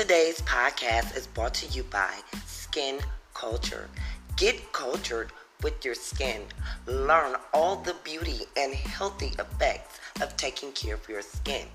Today's 0.00 0.40
podcast 0.40 1.14
is 1.14 1.26
brought 1.26 1.52
to 1.52 1.66
you 1.66 1.82
by 1.82 2.10
Skin 2.46 3.00
Culture. 3.34 3.90
Get 4.34 4.72
cultured 4.72 5.30
with 5.62 5.84
your 5.84 5.94
skin. 5.94 6.40
Learn 6.86 7.36
all 7.52 7.76
the 7.76 7.94
beauty 8.02 8.46
and 8.56 8.72
healthy 8.72 9.34
effects 9.38 10.00
of 10.22 10.34
taking 10.38 10.72
care 10.72 10.94
of 10.94 11.06
your 11.06 11.20
skin. 11.20 11.66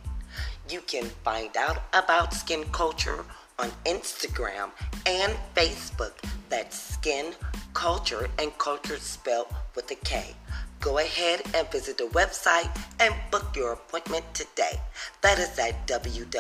You 0.68 0.82
can 0.82 1.04
find 1.24 1.56
out 1.56 1.84
about 1.94 2.34
skin 2.34 2.64
culture 2.72 3.24
on 3.60 3.70
Instagram 3.86 4.72
and 5.06 5.38
Facebook. 5.56 6.14
That's 6.50 6.96
skin 6.96 7.34
culture 7.76 8.28
and 8.40 8.58
culture 8.58 8.98
spelled 8.98 9.54
with 9.76 9.92
a 9.92 9.96
K. 10.04 10.36
Go 10.86 11.00
ahead 11.00 11.42
and 11.56 11.68
visit 11.72 11.98
the 11.98 12.04
website 12.10 12.70
and 13.00 13.12
book 13.32 13.56
your 13.56 13.74
appointment 13.74 14.24
today. 14.36 14.80
That 15.22 15.40
is 15.40 15.58
at 15.58 15.88
www.skin, 15.88 16.36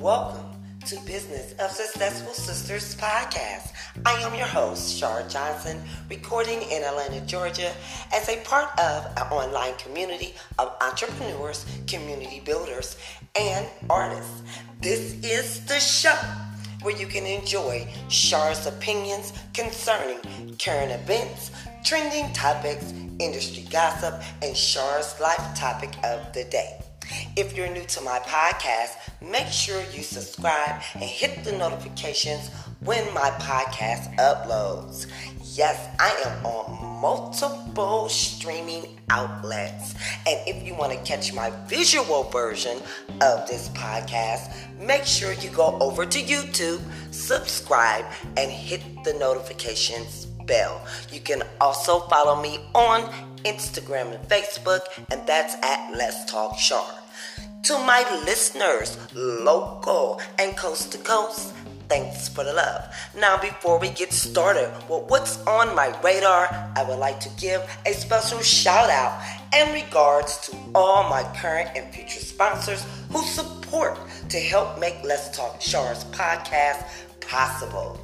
Welcome 0.00 0.46
to 0.86 0.96
Business 1.04 1.52
of 1.58 1.70
Successful 1.70 2.32
Sisters 2.32 2.94
podcast. 2.94 3.77
I 4.04 4.12
am 4.22 4.34
your 4.34 4.46
host, 4.46 4.98
Char 4.98 5.26
Johnson, 5.28 5.80
recording 6.10 6.62
in 6.62 6.82
Atlanta, 6.82 7.20
Georgia, 7.26 7.72
as 8.12 8.28
a 8.28 8.36
part 8.44 8.68
of 8.78 9.06
an 9.16 9.32
online 9.32 9.74
community 9.76 10.34
of 10.58 10.76
entrepreneurs, 10.80 11.64
community 11.86 12.40
builders, 12.44 12.96
and 13.38 13.66
artists. 13.88 14.42
This 14.80 15.14
is 15.24 15.64
the 15.66 15.80
show 15.80 16.16
where 16.82 16.96
you 16.96 17.06
can 17.06 17.26
enjoy 17.26 17.88
Char's 18.08 18.66
opinions 18.66 19.32
concerning 19.54 20.18
current 20.58 20.92
events, 20.92 21.50
trending 21.84 22.32
topics, 22.32 22.92
industry 23.18 23.64
gossip, 23.70 24.22
and 24.42 24.54
Char's 24.54 25.18
life 25.20 25.54
topic 25.56 25.90
of 26.04 26.32
the 26.34 26.44
day. 26.44 26.78
If 27.36 27.56
you're 27.56 27.70
new 27.70 27.84
to 27.84 28.00
my 28.02 28.18
podcast, 28.20 28.96
make 29.22 29.46
sure 29.46 29.82
you 29.94 30.02
subscribe 30.02 30.82
and 30.94 31.04
hit 31.04 31.42
the 31.42 31.52
notifications 31.52 32.50
when 32.80 33.12
my 33.12 33.30
podcast 33.40 34.14
uploads. 34.16 35.06
Yes, 35.56 35.88
I 35.98 36.10
am 36.24 36.46
on 36.46 37.00
multiple 37.00 38.08
streaming 38.08 38.98
outlets. 39.10 39.94
And 40.26 40.38
if 40.46 40.62
you 40.66 40.74
want 40.74 40.92
to 40.92 40.98
catch 40.98 41.32
my 41.32 41.50
visual 41.66 42.24
version 42.24 42.78
of 43.20 43.48
this 43.48 43.68
podcast, 43.70 44.54
make 44.78 45.04
sure 45.04 45.32
you 45.32 45.50
go 45.50 45.76
over 45.80 46.06
to 46.06 46.18
YouTube, 46.20 46.80
subscribe, 47.12 48.04
and 48.36 48.50
hit 48.50 48.82
the 49.04 49.14
notifications 49.14 50.26
bell. 50.46 50.84
You 51.12 51.20
can 51.20 51.42
also 51.60 52.00
follow 52.00 52.40
me 52.40 52.60
on 52.74 53.02
Instagram 53.44 54.14
and 54.14 54.28
Facebook, 54.28 54.80
and 55.10 55.26
that's 55.26 55.54
at 55.64 55.92
Let's 55.96 56.24
Talk 56.30 56.56
Char. 56.56 56.86
To 57.64 57.74
my 57.78 58.02
listeners, 58.24 58.96
local 59.14 60.20
and 60.38 60.56
coast 60.56 60.92
to 60.92 60.98
coast, 60.98 61.52
thanks 61.88 62.28
for 62.28 62.44
the 62.44 62.52
love. 62.52 62.84
Now, 63.16 63.40
before 63.40 63.78
we 63.78 63.90
get 63.90 64.12
started 64.12 64.70
with 64.88 65.04
what's 65.08 65.44
on 65.46 65.74
my 65.74 65.98
radar, 66.02 66.48
I 66.76 66.84
would 66.86 66.98
like 66.98 67.20
to 67.20 67.30
give 67.40 67.62
a 67.86 67.92
special 67.92 68.40
shout 68.40 68.90
out 68.90 69.20
in 69.54 69.72
regards 69.72 70.38
to 70.48 70.56
all 70.74 71.08
my 71.08 71.22
current 71.36 71.70
and 71.76 71.92
future 71.92 72.20
sponsors 72.20 72.84
who 73.10 73.22
support 73.22 73.98
to 74.28 74.38
help 74.38 74.78
make 74.78 74.96
Let's 75.04 75.36
Talk 75.36 75.60
Char's 75.60 76.04
podcast 76.04 76.84
possible. 77.20 77.98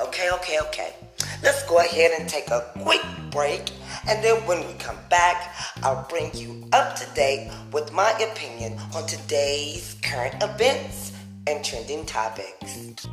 Okay, 0.00 0.30
okay, 0.34 0.58
okay. 0.68 0.94
Let's 1.42 1.62
go 1.68 1.78
ahead 1.78 2.12
and 2.18 2.28
take 2.28 2.48
a 2.48 2.70
quick 2.82 3.02
break. 3.30 3.70
And 4.08 4.24
then 4.24 4.36
when 4.46 4.66
we 4.66 4.72
come 4.74 4.96
back, 5.10 5.54
I'll 5.82 6.06
bring 6.08 6.34
you 6.34 6.66
up 6.72 6.96
to 6.96 7.06
date 7.14 7.50
with 7.72 7.92
my 7.92 8.10
opinion 8.18 8.78
on 8.94 9.06
today's 9.06 9.96
current 10.02 10.42
events 10.42 11.12
and 11.46 11.64
trending 11.64 12.06
topics. 12.06 13.06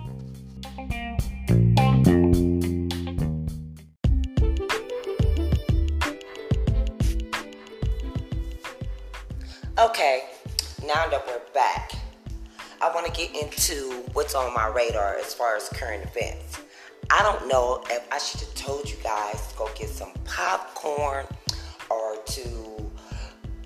Okay, 9.79 10.23
now 10.88 11.07
that 11.07 11.27
we're 11.27 11.39
back, 11.53 11.91
I 12.81 12.91
want 12.95 13.05
to 13.05 13.11
get 13.11 13.35
into 13.35 14.03
what's 14.13 14.33
on 14.33 14.51
my 14.51 14.65
radar 14.69 15.17
as 15.19 15.35
far 15.35 15.55
as 15.55 15.69
current 15.69 16.03
events. 16.03 16.59
I 17.11 17.21
don't 17.21 17.47
know 17.47 17.83
if 17.91 18.11
I 18.11 18.17
should 18.17 18.39
have 18.39 18.55
told 18.55 18.89
you 18.89 18.95
guys 19.03 19.51
to 19.51 19.55
go 19.55 19.69
get 19.75 19.89
some 19.89 20.13
popcorn 20.25 21.27
or 21.91 22.15
to 22.25 22.91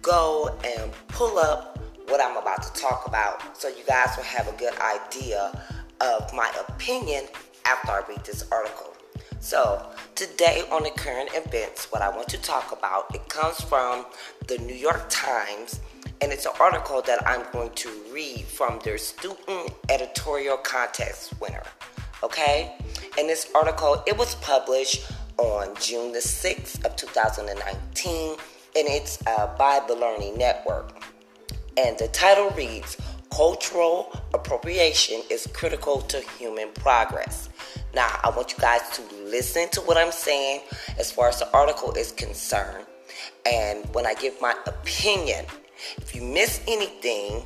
go 0.01 0.53
and 0.65 0.91
pull 1.07 1.39
up 1.39 1.79
what 2.09 2.19
I'm 2.19 2.35
about 2.35 2.61
to 2.63 2.81
talk 2.81 3.07
about 3.07 3.55
so 3.55 3.69
you 3.69 3.85
guys 3.87 4.09
will 4.17 4.25
have 4.25 4.49
a 4.49 4.57
good 4.57 4.77
idea 4.81 5.63
of 6.01 6.33
my 6.33 6.51
opinion 6.67 7.23
after 7.65 7.89
I 7.89 8.03
read 8.09 8.25
this 8.25 8.45
article. 8.51 8.93
So, 9.39 9.89
today 10.15 10.63
on 10.71 10.83
the 10.83 10.91
current 10.91 11.29
events, 11.33 11.89
what 11.89 12.01
I 12.01 12.09
want 12.09 12.27
to 12.29 12.37
talk 12.37 12.77
about, 12.77 13.15
it 13.15 13.29
comes 13.29 13.61
from 13.61 14.05
the 14.47 14.57
New 14.57 14.75
York 14.75 15.05
Times 15.09 15.79
and 16.21 16.31
it's 16.31 16.45
an 16.45 16.53
article 16.59 17.01
that 17.03 17.27
I'm 17.27 17.45
going 17.51 17.71
to 17.71 17.89
read 18.11 18.45
from 18.45 18.79
their 18.83 18.97
student 18.97 19.73
editorial 19.89 20.57
contest 20.57 21.33
winner 21.41 21.63
okay? 22.23 22.75
And 23.17 23.27
this 23.27 23.49
article, 23.55 24.03
it 24.05 24.17
was 24.17 24.35
published 24.35 25.11
on 25.37 25.75
June 25.79 26.11
the 26.11 26.19
6th 26.19 26.85
of 26.85 26.95
2019, 26.95 28.37
and 28.75 28.87
it's 28.87 29.25
uh, 29.27 29.55
by 29.57 29.81
the 29.87 29.95
Learning 29.95 30.37
Network. 30.37 31.03
And 31.77 31.97
the 31.97 32.07
title 32.09 32.49
reads, 32.51 32.97
Cultural 33.31 34.21
Appropriation 34.33 35.21
is 35.29 35.47
Critical 35.53 36.01
to 36.01 36.19
Human 36.37 36.69
Progress. 36.73 37.49
Now, 37.93 38.19
I 38.23 38.29
want 38.29 38.51
you 38.51 38.57
guys 38.59 38.81
to 38.93 39.01
listen 39.25 39.69
to 39.69 39.81
what 39.81 39.97
I'm 39.97 40.11
saying 40.11 40.61
as 40.97 41.11
far 41.11 41.29
as 41.29 41.39
the 41.39 41.51
article 41.53 41.93
is 41.93 42.11
concerned. 42.11 42.85
And 43.45 43.85
when 43.95 44.05
I 44.05 44.13
give 44.13 44.39
my 44.41 44.53
opinion, 44.65 45.45
if 45.97 46.15
you 46.15 46.21
miss 46.21 46.61
anything, 46.67 47.43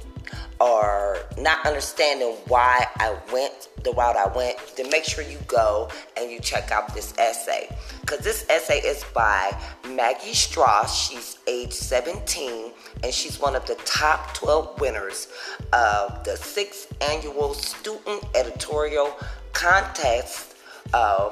or 0.60 1.18
not 1.38 1.66
understanding 1.66 2.36
why 2.48 2.88
I 2.98 3.18
went 3.32 3.70
the 3.84 3.92
route 3.92 4.16
I 4.16 4.28
went, 4.36 4.58
then 4.76 4.90
make 4.90 5.04
sure 5.04 5.24
you 5.24 5.38
go 5.48 5.90
and 6.18 6.32
you 6.32 6.40
check 6.40 6.72
out 6.72 6.94
this 6.94 7.14
essay. 7.18 7.70
Because 8.02 8.20
this 8.20 8.46
essay 8.50 8.80
is 8.80 9.04
by 9.14 9.56
Maggie 9.88 10.34
Strauss. 10.34 11.10
She's 11.10 11.38
age 11.48 11.74
17 11.74 12.72
and 13.04 13.14
she's 13.14 13.40
one 13.40 13.56
of 13.56 13.66
the 13.68 13.76
top 13.86 14.34
12 14.34 14.80
winners 14.82 15.28
of 15.72 16.24
the 16.24 16.36
sixth 16.36 16.94
annual 17.02 17.54
student 17.54 18.24
editorial 18.34 19.16
contest. 19.54 20.56
Uh, 20.94 21.30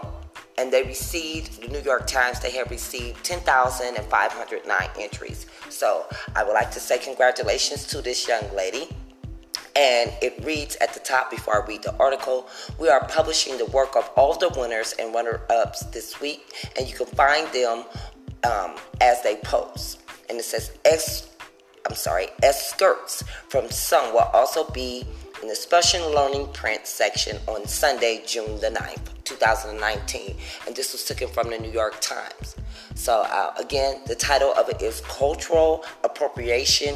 and 0.57 0.71
they 0.71 0.83
received 0.83 1.61
the 1.61 1.67
New 1.67 1.81
York 1.81 2.07
Times. 2.07 2.39
They 2.39 2.51
have 2.51 2.69
received 2.69 3.23
10,509 3.23 4.89
entries. 4.99 5.45
So 5.69 6.05
I 6.35 6.43
would 6.43 6.53
like 6.53 6.71
to 6.71 6.79
say 6.79 6.99
congratulations 6.99 7.87
to 7.87 8.01
this 8.01 8.27
young 8.27 8.43
lady. 8.55 8.89
And 9.75 10.13
it 10.21 10.39
reads 10.43 10.75
at 10.77 10.93
the 10.93 10.99
top 10.99 11.31
before 11.31 11.63
I 11.63 11.67
read 11.67 11.81
the 11.81 11.95
article 11.97 12.47
We 12.77 12.89
are 12.89 13.03
publishing 13.07 13.57
the 13.57 13.65
work 13.65 13.95
of 13.95 14.07
all 14.15 14.37
the 14.37 14.49
winners 14.49 14.93
and 14.99 15.13
runner 15.15 15.41
ups 15.49 15.81
this 15.87 16.21
week, 16.21 16.69
and 16.77 16.87
you 16.87 16.95
can 16.95 17.07
find 17.07 17.47
them 17.51 17.85
um, 18.43 18.75
as 19.01 19.23
they 19.23 19.37
post. 19.37 20.01
And 20.29 20.39
it 20.39 20.43
says, 20.43 20.77
X, 20.85 21.29
I'm 21.87 21.95
sorry, 21.95 22.27
S 22.43 22.69
skirts 22.69 23.23
from 23.49 23.69
some 23.71 24.13
will 24.13 24.29
also 24.33 24.69
be 24.71 25.05
in 25.43 25.49
the 25.49 25.55
special 25.55 26.09
learning 26.09 26.47
print 26.53 26.87
section 26.87 27.37
on 27.47 27.67
Sunday, 27.67 28.23
June 28.25 28.61
the 28.61 28.69
9th, 28.69 29.23
2019. 29.25 30.37
And 30.65 30.73
this 30.73 30.93
was 30.93 31.03
taken 31.03 31.27
from 31.27 31.49
the 31.49 31.57
New 31.57 31.69
York 31.69 31.99
Times. 31.99 32.55
So, 32.95 33.23
uh, 33.23 33.53
again, 33.59 33.99
the 34.07 34.15
title 34.15 34.53
of 34.53 34.69
it 34.69 34.81
is 34.81 35.01
Cultural 35.01 35.83
Appropriation 36.05 36.95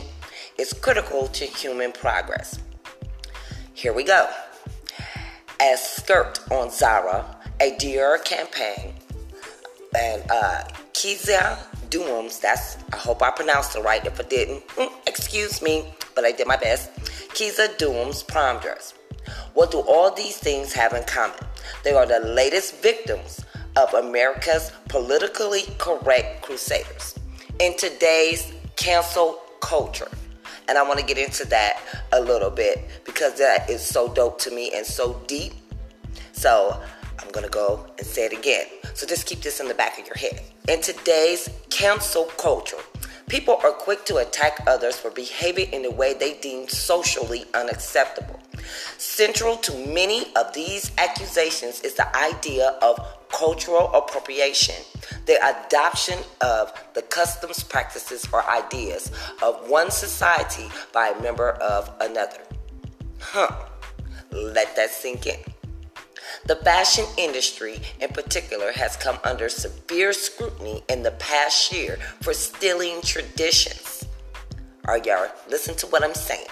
is 0.57 0.71
Critical 0.71 1.27
to 1.27 1.43
Human 1.43 1.91
Progress. 1.91 2.57
Here 3.73 3.91
we 3.91 4.05
go. 4.05 4.29
As 5.59 5.85
skirt 5.85 6.39
on 6.49 6.71
Zara, 6.71 7.25
a 7.59 7.73
Dior 7.73 8.23
campaign, 8.23 8.93
and 9.93 10.23
uh, 10.31 10.63
Keziah 10.93 11.59
Dooms, 11.89 12.39
that's, 12.39 12.77
I 12.93 12.95
hope 12.95 13.21
I 13.21 13.29
pronounced 13.29 13.75
it 13.75 13.81
right. 13.81 14.05
If 14.05 14.21
I 14.21 14.23
didn't, 14.23 14.65
mm, 14.69 14.89
excuse 15.05 15.61
me, 15.61 15.93
but 16.15 16.23
I 16.23 16.31
did 16.31 16.47
my 16.47 16.55
best. 16.55 16.91
Keziah 17.37 17.77
Dooms 17.77 18.23
prom 18.23 18.59
dress. 18.61 18.95
What 19.53 19.69
do 19.69 19.77
all 19.81 20.09
these 20.09 20.37
things 20.37 20.73
have 20.73 20.93
in 20.93 21.03
common? 21.03 21.37
They 21.83 21.91
are 21.91 22.07
the 22.07 22.19
latest 22.19 22.77
victims 22.77 23.45
of 23.75 23.93
America's 23.93 24.71
politically 24.89 25.61
correct 25.77 26.41
crusaders. 26.41 27.13
In 27.59 27.77
today's 27.77 28.51
cancel 28.75 29.39
culture, 29.61 30.09
And 30.67 30.79
I 30.79 30.81
want 30.81 30.99
to 30.99 31.05
get 31.05 31.19
into 31.19 31.45
that 31.49 31.79
a 32.11 32.19
little 32.19 32.49
bit 32.49 32.89
because 33.05 33.37
that 33.37 33.69
is 33.69 33.83
so 33.83 34.11
dope 34.11 34.39
to 34.39 34.49
me 34.49 34.71
and 34.75 34.83
so 34.83 35.21
deep. 35.27 35.53
So 36.31 36.81
I'm 37.19 37.29
going 37.29 37.45
to 37.45 37.51
go 37.51 37.85
and 37.99 38.07
say 38.07 38.25
it 38.25 38.33
again. 38.33 38.65
So 38.95 39.05
just 39.05 39.27
keep 39.27 39.41
this 39.41 39.59
in 39.59 39.67
the 39.67 39.75
back 39.75 39.99
of 39.99 40.07
your 40.07 40.17
head. 40.17 40.41
In 40.67 40.81
today's 40.81 41.51
cancel 41.69 42.25
culture, 42.39 42.81
people 43.27 43.59
are 43.63 43.71
quick 43.71 44.05
to 44.05 44.17
attack 44.17 44.63
others 44.67 44.97
for 44.97 45.11
behaving 45.11 45.71
in 45.73 45.85
a 45.85 45.91
way 45.91 46.13
they 46.13 46.35
deem 46.35 46.67
socially 46.67 47.45
unacceptable. 47.53 48.39
Central 48.97 49.57
to 49.57 49.73
many 49.87 50.33
of 50.35 50.53
these 50.53 50.91
accusations 50.97 51.81
is 51.81 51.95
the 51.95 52.17
idea 52.17 52.77
of 52.81 52.99
cultural 53.29 53.91
appropriation, 53.93 54.75
the 55.25 55.37
adoption 55.65 56.17
of 56.41 56.73
the 56.93 57.01
customs, 57.01 57.63
practices, 57.63 58.27
or 58.31 58.49
ideas 58.49 59.11
of 59.43 59.69
one 59.69 59.91
society 59.91 60.69
by 60.93 61.09
a 61.09 61.21
member 61.21 61.51
of 61.51 61.91
another. 61.99 62.39
Huh. 63.19 63.51
Let 64.31 64.75
that 64.75 64.91
sink 64.91 65.25
in. 65.27 65.39
The 66.45 66.55
fashion 66.57 67.05
industry, 67.17 67.79
in 67.99 68.09
particular, 68.09 68.71
has 68.71 68.95
come 68.95 69.17
under 69.23 69.49
severe 69.49 70.13
scrutiny 70.13 70.83
in 70.89 71.03
the 71.03 71.11
past 71.11 71.73
year 71.73 71.97
for 72.21 72.33
stealing 72.33 73.01
traditions. 73.01 74.05
Are 74.85 74.97
y'all 74.97 75.27
listen 75.49 75.75
to 75.77 75.87
what 75.87 76.03
I'm 76.03 76.13
saying? 76.13 76.47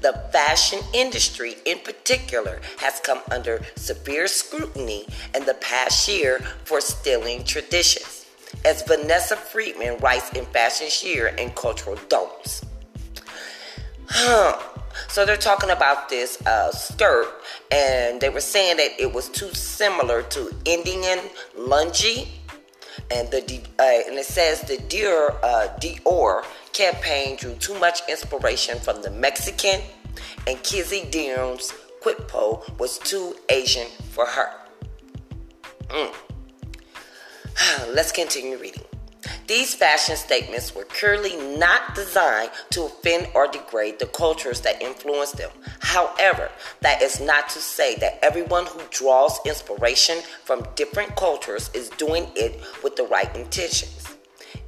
The 0.00 0.12
fashion 0.32 0.80
industry, 0.92 1.56
in 1.64 1.78
particular, 1.78 2.60
has 2.78 3.00
come 3.00 3.20
under 3.30 3.62
severe 3.76 4.26
scrutiny 4.26 5.06
in 5.34 5.44
the 5.44 5.54
past 5.54 6.08
year 6.08 6.40
for 6.64 6.80
stealing 6.80 7.44
traditions, 7.44 8.26
as 8.64 8.82
Vanessa 8.82 9.36
Friedman 9.36 9.98
writes 9.98 10.30
in 10.32 10.44
Fashion 10.46 10.88
Year 11.08 11.34
and 11.38 11.54
Cultural 11.54 11.98
Don'ts. 12.08 12.64
Huh. 14.08 14.58
So 15.08 15.24
they're 15.24 15.36
talking 15.36 15.70
about 15.70 16.08
this 16.08 16.40
uh, 16.46 16.70
skirt, 16.72 17.26
and 17.70 18.20
they 18.20 18.28
were 18.28 18.40
saying 18.40 18.76
that 18.76 18.90
it 18.98 19.12
was 19.12 19.28
too 19.28 19.52
similar 19.54 20.22
to 20.22 20.54
Indian 20.64 21.18
lungi, 21.56 22.28
and 23.10 23.30
the 23.30 23.60
uh, 23.78 24.08
and 24.08 24.18
it 24.18 24.26
says 24.26 24.60
the 24.62 24.76
Dior 24.76 25.36
uh, 25.42 25.68
Dior 25.80 26.44
campaign 26.72 27.36
drew 27.36 27.54
too 27.54 27.78
much 27.78 28.00
inspiration 28.08 28.78
from 28.78 29.02
the 29.02 29.10
Mexican, 29.10 29.80
and 30.46 30.62
Kizzy 30.62 31.04
Dion's 31.10 31.72
qipao 32.02 32.78
was 32.78 32.98
too 32.98 33.36
Asian 33.48 33.88
for 34.10 34.26
her. 34.26 34.50
Mm. 35.88 36.14
Let's 37.94 38.12
continue 38.12 38.56
reading. 38.56 38.84
These 39.52 39.74
fashion 39.74 40.16
statements 40.16 40.74
were 40.74 40.84
clearly 40.84 41.36
not 41.58 41.94
designed 41.94 42.52
to 42.70 42.84
offend 42.84 43.28
or 43.34 43.46
degrade 43.46 43.98
the 43.98 44.06
cultures 44.06 44.62
that 44.62 44.80
influence 44.80 45.32
them. 45.32 45.50
However, 45.80 46.50
that 46.80 47.02
is 47.02 47.20
not 47.20 47.50
to 47.50 47.58
say 47.58 47.94
that 47.96 48.18
everyone 48.24 48.64
who 48.64 48.80
draws 48.88 49.38
inspiration 49.44 50.22
from 50.42 50.66
different 50.74 51.16
cultures 51.16 51.70
is 51.74 51.90
doing 51.90 52.28
it 52.34 52.62
with 52.82 52.96
the 52.96 53.02
right 53.02 53.28
intentions. 53.36 54.16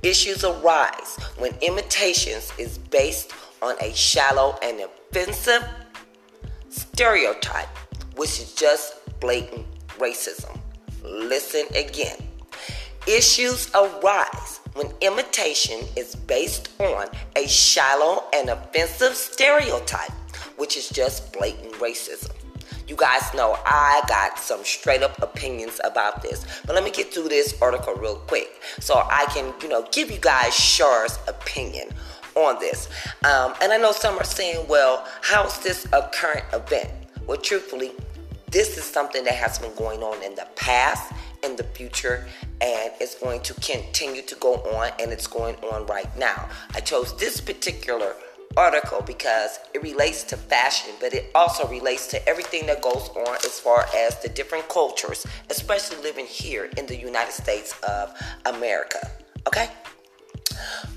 Issues 0.02 0.44
arise 0.44 1.16
when 1.38 1.54
imitations 1.62 2.52
is 2.58 2.76
based 2.76 3.32
on 3.62 3.76
a 3.81 3.90
shallow 3.94 4.58
and 4.60 4.81
offensive 4.81 5.66
stereotype, 6.69 7.75
which 8.16 8.38
is 8.38 8.52
just 8.52 8.96
blatant 9.19 9.64
racism. 9.98 10.60
Listen 11.02 11.64
again. 11.75 12.23
Issues 13.06 13.70
arise 13.74 14.60
when 14.72 14.90
imitation 15.02 15.80
is 15.94 16.16
based 16.16 16.70
on 16.80 17.06
a 17.36 17.46
shallow 17.46 18.24
and 18.32 18.48
offensive 18.48 19.14
stereotype, 19.14 20.10
which 20.56 20.78
is 20.78 20.88
just 20.88 21.32
blatant 21.34 21.72
racism. 21.74 22.32
You 22.88 22.96
guys 22.96 23.22
know 23.34 23.58
I 23.66 24.02
got 24.08 24.38
some 24.38 24.64
straight 24.64 25.02
up 25.02 25.20
opinions 25.22 25.80
about 25.84 26.22
this. 26.22 26.46
But 26.66 26.74
let 26.74 26.84
me 26.84 26.90
get 26.90 27.12
through 27.12 27.28
this 27.28 27.60
article 27.60 27.94
real 27.94 28.16
quick 28.16 28.62
so 28.80 28.94
I 28.94 29.26
can, 29.34 29.52
you 29.62 29.68
know, 29.68 29.86
give 29.92 30.10
you 30.10 30.18
guys 30.18 30.56
Char's 30.56 31.18
opinion 31.28 31.88
on 32.34 32.58
this. 32.58 32.88
Um, 33.24 33.54
and 33.62 33.72
I 33.72 33.76
know 33.76 33.92
some 33.92 34.18
are 34.18 34.24
saying, 34.24 34.66
well, 34.68 35.06
how 35.20 35.46
is 35.46 35.58
this 35.58 35.86
a 35.92 36.08
current 36.12 36.44
event? 36.52 36.90
Well, 37.26 37.38
truthfully, 37.38 37.92
this 38.50 38.76
is 38.78 38.84
something 38.84 39.24
that 39.24 39.34
has 39.34 39.58
been 39.58 39.74
going 39.74 40.02
on 40.02 40.22
in 40.22 40.34
the 40.34 40.46
past, 40.56 41.12
in 41.42 41.56
the 41.56 41.64
future, 41.64 42.26
and 42.64 42.93
it's 42.99 43.14
going 43.14 43.43
to 43.43 43.52
continue 43.55 44.22
to 44.22 44.34
go 44.37 44.55
on, 44.55 44.90
and 44.99 45.12
it's 45.12 45.26
going 45.26 45.55
on 45.56 45.84
right 45.87 46.08
now. 46.16 46.49
I 46.75 46.81
chose 46.81 47.14
this 47.19 47.38
particular 47.38 48.14
article 48.56 49.02
because 49.02 49.58
it 49.75 49.82
relates 49.82 50.22
to 50.25 50.37
fashion, 50.37 50.94
but 50.99 51.12
it 51.12 51.31
also 51.34 51.69
relates 51.69 52.06
to 52.06 52.28
everything 52.28 52.64
that 52.66 52.81
goes 52.81 53.11
on 53.11 53.34
as 53.44 53.61
far 53.61 53.87
as 53.94 54.19
the 54.22 54.31
different 54.31 54.66
cultures, 54.69 55.26
especially 55.50 55.99
living 56.02 56.25
here 56.25 56.70
in 56.78 56.87
the 56.87 56.96
United 56.96 57.32
States 57.32 57.75
of 57.87 58.14
America. 58.46 59.10
Okay? 59.46 59.69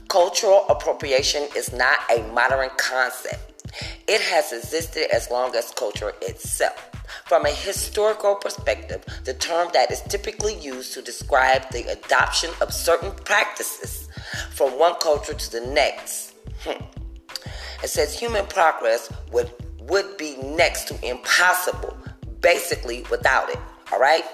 Cultural 0.08 0.66
appropriation 0.70 1.48
is 1.56 1.74
not 1.74 2.00
a 2.10 2.22
modern 2.32 2.70
concept. 2.78 3.74
It 4.08 4.22
has 4.22 4.54
existed 4.54 5.14
as 5.14 5.30
long 5.30 5.54
as 5.54 5.72
culture 5.72 6.14
itself. 6.22 6.92
From 7.26 7.46
a 7.46 7.52
historical 7.52 8.36
perspective, 8.36 9.04
the 9.24 9.34
term 9.34 9.70
that 9.74 9.92
is 9.92 10.02
typically 10.02 10.56
used 10.60 10.94
to 10.94 11.02
describe 11.02 11.70
the 11.72 11.88
adoption 11.92 12.52
of 12.62 12.74
certain 12.74 13.12
practices 13.26 14.08
from 14.52 14.78
one 14.78 14.96
culture 14.96 15.34
to 15.34 15.52
the 15.52 15.62
next. 15.62 16.34
Hmm 16.60 16.84
it 17.84 17.90
says 17.90 18.18
human 18.18 18.46
progress 18.48 19.12
would 19.32 19.52
would 19.82 20.18
be 20.18 20.36
next 20.38 20.86
to 20.90 21.08
impossible, 21.08 21.98
basically 22.42 23.06
without 23.10 23.50
it. 23.50 23.60
All 23.92 24.00
right? 24.00 24.26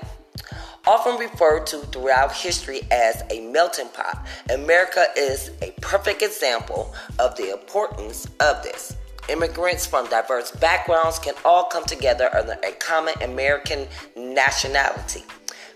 Often 0.87 1.19
referred 1.19 1.67
to 1.67 1.77
throughout 1.77 2.33
history 2.33 2.81
as 2.89 3.23
a 3.29 3.39
melting 3.51 3.89
pot, 3.89 4.25
America 4.49 5.05
is 5.15 5.51
a 5.61 5.71
perfect 5.79 6.23
example 6.23 6.93
of 7.19 7.35
the 7.37 7.53
importance 7.53 8.25
of 8.39 8.63
this. 8.63 8.95
Immigrants 9.29 9.85
from 9.85 10.09
diverse 10.09 10.51
backgrounds 10.51 11.19
can 11.19 11.33
all 11.45 11.65
come 11.65 11.85
together 11.85 12.29
under 12.35 12.57
a 12.63 12.71
common 12.73 13.13
American 13.21 13.87
nationality. 14.15 15.23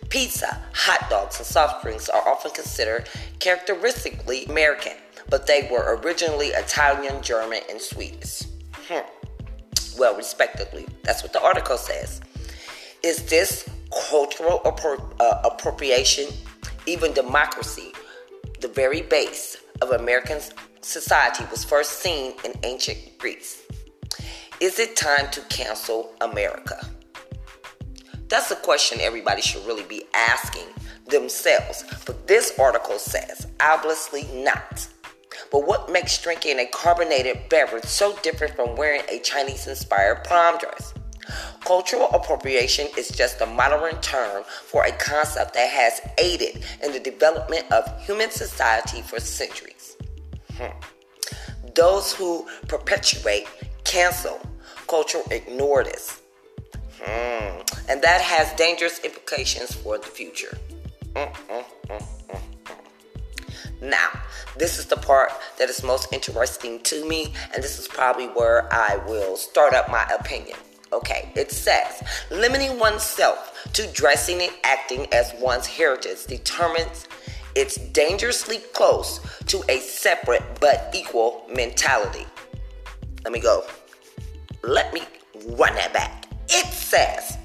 Pizza, 0.10 0.62
hot 0.74 1.10
dogs, 1.10 1.38
and 1.38 1.46
soft 1.46 1.84
drinks 1.84 2.10
are 2.10 2.28
often 2.28 2.52
considered 2.52 3.10
characteristically 3.40 4.46
American 4.46 4.94
but 5.30 5.48
they 5.48 5.68
were 5.72 6.00
originally 6.04 6.48
Italian, 6.48 7.22
German, 7.22 7.60
and 7.70 7.82
Swedish. 7.82 8.44
Hmm. 8.88 9.06
Well, 10.00 10.16
respectively. 10.16 10.86
That's 11.04 11.24
what 11.24 11.34
the 11.34 11.42
article 11.42 11.78
says. 11.78 12.22
Is 13.04 13.24
this 13.24 13.70
cultural 14.10 14.62
appro- 14.66 15.14
uh, 15.20 15.42
appropriation, 15.44 16.28
even 16.86 17.14
democracy, 17.14 17.92
the 18.62 18.68
very 18.68 19.02
base 19.02 19.58
of 19.82 19.92
American 19.92 20.40
society, 20.88 21.44
was 21.52 21.64
first 21.64 22.00
seen 22.00 22.34
in 22.44 22.54
ancient 22.64 23.18
Greece? 23.18 23.64
Is 24.60 24.80
it 24.80 24.96
time 24.96 25.30
to 25.32 25.42
cancel 25.50 26.16
America? 26.22 26.80
That's 28.30 28.52
a 28.52 28.56
question 28.56 29.00
everybody 29.02 29.42
should 29.42 29.66
really 29.66 29.84
be 29.84 30.04
asking 30.14 30.68
themselves. 31.08 31.84
But 32.06 32.28
this 32.28 32.58
article 32.60 33.00
says, 33.00 33.48
obviously 33.60 34.28
not. 34.34 34.88
But 35.52 35.68
what 35.68 35.92
makes 35.92 36.22
drinking 36.22 36.60
a 36.60 36.66
carbonated 36.68 37.50
beverage 37.50 37.86
so 37.86 38.18
different 38.24 38.56
from 38.56 38.76
wearing 38.76 39.02
a 39.10 39.20
Chinese 39.20 39.68
inspired 39.68 40.24
prom 40.24 40.58
dress? 40.58 40.94
Cultural 41.62 42.10
appropriation 42.12 42.88
is 42.98 43.10
just 43.10 43.42
a 43.42 43.46
modern 43.46 44.00
term 44.02 44.44
for 44.66 44.86
a 44.86 44.92
concept 44.94 45.54
that 45.54 45.70
has 45.70 46.00
aided 46.18 46.64
in 46.84 46.94
the 46.94 47.00
development 47.00 47.70
of 47.72 48.02
human 48.06 48.32
society 48.32 49.02
for 49.02 49.20
centuries. 49.20 49.97
Hmm. 50.58 50.78
Those 51.76 52.14
who 52.14 52.48
perpetuate, 52.68 53.48
cancel 53.84 54.40
culture 54.88 55.22
ignore 55.32 55.84
this. 55.84 56.22
Hmm. 57.00 57.62
And 57.90 58.02
that 58.02 58.22
has 58.22 58.52
dangerous 58.54 59.00
implications 59.00 59.74
for 59.74 59.98
the 59.98 60.08
future. 60.08 60.58
Mm-mm-mm. 61.14 62.04
Now, 63.82 64.10
this 64.58 64.80
is 64.80 64.86
the 64.86 64.98
part 64.98 65.32
that 65.60 65.70
is 65.70 65.84
most 65.84 66.12
interesting 66.12 66.80
to 66.84 67.08
me, 67.08 67.34
and 67.54 67.64
this 67.64 67.78
is 67.78 67.88
probably 67.88 68.26
where 68.28 68.72
I 68.74 68.98
will 69.08 69.38
start 69.38 69.74
up 69.74 69.90
my 69.90 70.04
opinion. 70.20 70.58
Okay, 70.92 71.32
it 71.36 71.52
says 71.52 72.02
limiting 72.32 72.80
oneself 72.80 73.68
to 73.74 73.86
dressing 73.92 74.42
and 74.42 74.54
acting 74.64 75.06
as 75.14 75.34
one's 75.40 75.68
heritage 75.68 76.26
determines 76.26 77.08
it's 77.58 77.78
dangerously 77.78 78.60
close 78.74 79.20
to 79.48 79.64
a 79.68 79.80
separate 79.80 80.44
but 80.62 80.92
equal 80.94 81.44
mentality. 81.52 82.24
Let 83.24 83.34
me 83.34 83.40
go. 83.40 83.66
Let 84.62 84.94
me 84.94 85.02
run 85.48 85.74
that 85.74 85.92
back. 85.92 86.28
It 86.50 86.68
says 86.68 87.40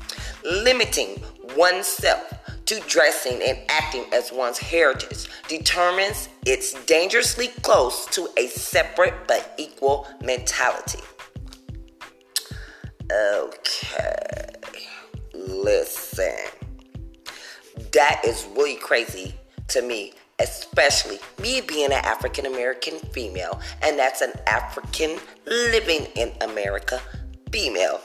limiting 0.44 1.22
oneself 1.56 2.30
to 2.66 2.78
dressing 2.80 3.40
and 3.42 3.58
acting 3.70 4.04
as 4.12 4.30
one's 4.30 4.58
heritage 4.58 5.30
determines 5.48 6.28
it's 6.44 6.74
dangerously 6.84 7.48
close 7.62 8.04
to 8.08 8.28
a 8.36 8.48
separate 8.48 9.14
but 9.26 9.54
equal 9.56 10.06
mentality. 10.22 11.00
Okay, 13.10 14.46
listen. 15.32 16.36
That 17.92 18.20
is 18.26 18.46
really 18.54 18.76
crazy 18.76 19.34
to 19.72 19.82
me, 19.82 20.12
especially 20.38 21.18
me 21.40 21.60
being 21.60 21.86
an 21.86 22.04
African 22.04 22.46
American 22.46 22.98
female, 23.10 23.60
and 23.82 23.98
that's 23.98 24.20
an 24.20 24.32
African 24.46 25.18
living 25.46 26.06
in 26.16 26.32
America 26.42 27.00
female. 27.50 28.00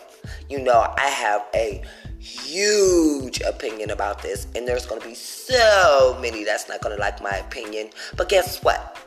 You 0.49 0.59
know, 0.59 0.93
I 0.97 1.07
have 1.07 1.45
a 1.53 1.83
huge 2.19 3.41
opinion 3.41 3.91
about 3.91 4.21
this, 4.21 4.47
and 4.55 4.67
there's 4.67 4.85
gonna 4.85 5.05
be 5.05 5.15
so 5.15 6.17
many 6.21 6.43
that's 6.43 6.69
not 6.69 6.81
gonna 6.81 6.97
like 6.97 7.21
my 7.21 7.37
opinion. 7.37 7.89
But 8.15 8.29
guess 8.29 8.63
what? 8.63 8.97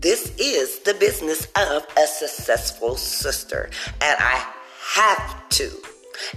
This 0.00 0.32
is 0.38 0.78
the 0.80 0.94
business 0.94 1.48
of 1.56 1.84
a 1.96 2.06
successful 2.06 2.96
sister, 2.96 3.70
and 4.00 4.16
I 4.20 4.52
have 4.94 5.48
to 5.50 5.70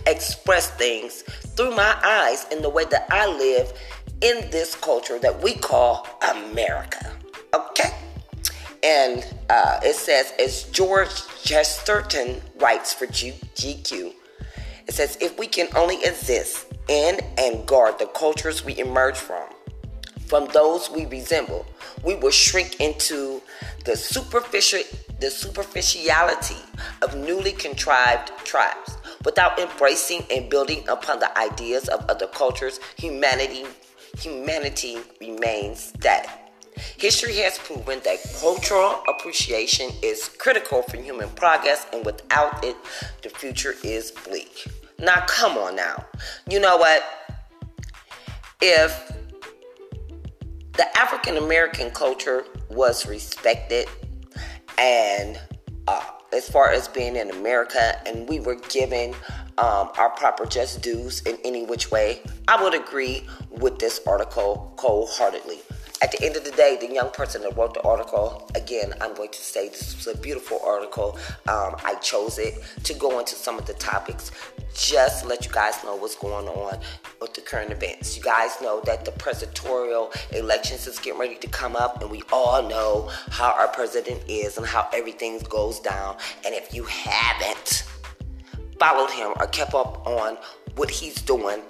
express 0.08 0.72
things 0.72 1.24
through 1.56 1.75
my 1.75 1.96
eyes 2.03 2.46
in 2.51 2.62
the 2.62 2.70
way 2.70 2.86
that 2.86 3.08
I 3.12 3.27
live 3.27 3.72
in 4.22 4.50
this 4.51 4.75
culture 4.75 5.20
that 5.20 5.42
we 5.42 5.56
call 5.56 6.08
America. 6.32 7.12
Okay? 7.54 7.92
And 8.84 9.25
uh, 9.50 9.80
it 9.84 9.96
says, 9.96 10.34
as 10.40 10.63
George 10.63 11.10
Chesterton 11.44 12.42
writes 12.60 12.94
for 12.94 13.06
GQ, 13.08 14.13
it 14.88 14.94
says, 14.94 15.18
if 15.22 15.38
we 15.38 15.48
can 15.48 15.68
only 15.75 15.98
exist 16.04 16.66
in 16.88 17.20
and 17.38 17.66
guard 17.68 18.00
the 18.00 18.08
cultures 18.08 18.66
we 18.66 18.78
emerge 18.80 19.18
from, 19.18 19.48
from 20.25 20.48
those 20.54 20.90
we 20.90 21.06
resemble, 21.08 21.66
we 22.04 22.16
will 22.16 22.32
shrink 22.32 22.80
into 22.80 23.42
the 23.86 23.96
superficial 23.96 24.80
the 25.20 25.30
superficiality 25.30 26.58
of 27.04 27.16
newly 27.16 27.51
contrived 27.51 28.32
tribes. 28.44 28.98
Without 29.24 29.60
embracing 29.60 30.24
and 30.32 30.50
building 30.50 30.84
upon 30.90 31.20
the 31.20 31.38
ideas 31.38 31.88
of 31.90 32.04
other 32.10 32.25
cultures, 32.25 32.80
humanity 32.98 33.66
humanity 34.20 34.98
remains 35.20 35.94
static. 35.98 36.30
History 36.98 37.36
has 37.38 37.58
proven 37.60 38.00
that 38.03 38.20
cultural 38.39 39.03
appreciation 39.08 39.91
is 40.01 40.30
critical 40.38 40.84
for 40.84 40.98
human 40.98 41.30
progress, 41.32 41.86
and 41.94 42.06
without 42.06 42.63
it, 42.63 42.75
the 43.24 43.30
future 43.30 43.75
is 43.84 44.12
bleak. 44.12 44.68
Now, 44.98 45.25
come 45.27 45.58
on 45.58 45.75
now. 45.75 46.06
You 46.50 46.60
know 46.60 46.77
what? 46.77 47.03
If 48.62 49.12
the 50.74 50.98
African 50.98 51.38
American 51.38 51.91
culture 51.91 52.46
was 52.70 53.06
respected, 53.06 53.88
and 54.77 55.39
uh, 55.88 56.03
as 56.32 56.48
far 56.48 56.72
as 56.72 56.88
being 56.88 57.15
in 57.15 57.30
America, 57.32 58.00
and 58.08 58.30
we 58.30 58.39
were 58.39 58.56
given 58.70 59.13
um, 59.62 59.91
our 60.00 60.10
proper 60.10 60.46
just 60.46 60.82
dues 60.82 61.22
in 61.22 61.38
any 61.46 61.63
which 61.63 61.91
way, 61.91 62.22
I 62.48 62.62
would 62.62 62.74
agree 62.74 63.24
with 63.51 63.77
this 63.77 64.01
article 64.08 64.74
wholeheartedly. 64.80 65.60
At 66.01 66.12
the 66.12 66.25
end 66.25 66.36
of 66.36 66.44
the 66.44 66.51
day, 66.51 66.80
the 66.82 66.91
young 66.91 67.12
person 67.12 67.44
that 67.44 67.56
wrote 67.56 67.75
the 67.75 67.82
article, 67.84 68.50
again, 68.56 68.96
I'm 69.00 69.13
going 69.13 69.30
to 69.30 69.39
say 69.39 69.70
this 69.70 69.96
was 69.96 70.08
a 70.08 70.18
beautiful 70.18 70.60
article. 70.65 71.20
Um, 71.48 71.75
I 71.86 71.94
chose 72.01 72.39
it 72.39 72.56
to 72.86 72.96
go 72.96 73.20
into 73.20 73.36
some 73.36 73.60
of 73.60 73.68
the 73.68 73.75
topics, 73.75 74.32
just 74.74 75.27
let 75.27 75.46
you 75.46 75.51
guys 75.51 75.75
know 75.84 75.96
what's 75.96 76.15
going 76.15 76.48
on 76.48 76.80
with 77.22 77.36
the 77.36 77.41
current 77.41 77.72
events. 77.72 78.18
You 78.18 78.24
guys 78.24 78.60
know 78.63 78.82
that 78.86 79.06
the 79.06 79.12
presidential 79.12 80.12
elections 80.32 80.88
is 80.88 80.98
getting 80.98 81.20
ready 81.20 81.36
to 81.36 81.48
come 81.48 81.75
up, 81.75 82.01
and 82.01 82.10
we 82.10 82.24
all 82.34 82.68
know 82.68 83.12
how 83.30 83.51
our 83.51 83.68
president 83.68 84.24
is 84.27 84.58
and 84.58 84.65
how 84.65 84.89
everything 84.91 85.38
goes 85.50 85.80
down. 85.82 86.18
And 86.44 86.56
if 86.56 86.74
you 86.74 86.84
haven't, 86.86 87.84
followed 88.82 89.12
him 89.12 89.32
or 89.40 89.46
kept 89.46 89.76
up 89.76 90.08
on 90.08 90.36
what 90.76 90.90
he's 90.90 91.22
doing, 91.22 91.62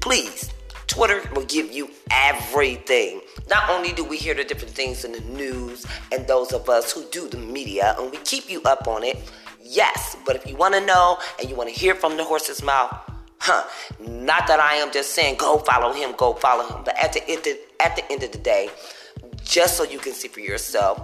please, 0.00 0.50
Twitter 0.88 1.22
will 1.36 1.44
give 1.44 1.70
you 1.70 1.88
everything. 2.10 3.20
Not 3.48 3.70
only 3.70 3.92
do 3.92 4.02
we 4.02 4.16
hear 4.16 4.34
the 4.34 4.42
different 4.42 4.74
things 4.74 5.04
in 5.04 5.12
the 5.12 5.20
news 5.20 5.86
and 6.10 6.26
those 6.26 6.52
of 6.52 6.68
us 6.68 6.90
who 6.90 7.04
do 7.12 7.28
the 7.28 7.38
media 7.38 7.94
and 7.96 8.10
we 8.10 8.16
keep 8.18 8.50
you 8.50 8.60
up 8.62 8.88
on 8.88 9.04
it, 9.04 9.16
yes, 9.62 10.16
but 10.26 10.34
if 10.34 10.44
you 10.48 10.56
want 10.56 10.74
to 10.74 10.84
know 10.84 11.18
and 11.38 11.48
you 11.48 11.54
want 11.54 11.68
to 11.68 11.74
hear 11.74 11.94
from 11.94 12.16
the 12.16 12.24
horse's 12.24 12.60
mouth, 12.60 12.92
huh, 13.38 13.62
not 14.00 14.48
that 14.48 14.58
I 14.58 14.74
am 14.74 14.90
just 14.90 15.10
saying 15.10 15.36
go 15.36 15.58
follow 15.58 15.92
him, 15.92 16.12
go 16.16 16.32
follow 16.34 16.66
him, 16.66 16.82
but 16.84 16.98
at 16.98 17.12
the 17.12 17.22
end 17.28 17.46
of, 17.46 17.56
at 17.78 17.94
the 17.94 18.10
end 18.10 18.24
of 18.24 18.32
the 18.32 18.38
day, 18.38 18.68
just 19.44 19.76
so 19.76 19.84
you 19.84 20.00
can 20.00 20.12
see 20.12 20.26
for 20.26 20.40
yourself, 20.40 21.00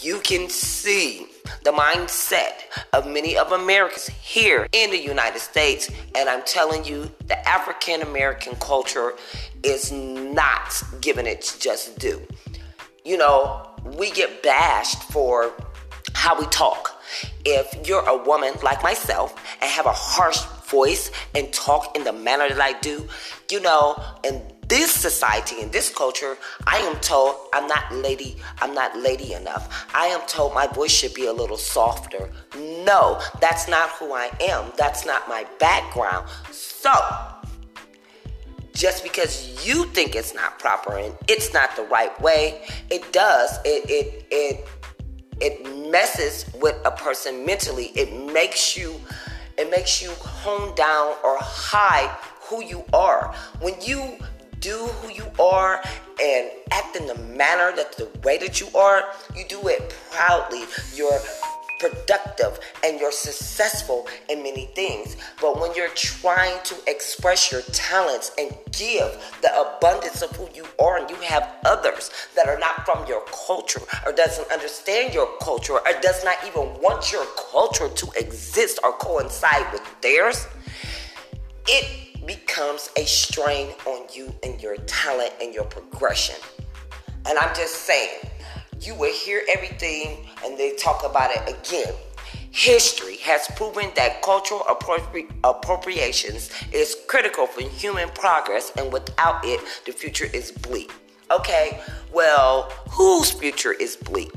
you 0.00 0.20
can 0.20 0.48
see 0.48 1.26
the 1.64 1.72
mindset 1.72 2.52
of 2.92 3.06
many 3.06 3.36
of 3.36 3.52
Americans 3.52 4.08
here 4.08 4.66
in 4.72 4.90
the 4.90 4.98
United 4.98 5.40
States. 5.40 5.90
And 6.14 6.28
I'm 6.28 6.42
telling 6.44 6.84
you, 6.84 7.10
the 7.26 7.48
African 7.48 8.02
American 8.02 8.54
culture 8.56 9.14
is 9.62 9.92
not 9.92 10.82
given 11.00 11.26
its 11.26 11.58
just 11.58 11.98
due. 11.98 12.22
You 13.04 13.18
know, 13.18 13.68
we 13.96 14.10
get 14.10 14.42
bashed 14.42 15.02
for 15.04 15.52
how 16.14 16.38
we 16.38 16.46
talk. 16.46 17.00
If 17.44 17.88
you're 17.88 18.06
a 18.08 18.16
woman 18.16 18.54
like 18.62 18.82
myself 18.82 19.34
and 19.60 19.70
have 19.70 19.86
a 19.86 19.92
harsh 19.92 20.40
voice 20.70 21.10
and 21.34 21.52
talk 21.52 21.96
in 21.96 22.04
the 22.04 22.12
manner 22.12 22.48
that 22.48 22.60
I 22.60 22.78
do, 22.80 23.08
you 23.50 23.60
know, 23.60 24.02
and 24.24 24.40
this 24.70 24.92
society 24.92 25.60
in 25.60 25.70
this 25.72 25.90
culture, 25.90 26.38
I 26.66 26.78
am 26.78 26.98
told 27.00 27.34
I'm 27.52 27.66
not 27.66 27.92
lady, 27.92 28.36
I'm 28.62 28.72
not 28.72 28.96
lady 28.96 29.34
enough. 29.34 29.86
I 29.92 30.06
am 30.06 30.20
told 30.26 30.54
my 30.54 30.68
voice 30.68 30.92
should 30.92 31.12
be 31.12 31.26
a 31.26 31.32
little 31.32 31.56
softer. 31.58 32.30
No, 32.56 33.20
that's 33.40 33.68
not 33.68 33.90
who 33.90 34.12
I 34.12 34.30
am. 34.40 34.72
That's 34.78 35.04
not 35.04 35.28
my 35.28 35.44
background. 35.58 36.28
So, 36.52 36.92
just 38.72 39.02
because 39.02 39.66
you 39.66 39.86
think 39.86 40.14
it's 40.14 40.34
not 40.34 40.58
proper 40.60 40.96
and 40.96 41.14
it's 41.28 41.52
not 41.52 41.74
the 41.74 41.82
right 41.82 42.18
way, 42.22 42.62
it 42.90 43.12
does. 43.12 43.58
It 43.64 43.90
it 43.90 44.26
it 44.30 44.68
it 45.40 45.90
messes 45.90 46.46
with 46.60 46.76
a 46.84 46.92
person 46.92 47.44
mentally. 47.44 47.86
It 47.96 48.32
makes 48.32 48.76
you 48.76 49.00
it 49.58 49.68
makes 49.68 50.00
you 50.00 50.10
hone 50.12 50.74
down 50.76 51.14
or 51.24 51.36
hide 51.40 52.16
who 52.42 52.64
you 52.64 52.84
are. 52.92 53.34
When 53.60 53.74
you 53.80 54.16
do 54.60 54.86
who 54.86 55.12
you 55.12 55.26
are 55.40 55.82
and 56.22 56.50
act 56.70 56.96
in 56.96 57.06
the 57.06 57.14
manner 57.14 57.72
that 57.74 57.96
the 57.96 58.08
way 58.22 58.38
that 58.38 58.60
you 58.60 58.68
are, 58.76 59.04
you 59.34 59.44
do 59.48 59.68
it 59.68 59.94
proudly. 60.10 60.64
You're 60.94 61.18
productive 61.80 62.60
and 62.84 63.00
you're 63.00 63.10
successful 63.10 64.06
in 64.28 64.42
many 64.42 64.66
things. 64.74 65.16
But 65.40 65.58
when 65.58 65.74
you're 65.74 65.88
trying 65.94 66.62
to 66.64 66.74
express 66.86 67.50
your 67.50 67.62
talents 67.72 68.32
and 68.38 68.54
give 68.72 69.16
the 69.40 69.50
abundance 69.58 70.20
of 70.20 70.30
who 70.36 70.48
you 70.54 70.66
are, 70.78 70.98
and 70.98 71.08
you 71.08 71.16
have 71.16 71.50
others 71.64 72.10
that 72.36 72.48
are 72.48 72.58
not 72.58 72.84
from 72.84 73.06
your 73.08 73.22
culture 73.46 73.80
or 74.04 74.12
doesn't 74.12 74.50
understand 74.52 75.14
your 75.14 75.28
culture 75.40 75.72
or 75.72 76.00
does 76.02 76.22
not 76.22 76.36
even 76.46 76.62
want 76.82 77.10
your 77.10 77.24
culture 77.50 77.88
to 77.88 78.06
exist 78.18 78.78
or 78.84 78.92
coincide 78.92 79.72
with 79.72 79.82
theirs, 80.02 80.46
it 81.66 82.09
becomes 82.26 82.90
a 82.96 83.04
strain 83.04 83.68
on 83.86 84.06
you 84.12 84.34
and 84.42 84.60
your 84.62 84.76
talent 84.78 85.32
and 85.40 85.54
your 85.54 85.64
progression. 85.64 86.36
And 87.26 87.38
I'm 87.38 87.54
just 87.54 87.74
saying, 87.86 88.20
you 88.80 88.94
will 88.94 89.12
hear 89.12 89.42
everything 89.48 90.26
and 90.44 90.56
they 90.56 90.74
talk 90.76 91.04
about 91.04 91.30
it 91.30 91.58
again. 91.58 91.94
History 92.52 93.16
has 93.18 93.46
proven 93.54 93.90
that 93.94 94.22
cultural 94.22 94.60
appropri- 94.60 95.30
appropriations 95.44 96.50
is 96.72 96.96
critical 97.06 97.46
for 97.46 97.62
human 97.62 98.08
progress, 98.08 98.72
and 98.76 98.92
without 98.92 99.44
it, 99.44 99.60
the 99.86 99.92
future 99.92 100.26
is 100.32 100.50
bleak. 100.50 100.92
Okay, 101.30 101.80
well, 102.12 102.62
whose 102.90 103.30
future 103.30 103.72
is 103.72 103.96
bleak? 103.96 104.32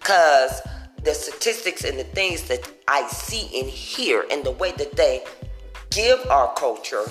Because 0.00 0.62
the 1.04 1.12
statistics 1.12 1.84
and 1.84 1.98
the 1.98 2.04
things 2.04 2.44
that 2.44 2.60
I 2.88 3.06
see 3.08 3.60
and 3.60 3.68
hear 3.68 4.24
and 4.30 4.44
the 4.44 4.52
way 4.52 4.72
that 4.72 4.96
they 4.96 5.24
give 5.90 6.18
our 6.30 6.52
culture 6.54 7.04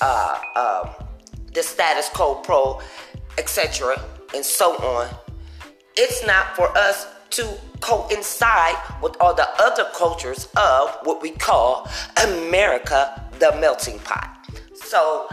uh, 0.00 0.40
um, 0.56 1.06
the 1.52 1.62
status 1.62 2.08
quo 2.08 2.36
pro, 2.36 2.80
etc., 3.38 4.00
and 4.34 4.44
so 4.44 4.76
on. 4.76 5.08
It's 5.96 6.26
not 6.26 6.56
for 6.56 6.76
us 6.76 7.06
to 7.30 7.58
coincide 7.80 8.76
with 9.02 9.16
all 9.20 9.34
the 9.34 9.48
other 9.60 9.86
cultures 9.94 10.48
of 10.56 10.96
what 11.02 11.20
we 11.20 11.30
call 11.30 11.88
America, 12.22 13.28
the 13.38 13.56
melting 13.60 13.98
pot. 14.00 14.46
So, 14.74 15.28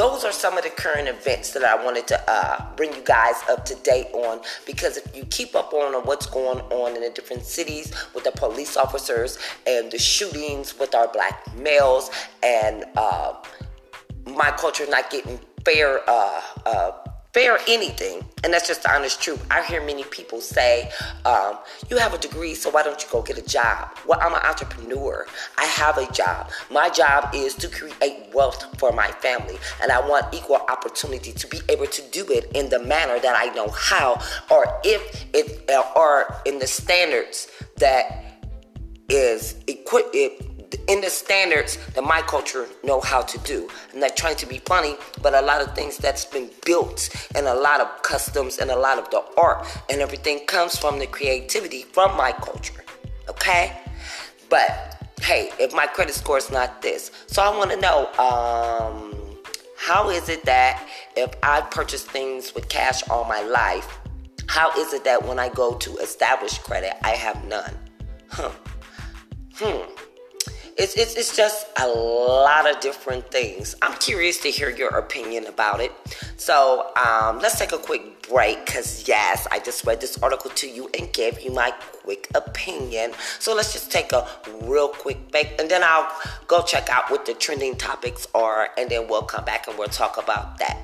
those 0.00 0.24
are 0.24 0.32
some 0.32 0.56
of 0.56 0.64
the 0.64 0.70
current 0.70 1.08
events 1.08 1.52
that 1.52 1.62
I 1.62 1.84
wanted 1.84 2.06
to 2.06 2.18
uh, 2.26 2.74
bring 2.74 2.90
you 2.94 3.02
guys 3.04 3.34
up 3.50 3.66
to 3.66 3.74
date 3.82 4.06
on 4.14 4.40
because 4.64 4.96
if 4.96 5.14
you 5.14 5.26
keep 5.26 5.54
up 5.54 5.74
on 5.74 5.92
what's 6.06 6.24
going 6.24 6.60
on 6.60 6.96
in 6.96 7.02
the 7.02 7.10
different 7.10 7.44
cities 7.44 7.92
with 8.14 8.24
the 8.24 8.32
police 8.32 8.78
officers 8.78 9.38
and 9.66 9.92
the 9.92 9.98
shootings 9.98 10.78
with 10.78 10.94
our 10.94 11.06
black 11.08 11.54
males 11.54 12.10
and 12.42 12.86
uh, 12.96 13.34
my 14.24 14.50
culture 14.52 14.86
not 14.88 15.10
getting 15.10 15.38
fair 15.66 16.00
uh, 16.08 16.40
uh, 16.64 16.92
fair 17.32 17.58
anything. 17.68 18.24
And 18.42 18.52
that's 18.52 18.66
just 18.66 18.82
the 18.82 18.92
honest 18.92 19.22
truth. 19.22 19.44
I 19.50 19.62
hear 19.62 19.84
many 19.84 20.04
people 20.04 20.40
say, 20.40 20.90
um, 21.24 21.58
You 21.88 21.98
have 21.98 22.14
a 22.14 22.18
degree, 22.18 22.54
so 22.54 22.70
why 22.70 22.82
don't 22.82 23.00
you 23.02 23.08
go 23.10 23.22
get 23.22 23.38
a 23.38 23.42
job? 23.42 23.96
Well, 24.06 24.18
I'm 24.22 24.34
an 24.34 24.40
entrepreneur. 24.42 25.26
I 25.58 25.64
have 25.64 25.98
a 25.98 26.10
job. 26.12 26.50
My 26.70 26.88
job 26.88 27.30
is 27.34 27.54
to 27.56 27.68
create 27.68 28.30
wealth 28.34 28.78
for 28.78 28.92
my 28.92 29.08
family. 29.12 29.58
And 29.82 29.92
I 29.92 30.06
want 30.06 30.34
equal 30.34 30.56
opportunity 30.56 31.32
to 31.32 31.46
be 31.46 31.60
able 31.68 31.86
to 31.86 32.02
do 32.10 32.26
it 32.30 32.50
in 32.54 32.68
the 32.68 32.78
manner 32.78 33.18
that 33.18 33.36
I 33.36 33.52
know 33.54 33.68
how, 33.68 34.20
or 34.50 34.80
if 34.84 35.26
it, 35.34 35.70
or 35.96 36.34
in 36.44 36.58
the 36.58 36.66
standards 36.66 37.48
that 37.76 38.30
is 39.08 39.56
equipped 39.66 40.14
in 40.88 41.00
the 41.00 41.10
standards 41.10 41.78
that 41.94 42.02
my 42.02 42.22
culture 42.22 42.66
know 42.84 43.00
how 43.00 43.22
to 43.22 43.38
do. 43.38 43.68
I'm 43.92 44.00
not 44.00 44.16
trying 44.16 44.36
to 44.36 44.46
be 44.46 44.58
funny, 44.58 44.96
but 45.22 45.34
a 45.34 45.40
lot 45.40 45.60
of 45.62 45.74
things 45.74 45.96
that's 45.96 46.24
been 46.24 46.50
built 46.64 47.08
and 47.34 47.46
a 47.46 47.54
lot 47.54 47.80
of 47.80 48.02
customs 48.02 48.58
and 48.58 48.70
a 48.70 48.76
lot 48.76 48.98
of 48.98 49.10
the 49.10 49.22
art 49.36 49.66
and 49.88 50.00
everything 50.00 50.46
comes 50.46 50.76
from 50.76 50.98
the 50.98 51.06
creativity 51.06 51.82
from 51.82 52.16
my 52.16 52.32
culture. 52.32 52.84
Okay? 53.28 53.76
But 54.48 55.12
hey, 55.22 55.50
if 55.58 55.72
my 55.72 55.86
credit 55.86 56.14
score 56.14 56.38
is 56.38 56.50
not 56.50 56.82
this, 56.82 57.10
so 57.26 57.42
I 57.42 57.56
want 57.56 57.70
to 57.70 57.76
know 57.76 58.06
um, 58.18 59.14
how 59.76 60.10
is 60.10 60.28
it 60.28 60.44
that 60.44 60.86
if 61.16 61.30
I 61.42 61.60
purchase 61.62 62.04
things 62.04 62.54
with 62.54 62.68
cash 62.68 63.08
all 63.08 63.24
my 63.24 63.42
life, 63.42 63.98
how 64.46 64.70
is 64.78 64.92
it 64.92 65.04
that 65.04 65.24
when 65.24 65.38
I 65.38 65.48
go 65.48 65.74
to 65.74 65.96
establish 65.98 66.58
credit, 66.58 66.94
I 67.04 67.10
have 67.10 67.44
none? 67.44 67.76
Huh. 68.28 68.50
Hmm 69.54 70.09
it's, 70.80 70.94
it's, 70.94 71.14
it's 71.14 71.36
just 71.36 71.66
a 71.78 71.86
lot 71.86 72.68
of 72.68 72.80
different 72.80 73.30
things. 73.30 73.76
I'm 73.82 73.98
curious 73.98 74.38
to 74.40 74.50
hear 74.50 74.70
your 74.70 74.88
opinion 74.96 75.44
about 75.44 75.80
it. 75.80 75.92
So 76.38 76.90
um, 76.96 77.38
let's 77.38 77.58
take 77.58 77.72
a 77.72 77.78
quick 77.78 78.26
break 78.26 78.64
because, 78.64 79.06
yes, 79.06 79.46
I 79.52 79.58
just 79.58 79.84
read 79.84 80.00
this 80.00 80.16
article 80.22 80.50
to 80.52 80.66
you 80.66 80.88
and 80.98 81.12
gave 81.12 81.42
you 81.42 81.52
my 81.52 81.72
quick 82.02 82.28
opinion. 82.34 83.12
So 83.38 83.54
let's 83.54 83.74
just 83.74 83.92
take 83.92 84.12
a 84.12 84.26
real 84.62 84.88
quick 84.88 85.30
break 85.30 85.54
and 85.60 85.70
then 85.70 85.82
I'll 85.84 86.10
go 86.46 86.62
check 86.62 86.88
out 86.88 87.10
what 87.10 87.26
the 87.26 87.34
trending 87.34 87.76
topics 87.76 88.26
are 88.34 88.70
and 88.78 88.88
then 88.88 89.06
we'll 89.06 89.22
come 89.22 89.44
back 89.44 89.68
and 89.68 89.76
we'll 89.76 89.88
talk 89.88 90.16
about 90.16 90.56
that. 90.60 90.78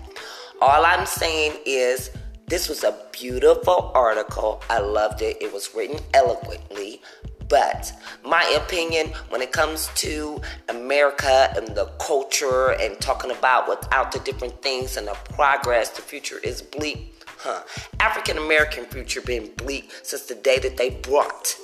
All 0.60 0.84
I'm 0.84 1.06
saying 1.06 1.54
is, 1.64 2.10
this 2.48 2.68
was 2.68 2.84
a 2.84 2.94
beautiful 3.12 3.90
article. 3.94 4.62
I 4.68 4.78
loved 4.78 5.22
it. 5.22 5.38
It 5.40 5.52
was 5.52 5.74
written 5.74 5.98
eloquently. 6.14 7.00
But 7.48 7.92
my 8.24 8.44
opinion, 8.56 9.12
when 9.28 9.40
it 9.40 9.52
comes 9.52 9.88
to 9.96 10.40
America 10.68 11.52
and 11.56 11.68
the 11.76 11.86
culture 12.00 12.72
and 12.80 13.00
talking 13.00 13.30
about 13.30 13.68
without 13.68 14.12
the 14.12 14.18
different 14.20 14.62
things 14.62 14.96
and 14.96 15.06
the 15.06 15.16
progress, 15.34 15.90
the 15.90 16.02
future 16.02 16.38
is 16.42 16.62
bleak. 16.62 17.12
Huh. 17.38 17.62
African 18.00 18.38
American 18.38 18.84
future 18.86 19.20
been 19.20 19.52
bleak 19.56 19.92
since 20.02 20.22
the 20.22 20.34
day 20.34 20.58
that 20.58 20.76
they 20.76 20.90
brought 20.90 21.56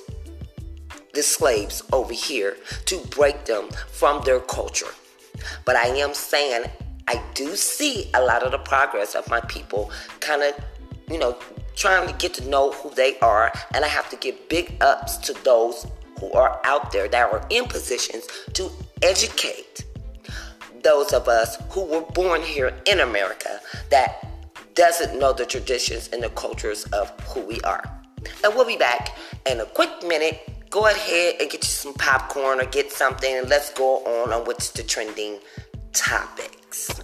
the 1.13 1.23
slaves 1.23 1.83
over 1.91 2.13
here 2.13 2.57
to 2.85 2.99
break 3.09 3.45
them 3.45 3.69
from 3.91 4.23
their 4.23 4.39
culture. 4.39 4.93
But 5.65 5.75
I 5.75 5.87
am 5.87 6.13
saying 6.13 6.65
I 7.07 7.21
do 7.33 7.55
see 7.55 8.09
a 8.13 8.21
lot 8.21 8.43
of 8.43 8.51
the 8.51 8.59
progress 8.59 9.15
of 9.15 9.27
my 9.29 9.41
people 9.41 9.91
kind 10.19 10.41
of, 10.41 10.53
you 11.09 11.19
know, 11.19 11.37
trying 11.75 12.07
to 12.07 12.13
get 12.13 12.33
to 12.35 12.47
know 12.47 12.71
who 12.71 12.89
they 12.91 13.19
are, 13.19 13.51
and 13.73 13.83
I 13.83 13.87
have 13.87 14.09
to 14.09 14.15
give 14.15 14.49
big 14.49 14.75
ups 14.81 15.17
to 15.17 15.33
those 15.43 15.87
who 16.19 16.31
are 16.31 16.59
out 16.63 16.91
there 16.91 17.07
that 17.07 17.31
are 17.31 17.45
in 17.49 17.65
positions 17.65 18.27
to 18.53 18.69
educate 19.01 19.85
those 20.83 21.13
of 21.13 21.27
us 21.27 21.57
who 21.71 21.85
were 21.85 22.01
born 22.01 22.41
here 22.41 22.73
in 22.85 22.99
America 22.99 23.59
that 23.89 24.27
doesn't 24.75 25.17
know 25.19 25.33
the 25.33 25.45
traditions 25.45 26.09
and 26.13 26.23
the 26.23 26.29
cultures 26.29 26.85
of 26.85 27.09
who 27.21 27.41
we 27.41 27.59
are. 27.61 27.83
And 28.43 28.55
we'll 28.55 28.65
be 28.65 28.77
back 28.77 29.17
in 29.45 29.59
a 29.59 29.65
quick 29.65 29.91
minute. 30.05 30.49
Go 30.69 30.87
ahead 30.87 31.35
and 31.39 31.49
get 31.49 31.63
you 31.63 31.69
some 31.69 31.93
popcorn 31.93 32.59
or 32.59 32.65
get 32.65 32.91
something, 32.91 33.35
and 33.37 33.47
let's 33.49 33.71
go 33.73 33.97
on 34.05 34.33
on 34.33 34.45
what's 34.45 34.71
the 34.71 34.83
trending 34.83 35.39
topics. 35.93 37.01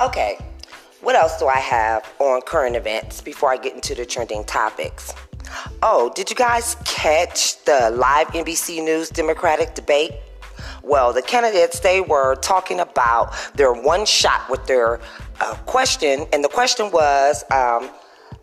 Okay, 0.00 0.38
what 1.02 1.14
else 1.14 1.38
do 1.38 1.46
I 1.46 1.58
have 1.58 2.10
on 2.20 2.40
current 2.40 2.74
events 2.74 3.20
before 3.20 3.52
I 3.52 3.58
get 3.58 3.74
into 3.74 3.94
the 3.94 4.06
trending 4.06 4.44
topics? 4.44 5.12
Oh, 5.82 6.10
did 6.14 6.30
you 6.30 6.36
guys 6.36 6.74
catch 6.86 7.62
the 7.66 7.90
live 7.90 8.28
NBC 8.28 8.82
News 8.82 9.10
Democratic 9.10 9.74
debate? 9.74 10.12
Well, 10.82 11.12
the 11.12 11.20
candidates, 11.20 11.80
they 11.80 12.00
were 12.00 12.36
talking 12.36 12.80
about 12.80 13.34
their 13.56 13.74
one 13.74 14.06
shot 14.06 14.48
with 14.48 14.66
their 14.66 15.00
uh, 15.38 15.54
question, 15.66 16.26
and 16.32 16.42
the 16.42 16.48
question 16.48 16.90
was 16.90 17.44
um, 17.50 17.90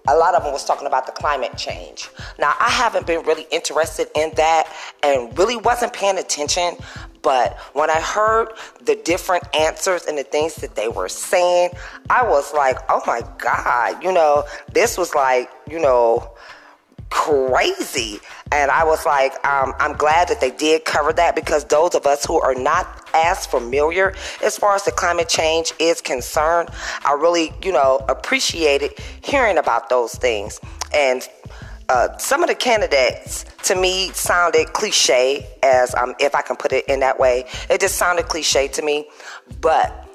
a 0.08 0.16
lot 0.16 0.36
of 0.36 0.44
them 0.44 0.54
was 0.54 0.64
talking 0.64 0.88
about 0.88 1.06
the 1.06 1.12
climate 1.12 1.58
change. 1.58 2.10
Now, 2.40 2.54
I 2.60 2.70
haven't 2.70 3.06
been 3.06 3.24
really 3.24 3.46
interested 3.52 4.08
in 4.16 4.32
that 4.36 4.72
and 5.04 5.38
really 5.38 5.58
wasn't 5.58 5.92
paying 5.92 6.18
attention 6.18 6.76
but 7.22 7.58
when 7.74 7.90
I 7.90 8.00
heard 8.00 8.50
the 8.82 8.96
different 8.96 9.44
answers 9.56 10.06
and 10.06 10.18
the 10.18 10.24
things 10.24 10.56
that 10.56 10.76
they 10.76 10.88
were 10.88 11.10
saying, 11.10 11.72
I 12.10 12.28
was 12.28 12.54
like, 12.54 12.78
oh 12.90 13.02
my 13.06 13.22
God, 13.38 14.04
you 14.04 14.12
know, 14.12 14.44
this 14.74 14.98
was 14.98 15.14
like, 15.16 15.50
you 15.70 15.80
know, 15.80 16.32
crazy. 17.10 18.20
And 18.52 18.72
I 18.72 18.84
was 18.84 19.06
like, 19.06 19.34
um, 19.46 19.74
I'm 19.80 19.94
glad 19.94 20.28
that 20.30 20.40
they 20.40 20.52
did 20.52 20.86
cover 20.86 21.14
that 21.14 21.36
because 21.36 21.66
those 21.66 21.96
of 21.96 22.06
us 22.06 22.26
who 22.26 22.40
are 22.40 22.56
not 22.56 23.10
as 23.14 23.46
familiar 23.46 24.14
as 24.44 24.58
far 24.58 24.76
as 24.76 24.84
the 24.84 24.92
climate 24.92 25.30
change 25.30 25.74
is 25.80 26.02
concerned, 26.02 26.70
I 27.06 27.14
really, 27.14 27.54
you 27.64 27.72
know, 27.72 28.06
appreciated 28.08 28.94
hearing 29.22 29.58
about 29.58 29.90
those 29.90 30.16
things. 30.16 30.60
And 30.94 31.28
uh, 31.90 32.18
some 32.18 32.44
of 32.44 32.50
the 32.50 32.56
candidates 32.56 33.46
to 33.64 33.76
me 33.76 34.10
sounded 34.12 34.74
cliche, 34.74 35.48
as 35.64 35.96
um, 35.96 36.16
if 36.20 36.36
I 36.36 36.42
can 36.42 36.56
put 36.56 36.74
it 36.74 36.88
in 36.88 37.00
that 37.00 37.20
way. 37.20 37.46
It 37.70 37.82
just 37.82 37.96
sounded 37.96 38.28
cliche 38.28 38.68
to 38.70 38.82
me. 38.82 39.08
But 39.62 40.06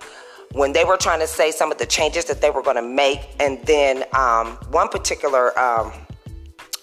when 0.52 0.72
they 0.72 0.84
were 0.84 0.96
trying 0.96 1.20
to 1.20 1.26
say 1.26 1.50
some 1.50 1.72
of 1.72 1.78
the 1.78 1.86
changes 1.86 2.26
that 2.26 2.40
they 2.40 2.50
were 2.50 2.62
going 2.62 2.76
to 2.76 2.82
make, 2.82 3.20
and 3.40 3.64
then 3.64 4.04
um, 4.12 4.58
one 4.70 4.88
particular 4.88 5.58
um, 5.58 5.92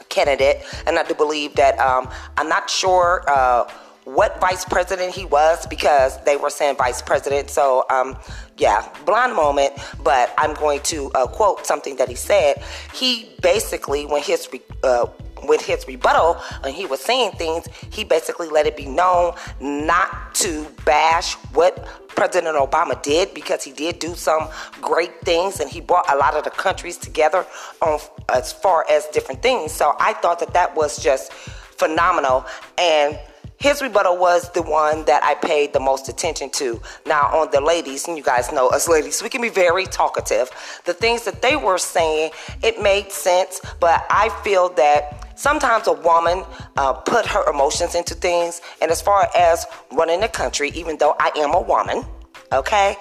candidate, 0.10 0.64
and 0.88 0.98
I 0.98 1.04
do 1.04 1.14
believe 1.14 1.56
that 1.56 1.78
um, 1.80 2.10
I'm 2.38 2.50
not 2.50 2.70
sure. 2.70 3.24
Uh, 3.28 3.70
what 4.14 4.40
vice 4.42 4.66
president 4.66 5.14
he 5.14 5.26
was 5.26 5.66
because 5.68 6.22
they 6.24 6.36
were 6.36 6.50
saying 6.50 6.76
vice 6.78 7.02
president. 7.02 7.50
So, 7.50 7.86
um, 7.90 8.18
yeah, 8.58 8.88
blind 9.06 9.36
moment. 9.36 9.74
But 10.04 10.34
I'm 10.38 10.54
going 10.56 10.82
to 10.84 11.12
uh, 11.12 11.28
quote 11.28 11.66
something 11.66 11.96
that 11.98 12.10
he 12.10 12.16
said. 12.16 12.64
He 12.94 13.30
basically, 13.42 14.06
when 14.06 14.22
his 14.22 14.50
uh, 14.84 15.08
with 15.44 15.62
his 15.62 15.88
rebuttal, 15.88 16.42
and 16.64 16.74
he 16.74 16.86
was 16.86 17.00
saying 17.00 17.32
things, 17.34 17.68
he 17.92 18.04
basically 18.04 18.50
let 18.50 18.66
it 18.66 18.76
be 18.76 18.86
known 18.86 19.34
not 19.62 20.36
to 20.36 20.66
bash 20.86 21.36
what 21.54 21.88
President 22.10 22.58
Obama 22.58 23.02
did 23.02 23.34
because 23.34 23.64
he 23.64 23.72
did 23.72 24.00
do 24.00 24.16
some 24.16 24.50
great 24.82 25.22
things 25.22 25.62
and 25.62 25.70
he 25.70 25.80
brought 25.80 26.12
a 26.12 26.18
lot 26.18 26.36
of 26.36 26.44
the 26.44 26.50
countries 26.50 26.98
together 26.98 27.46
on 27.82 28.00
as 28.34 28.52
far 28.52 28.86
as 28.90 29.06
different 29.08 29.42
things. 29.42 29.72
So 29.72 29.96
I 30.00 30.14
thought 30.14 30.40
that 30.40 30.54
that 30.54 30.76
was 30.76 31.02
just 31.02 31.32
phenomenal 31.32 32.46
and 32.78 33.18
his 33.60 33.82
rebuttal 33.82 34.18
was 34.18 34.50
the 34.52 34.62
one 34.62 35.04
that 35.06 35.22
I 35.24 35.36
paid 35.36 35.74
the 35.74 35.82
most 35.82 36.08
attention 36.08 36.50
to. 36.52 36.82
Now, 37.06 37.24
on 37.38 37.52
the 37.52 37.60
ladies, 37.60 38.08
and 38.08 38.18
you 38.18 38.24
guys 38.24 38.52
know 38.54 38.70
us 38.70 38.88
ladies, 38.88 39.22
we 39.22 39.28
can 39.28 39.42
be 39.42 39.50
very 39.50 39.86
talkative. 39.86 40.50
The 40.86 40.94
things 40.94 41.26
that 41.26 41.42
they 41.42 41.58
were 41.58 41.78
saying, 41.78 42.32
it 42.64 42.82
made 42.82 43.12
sense, 43.12 43.60
but 43.82 44.06
I 44.10 44.30
feel 44.44 44.70
that 44.76 45.38
sometimes 45.38 45.88
a 45.88 45.94
woman 45.94 46.46
uh, 46.78 46.94
put 46.94 47.26
her 47.26 47.50
emotions 47.50 47.96
into 47.96 48.16
things. 48.16 48.62
And 48.82 48.92
as 48.92 49.02
far 49.02 49.28
as 49.36 49.66
running 49.92 50.22
the 50.22 50.30
country, 50.30 50.72
even 50.76 50.98
though 50.98 51.16
I 51.20 51.32
am 51.36 51.54
a 51.54 51.62
woman, 51.62 52.06
okay, 52.54 52.96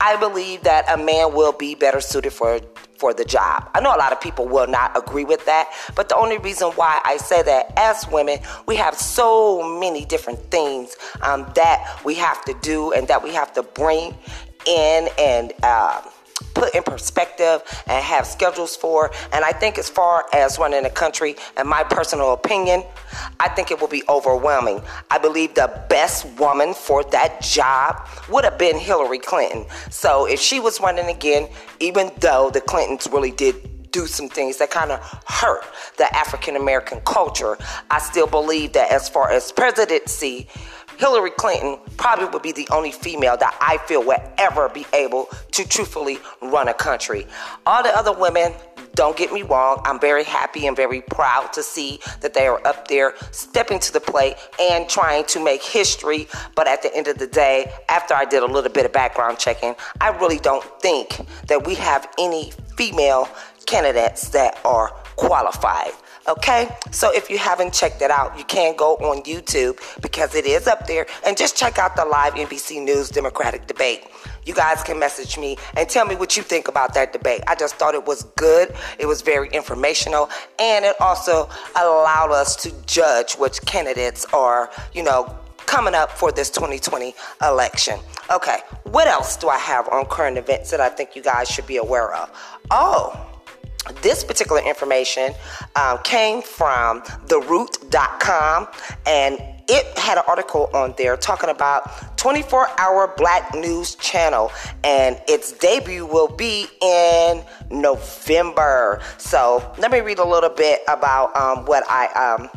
I 0.00 0.16
believe 0.16 0.62
that 0.62 0.84
a 0.88 0.96
man 0.96 1.34
will 1.34 1.52
be 1.52 1.74
better 1.74 2.00
suited 2.00 2.32
for 2.32 2.60
for 2.98 3.14
the 3.14 3.24
job. 3.24 3.68
I 3.74 3.80
know 3.80 3.94
a 3.94 3.98
lot 3.98 4.12
of 4.12 4.20
people 4.20 4.46
will 4.46 4.66
not 4.66 4.96
agree 4.96 5.24
with 5.24 5.44
that, 5.46 5.70
but 5.94 6.08
the 6.08 6.16
only 6.16 6.38
reason 6.38 6.68
why 6.72 7.00
I 7.04 7.16
say 7.16 7.42
that 7.42 7.72
as 7.76 8.06
women, 8.10 8.38
we 8.66 8.76
have 8.76 8.94
so 8.94 9.78
many 9.78 10.04
different 10.04 10.38
things 10.50 10.96
um, 11.22 11.50
that 11.54 12.00
we 12.04 12.14
have 12.14 12.44
to 12.44 12.54
do 12.62 12.92
and 12.92 13.08
that 13.08 13.22
we 13.22 13.32
have 13.34 13.52
to 13.54 13.62
bring 13.62 14.16
in 14.66 15.08
and. 15.18 15.52
Uh, 15.62 16.02
put 16.56 16.74
in 16.74 16.82
perspective 16.82 17.62
and 17.86 18.02
have 18.02 18.26
schedules 18.26 18.74
for. 18.74 19.12
And 19.32 19.44
I 19.44 19.52
think, 19.52 19.78
as 19.78 19.88
far 19.88 20.24
as 20.32 20.58
running 20.58 20.84
a 20.86 20.90
country, 20.90 21.36
in 21.58 21.66
my 21.66 21.84
personal 21.84 22.32
opinion, 22.32 22.82
I 23.38 23.48
think 23.50 23.70
it 23.70 23.80
will 23.80 23.88
be 23.88 24.02
overwhelming. 24.08 24.80
I 25.10 25.18
believe 25.18 25.54
the 25.54 25.84
best 25.90 26.26
woman 26.38 26.72
for 26.72 27.04
that 27.04 27.42
job 27.42 28.08
would 28.30 28.44
have 28.44 28.58
been 28.58 28.78
Hillary 28.78 29.18
Clinton. 29.18 29.66
So 29.90 30.26
if 30.26 30.40
she 30.40 30.58
was 30.58 30.80
running 30.80 31.08
again, 31.14 31.48
even 31.78 32.10
though 32.20 32.50
the 32.50 32.62
Clintons 32.62 33.06
really 33.12 33.30
did 33.30 33.54
do 33.92 34.06
some 34.06 34.28
things 34.28 34.58
that 34.58 34.70
kind 34.70 34.92
of 34.92 35.00
hurt 35.26 35.64
the 35.96 36.14
African 36.14 36.54
American 36.54 37.00
culture. 37.06 37.56
I 37.90 37.98
still 37.98 38.26
believe 38.26 38.74
that 38.74 38.92
as 38.92 39.08
far 39.08 39.30
as 39.30 39.50
presidency, 39.52 40.48
Hillary 40.98 41.30
Clinton 41.30 41.78
probably 41.96 42.26
would 42.26 42.42
be 42.42 42.52
the 42.52 42.68
only 42.70 42.92
female 42.92 43.36
that 43.36 43.56
I 43.60 43.78
feel 43.86 44.04
would 44.04 44.20
ever 44.38 44.68
be 44.68 44.86
able 44.92 45.28
to 45.52 45.68
truthfully 45.68 46.18
run 46.40 46.68
a 46.68 46.74
country. 46.74 47.26
All 47.66 47.82
the 47.82 47.96
other 47.96 48.12
women, 48.12 48.52
don't 48.94 49.16
get 49.16 49.30
me 49.30 49.42
wrong, 49.42 49.82
I'm 49.84 50.00
very 50.00 50.24
happy 50.24 50.66
and 50.66 50.74
very 50.74 51.02
proud 51.02 51.52
to 51.52 51.62
see 51.62 52.00
that 52.22 52.32
they 52.32 52.46
are 52.46 52.66
up 52.66 52.88
there 52.88 53.12
stepping 53.30 53.78
to 53.80 53.92
the 53.92 54.00
plate 54.00 54.36
and 54.58 54.88
trying 54.88 55.24
to 55.26 55.44
make 55.44 55.62
history. 55.62 56.28
But 56.54 56.66
at 56.66 56.82
the 56.82 56.94
end 56.96 57.06
of 57.06 57.18
the 57.18 57.26
day, 57.26 57.70
after 57.90 58.14
I 58.14 58.24
did 58.24 58.42
a 58.42 58.46
little 58.46 58.70
bit 58.70 58.86
of 58.86 58.92
background 58.92 59.38
checking, 59.38 59.76
I 60.00 60.16
really 60.16 60.38
don't 60.38 60.64
think 60.80 61.20
that 61.48 61.66
we 61.66 61.74
have 61.74 62.08
any 62.18 62.52
female 62.76 63.28
candidates 63.66 64.30
that 64.30 64.58
are 64.64 64.88
qualified. 65.16 65.92
Okay, 66.28 66.68
so 66.90 67.12
if 67.14 67.30
you 67.30 67.38
haven't 67.38 67.72
checked 67.72 68.02
it 68.02 68.10
out, 68.10 68.36
you 68.36 68.42
can 68.44 68.74
go 68.74 68.96
on 68.96 69.22
YouTube 69.22 69.78
because 70.02 70.34
it 70.34 70.44
is 70.44 70.66
up 70.66 70.88
there 70.88 71.06
and 71.24 71.36
just 71.36 71.56
check 71.56 71.78
out 71.78 71.94
the 71.94 72.04
live 72.04 72.34
NBC 72.34 72.82
News 72.82 73.10
Democratic 73.10 73.68
debate. 73.68 74.08
You 74.44 74.52
guys 74.52 74.82
can 74.82 74.98
message 74.98 75.38
me 75.38 75.56
and 75.76 75.88
tell 75.88 76.04
me 76.04 76.16
what 76.16 76.36
you 76.36 76.42
think 76.42 76.66
about 76.66 76.94
that 76.94 77.12
debate. 77.12 77.42
I 77.46 77.54
just 77.54 77.76
thought 77.76 77.94
it 77.94 78.06
was 78.06 78.24
good, 78.36 78.74
it 78.98 79.06
was 79.06 79.22
very 79.22 79.48
informational, 79.50 80.28
and 80.58 80.84
it 80.84 81.00
also 81.00 81.48
allowed 81.76 82.32
us 82.32 82.56
to 82.56 82.72
judge 82.86 83.34
which 83.34 83.60
candidates 83.62 84.26
are, 84.32 84.68
you 84.94 85.04
know, 85.04 85.32
coming 85.66 85.94
up 85.94 86.10
for 86.10 86.32
this 86.32 86.50
2020 86.50 87.14
election. 87.42 88.00
Okay, 88.32 88.58
what 88.84 89.06
else 89.06 89.36
do 89.36 89.48
I 89.48 89.58
have 89.58 89.88
on 89.88 90.06
current 90.06 90.38
events 90.38 90.70
that 90.70 90.80
I 90.80 90.88
think 90.88 91.14
you 91.14 91.22
guys 91.22 91.48
should 91.48 91.66
be 91.66 91.76
aware 91.76 92.12
of? 92.14 92.30
Oh, 92.70 93.25
this 94.02 94.24
particular 94.24 94.62
information 94.62 95.34
um, 95.74 95.98
came 96.04 96.42
from 96.42 97.02
theroot.com 97.26 98.68
and 99.06 99.38
it 99.68 99.98
had 99.98 100.16
an 100.16 100.24
article 100.28 100.70
on 100.74 100.94
there 100.96 101.16
talking 101.16 101.50
about 101.50 102.16
24 102.16 102.68
hour 102.78 103.12
black 103.16 103.52
news 103.54 103.96
channel 103.96 104.50
and 104.84 105.20
its 105.26 105.52
debut 105.52 106.06
will 106.06 106.28
be 106.28 106.66
in 106.80 107.42
november. 107.70 109.02
So 109.18 109.74
let 109.78 109.90
me 109.90 110.00
read 110.00 110.18
a 110.18 110.24
little 110.24 110.50
bit 110.50 110.80
about 110.88 111.36
um, 111.36 111.64
what 111.64 111.84
i 111.88 112.06
um, 112.12 112.48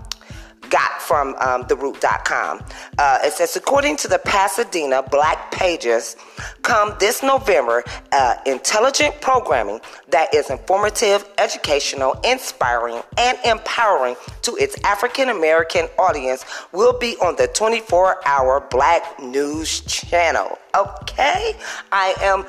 got 0.70 1.02
from 1.02 1.36
um, 1.36 1.64
theroot.com. 1.66 2.64
Uh, 2.98 3.20
it 3.24 3.34
says, 3.34 3.56
according 3.56 3.98
to 3.98 4.08
the 4.08 4.20
Pasadena 4.20 5.04
Black 5.04 5.52
Pages, 5.52 6.16
come 6.62 6.94
this 7.00 7.24
November, 7.24 7.84
uh, 8.12 8.36
intelligent 8.46 9.20
programming 9.22 9.80
that 10.10 10.34
is 10.34 10.50
informative, 10.50 11.26
educational, 11.38 12.14
inspiring, 12.24 13.02
and 13.18 13.38
empowering 13.46 14.16
to 14.44 14.56
its 14.58 14.82
African 14.84 15.30
American 15.30 15.86
audience 15.98 16.46
will 16.72 16.98
be 16.98 17.16
on 17.18 17.36
the 17.36 17.48
24 17.48 18.28
hour 18.28 18.66
Black 18.70 19.20
News 19.20 19.82
Channel. 19.82 20.58
Okay? 20.76 21.56
I 21.92 22.14
am 22.22 22.46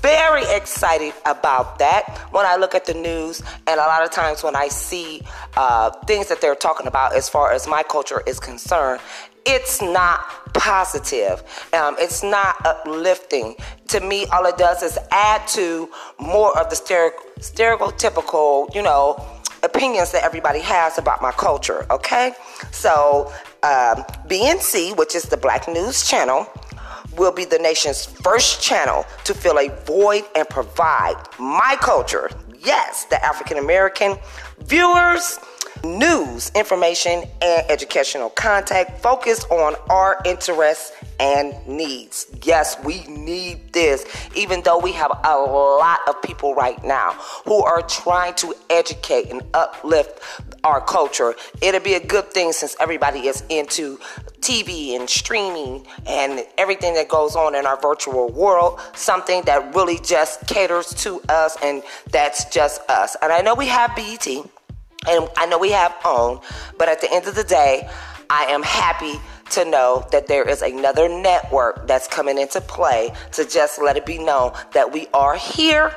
very 0.00 0.44
excited 0.54 1.14
about 1.26 1.78
that 1.78 2.18
when 2.30 2.46
I 2.46 2.56
look 2.56 2.74
at 2.74 2.84
the 2.84 2.94
news, 2.94 3.42
and 3.66 3.80
a 3.80 3.86
lot 3.86 4.02
of 4.02 4.10
times 4.10 4.42
when 4.42 4.56
I 4.56 4.68
see 4.68 5.22
uh, 5.56 5.90
things 6.06 6.28
that 6.28 6.40
they're 6.40 6.54
talking 6.54 6.86
about 6.86 7.14
as 7.14 7.28
far 7.28 7.52
as 7.52 7.66
my 7.66 7.82
culture 7.82 8.22
is 8.26 8.40
concerned, 8.40 9.00
it's 9.46 9.80
not 9.80 10.20
positive. 10.54 11.42
Um, 11.72 11.96
it's 11.98 12.22
not 12.22 12.64
uplifting. 12.66 13.56
To 13.88 14.00
me, 14.00 14.26
all 14.26 14.44
it 14.46 14.58
does 14.58 14.82
is 14.82 14.98
add 15.10 15.46
to 15.48 15.90
more 16.18 16.58
of 16.58 16.68
the 16.70 16.76
stereotypical, 16.76 18.74
you 18.74 18.82
know, 18.82 19.24
opinions 19.62 20.12
that 20.12 20.22
everybody 20.24 20.60
has 20.60 20.98
about 20.98 21.22
my 21.22 21.32
culture. 21.32 21.86
Okay, 21.90 22.32
so 22.70 23.32
um, 23.62 24.04
BNC, 24.28 24.96
which 24.96 25.14
is 25.14 25.24
the 25.24 25.36
Black 25.36 25.66
News 25.66 26.08
Channel 26.08 26.46
will 27.18 27.32
be 27.32 27.44
the 27.44 27.58
nation's 27.58 28.06
first 28.06 28.62
channel 28.62 29.04
to 29.24 29.34
fill 29.34 29.58
a 29.58 29.68
void 29.84 30.24
and 30.36 30.48
provide 30.48 31.16
my 31.38 31.76
culture, 31.80 32.30
yes, 32.58 33.04
the 33.06 33.22
African 33.24 33.58
American 33.58 34.16
viewers, 34.60 35.38
news, 35.84 36.50
information, 36.54 37.24
and 37.42 37.70
educational 37.70 38.30
content 38.30 38.88
focused 38.98 39.50
on 39.50 39.74
our 39.90 40.20
interests 40.24 40.92
and 41.20 41.54
needs. 41.66 42.26
Yes, 42.42 42.76
we 42.84 43.04
need 43.04 43.72
this, 43.72 44.04
even 44.36 44.62
though 44.62 44.78
we 44.78 44.92
have 44.92 45.10
a 45.24 45.36
lot 45.36 46.00
of 46.08 46.20
people 46.22 46.54
right 46.54 46.82
now 46.84 47.12
who 47.44 47.62
are 47.62 47.82
trying 47.82 48.34
to 48.34 48.54
educate 48.70 49.30
and 49.30 49.42
uplift 49.54 50.20
our 50.64 50.80
culture. 50.80 51.34
It'll 51.60 51.80
be 51.80 51.94
a 51.94 52.04
good 52.04 52.30
thing 52.32 52.52
since 52.52 52.76
everybody 52.80 53.26
is 53.26 53.42
into 53.48 53.98
TV 54.40 54.96
and 54.96 55.08
streaming 55.08 55.86
and 56.06 56.44
everything 56.56 56.94
that 56.94 57.08
goes 57.08 57.36
on 57.36 57.54
in 57.54 57.66
our 57.66 57.80
virtual 57.80 58.30
world, 58.30 58.80
something 58.94 59.42
that 59.42 59.74
really 59.74 59.98
just 60.00 60.46
caters 60.46 60.94
to 60.94 61.20
us 61.28 61.56
and 61.62 61.82
that's 62.10 62.44
just 62.46 62.80
us. 62.90 63.16
And 63.22 63.32
I 63.32 63.40
know 63.40 63.54
we 63.54 63.66
have 63.66 63.94
BET 63.96 64.26
and 64.26 65.28
I 65.36 65.46
know 65.46 65.58
we 65.58 65.70
have 65.72 65.94
OWN, 66.04 66.40
but 66.78 66.88
at 66.88 67.00
the 67.00 67.12
end 67.12 67.26
of 67.26 67.34
the 67.34 67.44
day, 67.44 67.88
I 68.30 68.44
am 68.44 68.62
happy 68.62 69.14
to 69.50 69.64
know 69.64 70.06
that 70.12 70.26
there 70.26 70.46
is 70.46 70.60
another 70.60 71.08
network 71.08 71.86
that's 71.86 72.06
coming 72.06 72.38
into 72.38 72.60
play 72.60 73.12
to 73.32 73.46
just 73.46 73.80
let 73.80 73.96
it 73.96 74.04
be 74.04 74.18
known 74.18 74.52
that 74.72 74.92
we 74.92 75.06
are 75.14 75.36
here 75.36 75.94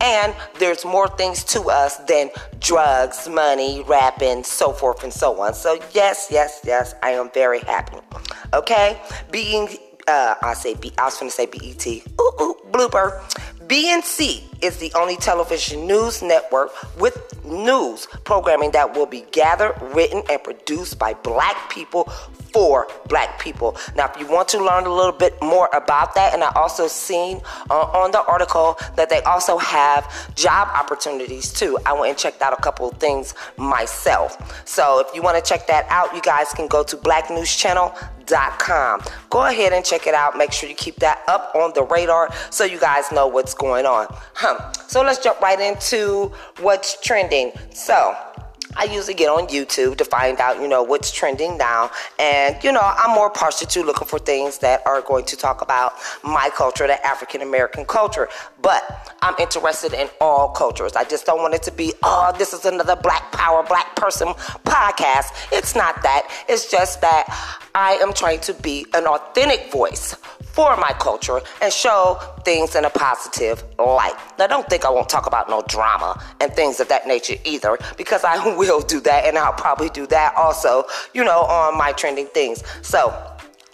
and 0.00 0.34
there's 0.58 0.84
more 0.84 1.08
things 1.08 1.44
to 1.44 1.62
us 1.70 1.96
than 2.08 2.30
drugs, 2.60 3.28
money, 3.28 3.82
rapping, 3.86 4.44
so 4.44 4.72
forth 4.72 5.02
and 5.02 5.12
so 5.12 5.40
on. 5.40 5.54
So, 5.54 5.78
yes, 5.92 6.28
yes, 6.30 6.60
yes, 6.64 6.94
I 7.02 7.10
am 7.10 7.30
very 7.32 7.60
happy. 7.60 7.98
Okay? 8.52 9.00
Being, 9.30 9.68
uh, 10.06 10.34
I 10.42 10.54
say, 10.54 10.74
B, 10.74 10.92
I 10.98 11.06
was 11.06 11.18
going 11.18 11.30
to 11.30 11.34
say 11.34 11.46
BET. 11.46 11.86
Ooh, 12.20 12.32
ooh, 12.40 12.56
blooper. 12.70 13.20
BNC 13.66 14.57
is 14.62 14.78
the 14.78 14.92
only 14.94 15.16
television 15.16 15.86
news 15.86 16.22
network 16.22 16.70
with 16.98 17.16
news 17.44 18.06
programming 18.24 18.70
that 18.72 18.94
will 18.94 19.06
be 19.06 19.24
gathered, 19.32 19.74
written, 19.94 20.22
and 20.30 20.42
produced 20.42 20.98
by 20.98 21.14
black 21.14 21.70
people 21.70 22.04
for 22.52 22.88
black 23.08 23.40
people. 23.40 23.76
Now, 23.94 24.10
if 24.10 24.18
you 24.18 24.26
want 24.26 24.48
to 24.48 24.64
learn 24.64 24.86
a 24.86 24.92
little 24.92 25.12
bit 25.12 25.40
more 25.42 25.68
about 25.72 26.14
that, 26.14 26.34
and 26.34 26.42
I 26.42 26.50
also 26.54 26.88
seen 26.88 27.40
uh, 27.70 27.74
on 27.74 28.10
the 28.10 28.24
article 28.24 28.78
that 28.96 29.10
they 29.10 29.20
also 29.22 29.58
have 29.58 30.34
job 30.34 30.68
opportunities 30.74 31.52
too. 31.52 31.78
I 31.86 31.92
went 31.92 32.10
and 32.10 32.18
checked 32.18 32.42
out 32.42 32.52
a 32.52 32.62
couple 32.62 32.88
of 32.88 32.98
things 32.98 33.34
myself. 33.56 34.66
So 34.66 35.00
if 35.00 35.14
you 35.14 35.22
want 35.22 35.42
to 35.42 35.48
check 35.48 35.66
that 35.66 35.86
out, 35.90 36.14
you 36.14 36.22
guys 36.22 36.48
can 36.52 36.68
go 36.68 36.82
to 36.84 36.96
Black 36.96 37.30
News 37.30 37.54
Channel 37.54 37.94
com. 38.58 39.00
Go 39.30 39.46
ahead 39.46 39.72
and 39.72 39.84
check 39.84 40.06
it 40.06 40.14
out. 40.14 40.36
Make 40.36 40.52
sure 40.52 40.68
you 40.68 40.74
keep 40.74 40.96
that 40.96 41.22
up 41.28 41.52
on 41.54 41.72
the 41.74 41.82
radar 41.84 42.28
so 42.50 42.64
you 42.64 42.78
guys 42.78 43.10
know 43.12 43.26
what's 43.26 43.54
going 43.54 43.86
on. 43.86 44.06
Huh. 44.34 44.47
So 44.86 45.02
let's 45.02 45.22
jump 45.22 45.40
right 45.40 45.60
into 45.60 46.32
what's 46.60 47.00
trending. 47.00 47.52
So, 47.72 48.14
I 48.76 48.84
usually 48.84 49.14
get 49.14 49.28
on 49.28 49.48
YouTube 49.48 49.96
to 49.96 50.04
find 50.04 50.38
out, 50.40 50.60
you 50.60 50.68
know, 50.68 50.82
what's 50.82 51.10
trending 51.10 51.56
now. 51.56 51.90
And, 52.18 52.62
you 52.62 52.70
know, 52.70 52.80
I'm 52.82 53.14
more 53.14 53.30
partial 53.30 53.66
to 53.66 53.82
looking 53.82 54.06
for 54.06 54.18
things 54.18 54.58
that 54.58 54.86
are 54.86 55.00
going 55.00 55.24
to 55.26 55.36
talk 55.36 55.62
about 55.62 55.94
my 56.22 56.50
culture, 56.54 56.86
the 56.86 57.04
African 57.04 57.40
American 57.40 57.84
culture. 57.86 58.28
But 58.62 59.16
I'm 59.22 59.34
interested 59.40 59.94
in 59.94 60.08
all 60.20 60.50
cultures. 60.50 60.92
I 60.94 61.04
just 61.04 61.26
don't 61.26 61.40
want 61.40 61.54
it 61.54 61.62
to 61.64 61.72
be, 61.72 61.94
oh, 62.02 62.32
this 62.38 62.52
is 62.52 62.64
another 62.64 62.94
black 62.94 63.32
power, 63.32 63.62
black 63.64 63.96
person 63.96 64.28
podcast. 64.64 65.32
It's 65.50 65.74
not 65.74 66.02
that. 66.02 66.30
It's 66.48 66.70
just 66.70 67.00
that 67.00 67.24
I 67.74 67.94
am 67.94 68.12
trying 68.12 68.40
to 68.40 68.54
be 68.54 68.86
an 68.94 69.06
authentic 69.06 69.72
voice 69.72 70.14
for 70.58 70.76
my 70.76 70.92
culture 70.98 71.40
and 71.62 71.72
show 71.72 72.18
things 72.44 72.74
in 72.74 72.84
a 72.84 72.90
positive 72.90 73.62
light. 73.78 74.14
Now, 74.40 74.48
don't 74.48 74.68
think 74.68 74.84
I 74.84 74.90
won't 74.90 75.08
talk 75.08 75.28
about 75.28 75.48
no 75.48 75.62
drama 75.68 76.20
and 76.40 76.52
things 76.52 76.80
of 76.80 76.88
that 76.88 77.06
nature 77.06 77.36
either, 77.44 77.78
because 77.96 78.24
I 78.24 78.56
will 78.56 78.80
do 78.80 78.98
that 79.02 79.24
and 79.24 79.38
I'll 79.38 79.52
probably 79.52 79.88
do 79.88 80.04
that 80.08 80.34
also, 80.34 80.82
you 81.14 81.22
know, 81.22 81.42
on 81.42 81.78
my 81.78 81.92
trending 81.92 82.26
things. 82.26 82.64
So, 82.82 83.14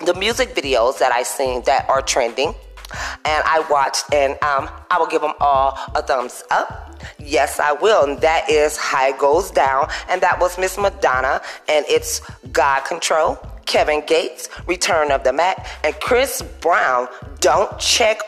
the 0.04 0.12
music 0.12 0.50
videos 0.50 0.98
that 0.98 1.10
I 1.10 1.22
seen 1.22 1.62
that 1.62 1.88
are 1.88 2.02
trending 2.02 2.54
and 3.24 3.42
I 3.46 3.64
watched, 3.70 4.12
and 4.12 4.32
um, 4.42 4.68
I 4.90 4.98
will 4.98 5.06
give 5.06 5.22
them 5.22 5.32
all 5.40 5.78
a 5.94 6.02
thumbs 6.02 6.44
up. 6.50 7.02
Yes, 7.18 7.58
I 7.58 7.72
will. 7.72 8.04
And 8.04 8.20
that 8.20 8.50
is 8.50 8.76
High 8.76 9.16
Goes 9.16 9.50
Down. 9.50 9.88
And 10.10 10.20
that 10.20 10.38
was 10.38 10.58
Miss 10.58 10.76
Madonna, 10.76 11.40
and 11.66 11.86
it's 11.88 12.20
God 12.52 12.80
Control. 12.84 13.38
Kevin 13.66 14.02
Gates, 14.06 14.48
Return 14.66 15.10
of 15.10 15.24
the 15.24 15.32
Mac, 15.32 15.66
and 15.84 15.94
Chris 16.00 16.42
Brown, 16.60 17.08
Don't 17.40 17.78
Check 17.78 18.20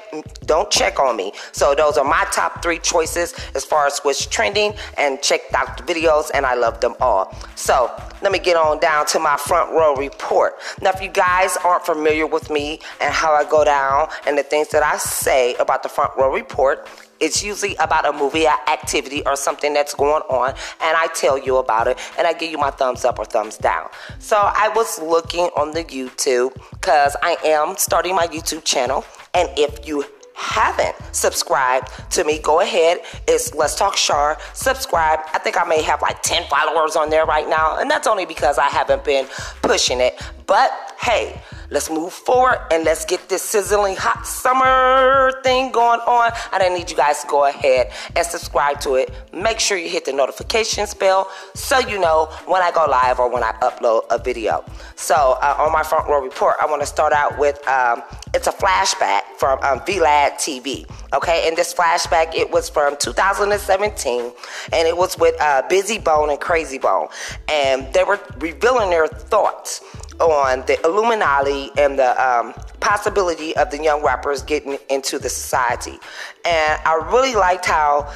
Don't 0.44 0.70
Check 0.70 0.98
on 0.98 1.16
Me. 1.16 1.32
So 1.52 1.74
those 1.74 1.96
are 1.98 2.04
my 2.04 2.26
top 2.32 2.62
three 2.62 2.78
choices 2.78 3.34
as 3.54 3.64
far 3.64 3.86
as 3.86 3.98
what's 4.00 4.26
trending 4.26 4.74
and 4.96 5.20
checked 5.22 5.54
out 5.54 5.76
the 5.76 5.82
videos 5.82 6.30
and 6.34 6.46
I 6.46 6.54
love 6.54 6.80
them 6.80 6.94
all. 7.00 7.34
So 7.54 7.90
let 8.22 8.32
me 8.32 8.38
get 8.38 8.56
on 8.56 8.78
down 8.80 9.06
to 9.06 9.18
my 9.18 9.36
front 9.36 9.70
row 9.72 9.94
report. 9.94 10.54
Now 10.80 10.90
if 10.90 11.00
you 11.00 11.08
guys 11.08 11.56
aren't 11.64 11.84
familiar 11.84 12.26
with 12.26 12.50
me 12.50 12.80
and 13.00 13.12
how 13.12 13.32
I 13.32 13.44
go 13.48 13.64
down 13.64 14.08
and 14.26 14.38
the 14.38 14.42
things 14.42 14.68
that 14.68 14.82
I 14.82 14.96
say 14.98 15.54
about 15.56 15.82
the 15.82 15.88
front 15.88 16.12
row 16.16 16.32
report, 16.32 16.88
it's 17.20 17.42
usually 17.42 17.76
about 17.76 18.06
a 18.06 18.12
movie, 18.12 18.46
an 18.46 18.56
activity, 18.68 19.24
or 19.26 19.36
something 19.36 19.72
that's 19.72 19.94
going 19.94 20.22
on, 20.28 20.50
and 20.50 20.96
I 20.96 21.08
tell 21.14 21.38
you 21.38 21.56
about 21.56 21.88
it, 21.88 21.98
and 22.18 22.26
I 22.26 22.32
give 22.32 22.50
you 22.50 22.58
my 22.58 22.70
thumbs 22.70 23.04
up 23.04 23.18
or 23.18 23.24
thumbs 23.24 23.56
down. 23.56 23.88
So 24.18 24.36
I 24.36 24.70
was 24.74 25.00
looking 25.00 25.48
on 25.56 25.72
the 25.72 25.84
YouTube 25.84 26.54
because 26.72 27.16
I 27.22 27.36
am 27.44 27.76
starting 27.76 28.14
my 28.14 28.26
YouTube 28.26 28.64
channel, 28.64 29.04
and 29.34 29.48
if 29.56 29.86
you 29.86 30.04
haven't 30.36 30.94
subscribed 31.12 31.88
to 32.10 32.22
me, 32.22 32.38
go 32.38 32.60
ahead. 32.60 33.00
It's 33.26 33.54
Let's 33.54 33.74
Talk 33.74 33.96
Char. 33.96 34.36
Subscribe. 34.52 35.20
I 35.32 35.38
think 35.38 35.58
I 35.58 35.64
may 35.64 35.80
have 35.82 36.02
like 36.02 36.22
10 36.22 36.44
followers 36.48 36.94
on 36.94 37.08
there 37.08 37.24
right 37.24 37.48
now, 37.48 37.78
and 37.78 37.90
that's 37.90 38.06
only 38.06 38.26
because 38.26 38.58
I 38.58 38.68
haven't 38.68 39.02
been 39.02 39.26
pushing 39.62 40.00
it. 40.00 40.20
But 40.46 40.70
hey, 41.00 41.40
Let's 41.70 41.90
move 41.90 42.12
forward 42.12 42.60
and 42.70 42.84
let's 42.84 43.04
get 43.04 43.28
this 43.28 43.42
sizzling 43.42 43.96
hot 43.96 44.26
summer 44.26 45.32
thing 45.42 45.72
going 45.72 46.00
on. 46.00 46.32
I 46.52 46.66
I 46.66 46.68
need 46.68 46.90
you 46.90 46.96
guys 46.96 47.22
to 47.22 47.28
go 47.28 47.44
ahead 47.46 47.92
and 48.16 48.26
subscribe 48.26 48.80
to 48.80 48.96
it. 48.96 49.12
Make 49.32 49.60
sure 49.60 49.76
you 49.78 49.88
hit 49.88 50.04
the 50.04 50.12
notifications 50.12 50.94
bell 50.94 51.30
so 51.54 51.78
you 51.78 51.98
know 51.98 52.26
when 52.46 52.62
I 52.62 52.70
go 52.72 52.86
live 52.88 53.20
or 53.20 53.30
when 53.30 53.44
I 53.44 53.52
upload 53.62 54.02
a 54.10 54.18
video. 54.18 54.64
So 54.96 55.14
uh, 55.14 55.56
on 55.58 55.72
my 55.72 55.82
front 55.82 56.08
row 56.08 56.20
report, 56.20 56.56
I 56.60 56.66
want 56.66 56.82
to 56.82 56.86
start 56.86 57.12
out 57.12 57.38
with 57.38 57.56
um, 57.68 58.02
it's 58.34 58.46
a 58.46 58.52
flashback 58.52 59.22
from 59.38 59.58
um, 59.62 59.80
VLAD 59.80 60.34
TV. 60.34 60.88
Okay, 61.12 61.46
and 61.46 61.56
this 61.56 61.72
flashback 61.72 62.34
it 62.34 62.50
was 62.50 62.68
from 62.68 62.96
2017, 62.98 64.32
and 64.72 64.88
it 64.88 64.96
was 64.96 65.16
with 65.18 65.40
uh, 65.40 65.62
Bizzy 65.70 66.02
Bone 66.02 66.30
and 66.30 66.40
Krayzie 66.40 66.80
Bone, 66.80 67.08
and 67.48 67.92
they 67.92 68.04
were 68.04 68.20
revealing 68.38 68.90
their 68.90 69.06
thoughts 69.06 69.82
on 70.20 70.64
the 70.66 70.78
Illuminati 70.84 71.70
and 71.78 71.98
the 71.98 72.10
um, 72.22 72.54
possibility 72.80 73.56
of 73.56 73.70
the 73.70 73.82
young 73.82 74.02
rappers 74.02 74.42
getting 74.42 74.78
into 74.90 75.18
the 75.18 75.28
society. 75.28 75.98
And 76.44 76.80
I 76.84 76.94
really 77.12 77.34
liked 77.34 77.66
how, 77.66 78.12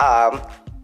um, 0.00 0.40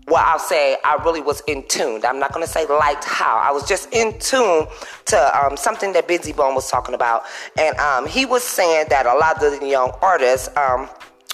well, 0.06 0.24
I'll 0.24 0.38
say 0.38 0.76
I 0.84 0.94
really 1.04 1.20
was 1.20 1.42
in 1.46 1.66
tune. 1.68 2.04
I'm 2.04 2.18
not 2.18 2.32
going 2.32 2.44
to 2.44 2.50
say 2.50 2.66
liked 2.66 3.04
how. 3.04 3.36
I 3.36 3.50
was 3.50 3.68
just 3.68 3.92
in 3.92 4.18
tune 4.18 4.66
to 5.06 5.44
um, 5.44 5.56
something 5.56 5.92
that 5.92 6.08
Bizzy 6.08 6.34
Bone 6.34 6.54
was 6.54 6.70
talking 6.70 6.94
about. 6.94 7.24
And 7.58 7.76
um, 7.78 8.06
he 8.06 8.24
was 8.24 8.42
saying 8.42 8.86
that 8.88 9.06
a 9.06 9.14
lot 9.14 9.42
of 9.42 9.60
the 9.60 9.66
young 9.66 9.92
artists 10.00 10.48
um, 10.56 10.88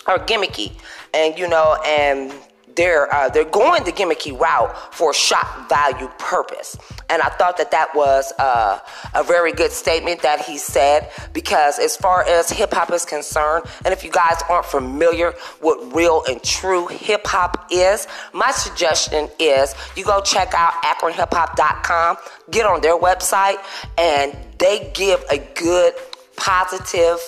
are 0.07 0.19
gimmicky. 0.19 0.73
And, 1.13 1.39
you 1.39 1.47
know, 1.47 1.79
and 1.87 2.33
they're 2.77 3.13
uh, 3.13 3.29
they're 3.29 3.45
going 3.45 3.85
the 3.85 3.93
gimmicky 3.93 4.39
route 4.39 4.77
for 4.95 5.13
shock 5.15 5.69
value 5.69 6.09
purpose, 6.19 6.77
and 7.09 7.23
I 7.23 7.29
thought 7.29 7.57
that 7.59 7.71
that 7.71 7.95
was 7.95 8.33
uh, 8.39 8.79
a 9.15 9.23
very 9.25 9.53
good 9.53 9.71
statement 9.73 10.23
that 10.23 10.41
he 10.41 10.59
said 10.59 11.11
because 11.33 11.79
as 11.79 11.97
far 11.97 12.25
as 12.25 12.51
hip 12.51 12.73
hop 12.73 12.93
is 12.93 13.05
concerned, 13.05 13.67
and 13.85 13.93
if 13.93 14.05
you 14.05 14.11
guys 14.11 14.43
aren't 14.49 14.67
familiar 14.67 15.35
with 15.63 15.95
real 15.95 16.23
and 16.29 16.43
true 16.43 16.87
hip 16.89 17.27
hop 17.27 17.69
is, 17.71 18.07
my 18.33 18.51
suggestion 18.51 19.29
is 19.39 19.75
you 19.97 20.05
go 20.05 20.21
check 20.21 20.53
out 20.55 20.73
AkronHipHop.com, 20.83 22.17
get 22.51 22.67
on 22.67 22.81
their 22.81 22.99
website, 22.99 23.57
and 23.99 24.37
they 24.59 24.91
give 24.95 25.25
a 25.31 25.39
good 25.55 25.95
positive 26.37 27.19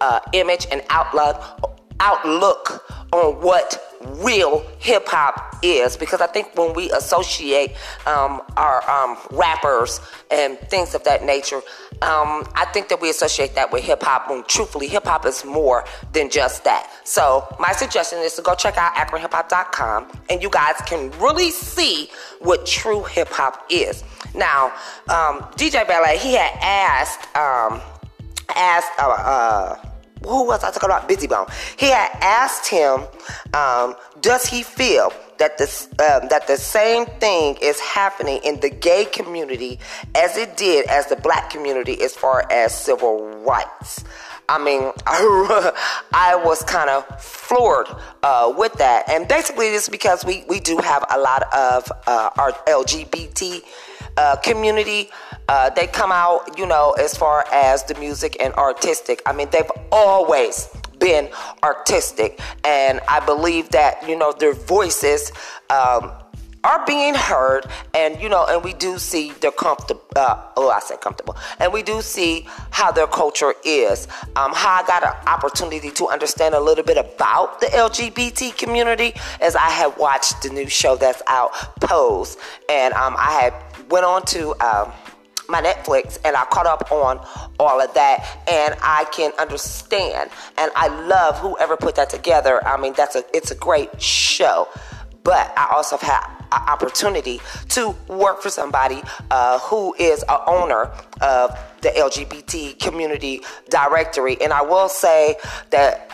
uh, 0.00 0.20
image 0.32 0.66
and 0.70 0.82
outlook 0.90 1.72
outlook 2.00 2.84
on 3.12 3.34
what 3.42 3.82
real 4.18 4.64
hip 4.78 5.08
hop 5.08 5.56
is 5.62 5.96
because 5.96 6.20
I 6.20 6.26
think 6.26 6.56
when 6.56 6.74
we 6.74 6.90
associate 6.92 7.72
um, 8.06 8.42
our 8.56 8.88
um, 8.88 9.16
rappers 9.30 10.00
and 10.30 10.58
things 10.58 10.94
of 10.94 11.02
that 11.04 11.24
nature, 11.24 11.62
um, 12.02 12.46
I 12.54 12.66
think 12.72 12.88
that 12.88 13.00
we 13.00 13.10
associate 13.10 13.54
that 13.54 13.72
with 13.72 13.84
hip 13.84 14.02
hop 14.02 14.28
when 14.28 14.44
truthfully 14.44 14.86
hip 14.86 15.04
hop 15.04 15.24
is 15.24 15.44
more 15.44 15.84
than 16.12 16.30
just 16.30 16.64
that. 16.64 16.90
So 17.04 17.46
my 17.58 17.72
suggestion 17.72 18.18
is 18.18 18.34
to 18.34 18.42
go 18.42 18.54
check 18.54 18.76
out 18.76 18.94
akronhiphop.com 18.94 20.12
and 20.28 20.42
you 20.42 20.50
guys 20.50 20.76
can 20.86 21.10
really 21.18 21.50
see 21.50 22.10
what 22.40 22.66
true 22.66 23.02
hip 23.04 23.28
hop 23.28 23.64
is. 23.70 24.04
Now, 24.34 24.66
um, 25.08 25.40
DJ 25.56 25.84
Vlad, 25.86 26.16
he 26.16 26.34
had 26.34 26.52
asked 26.60 27.34
um, 27.36 27.80
asked 28.54 28.90
uh, 28.98 29.08
uh, 29.08 29.76
who 30.26 30.44
was 30.46 30.64
I 30.64 30.70
talking 30.70 30.88
about? 30.88 31.08
Bizzy 31.08 31.28
Bone. 31.28 31.46
He 31.76 31.86
had 31.86 32.10
asked 32.20 32.68
him, 32.68 33.04
um, 33.54 33.94
does 34.20 34.46
he 34.46 34.62
feel 34.62 35.12
that 35.38 35.58
this 35.58 35.88
um, 36.00 36.28
that 36.28 36.46
the 36.46 36.56
same 36.56 37.06
thing 37.06 37.56
is 37.60 37.78
happening 37.80 38.40
in 38.42 38.60
the 38.60 38.70
gay 38.70 39.04
community 39.04 39.78
as 40.14 40.36
it 40.36 40.56
did 40.56 40.86
as 40.86 41.06
the 41.06 41.16
black 41.16 41.50
community 41.50 42.02
as 42.02 42.14
far 42.14 42.46
as 42.50 42.74
civil 42.74 43.26
rights? 43.44 44.04
I 44.48 44.62
mean, 44.62 44.92
I, 45.06 46.40
was 46.44 46.62
kind 46.62 46.88
of 46.88 47.04
floored 47.20 47.88
uh, 48.22 48.54
with 48.56 48.74
that, 48.74 49.08
and 49.10 49.26
basically, 49.26 49.66
it's 49.66 49.88
because 49.88 50.24
we 50.24 50.44
we 50.48 50.60
do 50.60 50.78
have 50.78 51.04
a 51.10 51.18
lot 51.18 51.42
of 51.52 51.90
uh, 52.06 52.30
our 52.38 52.52
LGBT 52.52 53.64
uh, 54.16 54.36
community 54.36 55.10
uh, 55.48 55.70
they 55.70 55.86
come 55.86 56.10
out, 56.10 56.58
you 56.58 56.66
know, 56.66 56.92
as 56.92 57.16
far 57.16 57.44
as 57.52 57.84
the 57.84 57.94
music 57.96 58.36
and 58.40 58.52
artistic. 58.54 59.22
I 59.26 59.32
mean, 59.32 59.48
they've 59.50 59.70
always 59.92 60.68
been 60.98 61.28
artistic, 61.62 62.40
and 62.64 63.00
I 63.08 63.24
believe 63.24 63.68
that 63.70 64.08
you 64.08 64.16
know 64.16 64.32
their 64.32 64.54
voices. 64.54 65.32
Um, 65.70 66.12
are 66.64 66.84
being 66.84 67.14
heard, 67.14 67.64
and 67.94 68.20
you 68.20 68.28
know, 68.28 68.44
and 68.44 68.64
we 68.64 68.72
do 68.72 68.98
see 68.98 69.30
their 69.34 69.52
comfortable. 69.52 70.02
Uh, 70.16 70.42
oh, 70.56 70.68
I 70.68 70.80
said 70.80 71.00
comfortable, 71.00 71.36
and 71.60 71.72
we 71.72 71.84
do 71.84 72.02
see 72.02 72.48
how 72.70 72.90
their 72.90 73.06
culture 73.06 73.54
is. 73.64 74.08
Um, 74.34 74.52
how 74.52 74.82
I 74.82 74.84
got 74.84 75.04
an 75.04 75.12
opportunity 75.28 75.90
to 75.92 76.08
understand 76.08 76.56
a 76.56 76.60
little 76.60 76.82
bit 76.82 76.96
about 76.96 77.60
the 77.60 77.66
LGBT 77.66 78.56
community 78.56 79.14
as 79.40 79.54
I 79.54 79.70
have 79.70 79.96
watched 79.96 80.42
the 80.42 80.48
new 80.48 80.68
show 80.68 80.96
that's 80.96 81.22
out, 81.28 81.52
Pose, 81.80 82.36
and 82.68 82.92
um, 82.94 83.14
I 83.16 83.30
had 83.42 83.54
went 83.88 84.04
on 84.04 84.24
to. 84.26 84.54
Um, 84.60 84.92
my 85.48 85.62
Netflix 85.62 86.18
and 86.24 86.36
I 86.36 86.44
caught 86.46 86.66
up 86.66 86.90
on 86.90 87.24
all 87.60 87.80
of 87.80 87.94
that 87.94 88.42
and 88.48 88.74
I 88.82 89.04
can 89.12 89.30
understand 89.38 90.28
and 90.58 90.72
I 90.74 90.88
love 91.06 91.38
whoever 91.38 91.76
put 91.76 91.94
that 91.94 92.10
together. 92.10 92.66
I 92.66 92.80
mean 92.80 92.94
that's 92.96 93.14
a 93.14 93.24
it's 93.32 93.52
a 93.52 93.54
great 93.54 94.02
show. 94.02 94.68
But 95.22 95.52
I 95.56 95.68
also 95.72 95.96
have 95.96 96.08
had 96.08 96.36
an 96.52 96.68
opportunity 96.68 97.40
to 97.70 97.96
work 98.06 98.42
for 98.42 98.48
somebody 98.48 99.02
uh, 99.30 99.58
who 99.58 99.92
is 99.98 100.24
a 100.28 100.48
owner 100.48 100.92
of 101.20 101.58
the 101.80 101.88
LGBT 101.88 102.78
community 102.78 103.42
directory. 103.68 104.40
And 104.40 104.52
I 104.52 104.62
will 104.62 104.88
say 104.88 105.34
that 105.70 106.12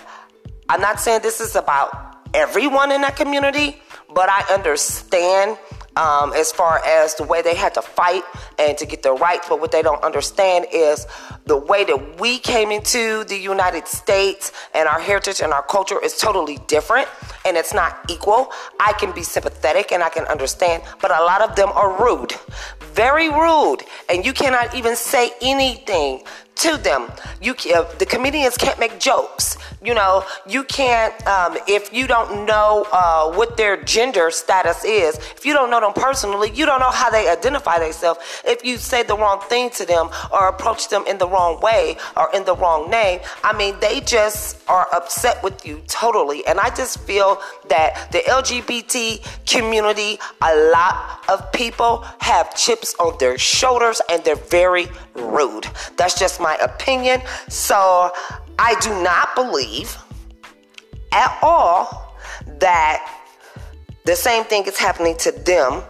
I'm 0.70 0.80
not 0.80 0.98
saying 0.98 1.20
this 1.22 1.42
is 1.42 1.56
about 1.56 2.16
everyone 2.32 2.90
in 2.90 3.02
that 3.02 3.16
community, 3.16 3.82
but 4.14 4.30
I 4.30 4.44
understand 4.54 5.58
um, 5.96 6.32
as 6.32 6.52
far 6.52 6.80
as 6.84 7.14
the 7.16 7.24
way 7.24 7.42
they 7.42 7.54
had 7.54 7.74
to 7.74 7.82
fight 7.82 8.22
and 8.58 8.76
to 8.78 8.86
get 8.86 9.02
their 9.02 9.14
rights. 9.14 9.48
But 9.48 9.60
what 9.60 9.72
they 9.72 9.82
don't 9.82 10.02
understand 10.02 10.66
is 10.72 11.06
the 11.46 11.56
way 11.56 11.84
that 11.84 12.20
we 12.20 12.38
came 12.38 12.70
into 12.70 13.24
the 13.24 13.36
United 13.36 13.88
States 13.88 14.52
and 14.74 14.88
our 14.88 15.00
heritage 15.00 15.40
and 15.40 15.52
our 15.52 15.62
culture 15.62 16.02
is 16.02 16.16
totally 16.16 16.58
different 16.66 17.08
and 17.44 17.56
it's 17.56 17.74
not 17.74 17.98
equal. 18.10 18.50
I 18.80 18.92
can 18.94 19.12
be 19.12 19.22
sympathetic 19.22 19.92
and 19.92 20.02
I 20.02 20.08
can 20.08 20.24
understand, 20.26 20.82
but 21.00 21.10
a 21.10 21.22
lot 21.24 21.42
of 21.42 21.56
them 21.56 21.70
are 21.74 22.02
rude, 22.02 22.32
very 22.80 23.28
rude, 23.28 23.78
and 24.08 24.24
you 24.24 24.32
cannot 24.32 24.74
even 24.74 24.96
say 24.96 25.32
anything 25.40 26.22
to 26.62 26.76
them. 26.76 27.10
You 27.40 27.54
uh, 27.74 27.82
the 27.98 28.06
comedians 28.06 28.56
can't 28.56 28.78
make 28.78 29.00
jokes. 29.00 29.58
You 29.82 29.94
know, 29.94 30.24
you 30.48 30.62
can't 30.62 31.14
um, 31.26 31.58
if 31.66 31.92
you 31.92 32.06
don't 32.06 32.46
know 32.46 32.86
uh, 32.92 33.32
what 33.32 33.56
their 33.56 33.82
gender 33.82 34.30
status 34.30 34.84
is. 34.84 35.16
If 35.36 35.44
you 35.44 35.54
don't 35.54 35.70
know 35.70 35.80
them 35.80 35.92
personally, 35.92 36.50
you 36.54 36.64
don't 36.64 36.78
know 36.78 36.90
how 36.90 37.10
they 37.10 37.28
identify 37.28 37.80
themselves. 37.80 38.20
If 38.44 38.64
you 38.64 38.76
say 38.76 39.02
the 39.02 39.16
wrong 39.16 39.40
thing 39.48 39.70
to 39.70 39.84
them 39.84 40.08
or 40.32 40.48
approach 40.48 40.88
them 40.88 41.04
in 41.08 41.18
the 41.18 41.28
wrong 41.28 41.60
way 41.60 41.96
or 42.16 42.30
in 42.32 42.44
the 42.44 42.54
wrong 42.54 42.90
name, 42.90 43.20
I 43.42 43.56
mean, 43.56 43.74
they 43.80 44.00
just 44.00 44.62
are 44.68 44.86
upset 44.92 45.42
with 45.42 45.66
you 45.66 45.82
totally. 45.88 46.46
And 46.46 46.60
I 46.60 46.70
just 46.70 47.00
feel 47.00 47.40
that 47.68 48.12
the 48.12 48.18
LGBT 48.18 49.46
community, 49.46 50.18
a 50.40 50.54
lot 50.70 51.24
of 51.28 51.50
people 51.52 52.04
have 52.20 52.54
chips 52.54 52.94
on 53.00 53.18
their 53.18 53.36
shoulders 53.36 54.00
and 54.08 54.22
they're 54.22 54.36
very 54.36 54.86
rude. 55.14 55.66
That's 55.96 56.18
just 56.18 56.40
my 56.40 56.56
opinion. 56.56 57.22
So 57.48 58.12
I 58.58 58.74
do 58.80 58.90
not 59.02 59.34
believe 59.34 59.96
at 61.12 61.38
all 61.42 62.16
that 62.58 63.20
the 64.04 64.16
same 64.16 64.44
thing 64.44 64.64
is 64.64 64.78
happening 64.78 65.16
to 65.18 65.30
them 65.30 65.82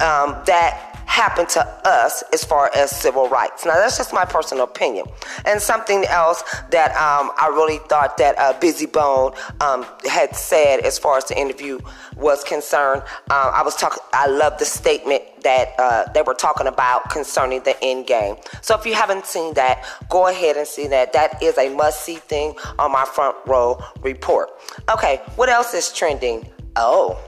um, 0.00 0.42
that 0.46 0.91
happened 1.12 1.46
to 1.46 1.60
us 1.84 2.24
as 2.32 2.42
far 2.42 2.70
as 2.74 2.90
civil 2.90 3.28
rights. 3.28 3.66
Now, 3.66 3.74
that's 3.74 3.98
just 3.98 4.14
my 4.14 4.24
personal 4.24 4.64
opinion. 4.64 5.04
And 5.44 5.60
something 5.60 6.06
else 6.06 6.42
that 6.70 6.90
um, 6.92 7.30
I 7.38 7.48
really 7.48 7.78
thought 7.90 8.16
that 8.16 8.38
uh, 8.38 8.54
Bizzy 8.54 8.90
Bone 8.90 9.32
um, 9.60 9.84
had 10.08 10.34
said 10.34 10.80
as 10.80 10.98
far 10.98 11.18
as 11.18 11.24
the 11.26 11.38
interview 11.38 11.80
was 12.16 12.42
concerned, 12.44 13.02
uh, 13.28 13.52
I 13.54 13.62
was 13.62 13.76
talking. 13.76 14.02
I 14.14 14.26
love 14.26 14.58
the 14.58 14.64
statement 14.64 15.22
that 15.42 15.74
uh, 15.78 16.10
they 16.14 16.22
were 16.22 16.34
talking 16.34 16.66
about 16.66 17.10
concerning 17.10 17.62
the 17.62 17.76
end 17.84 18.06
game. 18.06 18.36
So 18.62 18.74
if 18.74 18.86
you 18.86 18.94
haven't 18.94 19.26
seen 19.26 19.52
that, 19.54 19.84
go 20.08 20.28
ahead 20.28 20.56
and 20.56 20.66
see 20.66 20.86
that. 20.88 21.12
That 21.12 21.42
is 21.42 21.58
a 21.58 21.68
must 21.68 22.06
see 22.06 22.16
thing 22.16 22.54
on 22.78 22.90
my 22.90 23.04
front 23.04 23.36
row 23.46 23.78
report. 24.00 24.50
Okay, 24.90 25.20
what 25.36 25.50
else 25.50 25.74
is 25.74 25.92
trending? 25.92 26.48
Oh, 26.76 27.20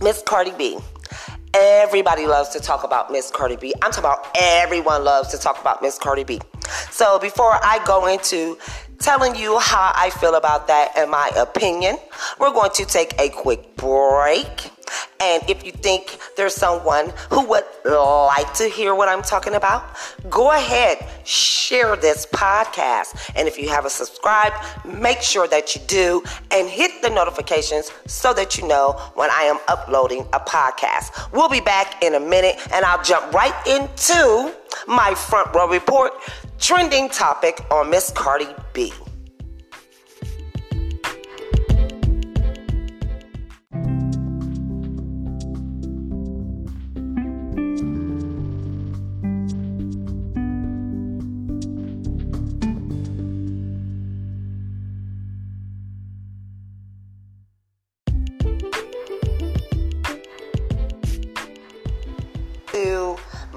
Miss 0.00 0.22
Cardi 0.22 0.52
B. 0.52 0.78
Everybody 1.54 2.26
loves 2.26 2.50
to 2.50 2.60
talk 2.60 2.84
about 2.84 3.10
Miss 3.10 3.30
Cardi 3.30 3.56
B. 3.56 3.72
I'm 3.82 3.90
talking 3.90 4.04
about 4.04 4.28
everyone 4.38 5.04
loves 5.04 5.30
to 5.30 5.38
talk 5.38 5.60
about 5.60 5.82
Miss 5.82 5.98
Cardi 5.98 6.24
B. 6.24 6.40
So 6.90 7.18
before 7.18 7.58
I 7.64 7.82
go 7.86 8.06
into 8.06 8.58
telling 8.98 9.34
you 9.34 9.58
how 9.58 9.92
I 9.94 10.10
feel 10.10 10.34
about 10.34 10.66
that 10.68 10.92
and 10.96 11.10
my 11.10 11.30
opinion, 11.36 11.96
we're 12.38 12.52
going 12.52 12.70
to 12.74 12.84
take 12.84 13.18
a 13.18 13.30
quick 13.30 13.76
break. 13.76 14.70
And 15.20 15.42
if 15.48 15.64
you 15.64 15.72
think 15.72 16.18
there's 16.36 16.54
someone 16.54 17.12
who 17.30 17.44
would 17.46 17.64
like 17.84 18.52
to 18.54 18.68
hear 18.68 18.94
what 18.94 19.08
I'm 19.08 19.22
talking 19.22 19.54
about, 19.54 19.96
go 20.30 20.52
ahead, 20.52 21.04
share 21.24 21.96
this 21.96 22.26
podcast. 22.26 23.32
And 23.36 23.48
if 23.48 23.58
you 23.58 23.68
haven't 23.68 23.90
subscribed, 23.90 24.56
make 24.84 25.20
sure 25.22 25.48
that 25.48 25.74
you 25.74 25.80
do 25.86 26.22
and 26.50 26.68
hit 26.68 27.02
the 27.02 27.10
notifications 27.10 27.90
so 28.06 28.32
that 28.34 28.58
you 28.58 28.66
know 28.66 28.92
when 29.14 29.30
I 29.30 29.42
am 29.42 29.58
uploading 29.68 30.20
a 30.32 30.40
podcast. 30.40 31.32
We'll 31.32 31.48
be 31.48 31.60
back 31.60 32.02
in 32.02 32.14
a 32.14 32.20
minute 32.20 32.56
and 32.72 32.84
I'll 32.84 33.02
jump 33.02 33.32
right 33.32 33.54
into 33.66 34.54
my 34.86 35.14
front 35.14 35.54
row 35.54 35.68
report 35.68 36.12
trending 36.58 37.08
topic 37.08 37.60
on 37.70 37.90
Miss 37.90 38.10
Cardi 38.10 38.48
B. 38.72 38.92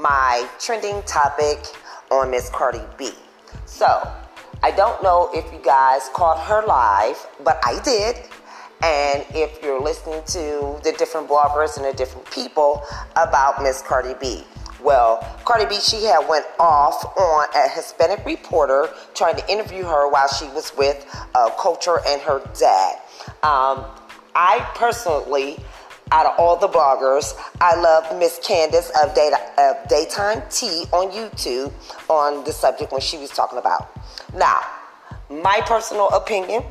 my 0.02 0.50
trending 0.60 1.02
topic 1.04 1.60
on 2.10 2.32
Miss 2.32 2.50
Cardi 2.50 2.82
B. 2.98 3.12
So, 3.66 3.86
I 4.64 4.72
don't 4.72 5.02
know 5.04 5.30
if 5.34 5.52
you 5.54 5.60
guys 5.60 6.10
caught 6.14 6.40
her 6.48 6.66
live, 6.66 7.28
but 7.44 7.60
I 7.64 7.80
did. 7.84 8.16
And 8.84 9.26
if 9.36 9.62
you're 9.62 9.82
listening 9.82 10.24
to 10.28 10.80
the 10.84 10.94
different 10.98 11.30
bloggers 11.30 11.78
and 11.78 11.86
the 11.86 11.94
different 11.94 12.30
people 12.32 12.84
about 13.16 13.62
Miss 13.62 13.82
Cardi 13.82 14.16
B. 14.20 14.44
Well, 14.84 15.20
Cardi 15.46 15.66
B, 15.66 15.80
she 15.80 16.06
had 16.06 16.28
went 16.28 16.46
off 16.60 17.06
on 17.16 17.48
a 17.56 17.70
Hispanic 17.70 18.26
reporter 18.26 18.90
trying 19.14 19.36
to 19.36 19.52
interview 19.52 19.84
her 19.84 20.10
while 20.10 20.28
she 20.28 20.46
was 20.50 20.76
with 20.76 21.06
uh, 21.36 21.52
Kulture 21.52 22.00
and 22.08 22.20
her 22.22 22.42
dad. 22.58 22.96
Um, 23.44 23.86
I 24.34 24.68
personally 24.74 25.58
out 26.12 26.26
of 26.26 26.34
all 26.38 26.58
the 26.58 26.67
bloggers, 26.67 27.34
I 27.60 27.76
love 27.76 28.17
Miss 28.19 28.39
Candace 28.43 28.91
of, 29.02 29.15
Data, 29.15 29.38
of 29.58 29.88
Daytime 29.88 30.43
Tea 30.50 30.86
on 30.91 31.12
YouTube 31.12 31.71
on 32.10 32.43
the 32.43 32.52
subject 32.52 32.91
when 32.91 33.02
she 33.02 33.17
was 33.17 33.30
talking 33.30 33.58
about. 33.58 33.89
Now, 34.36 34.60
my 35.30 35.62
personal 35.65 36.10
opinion 36.10 36.63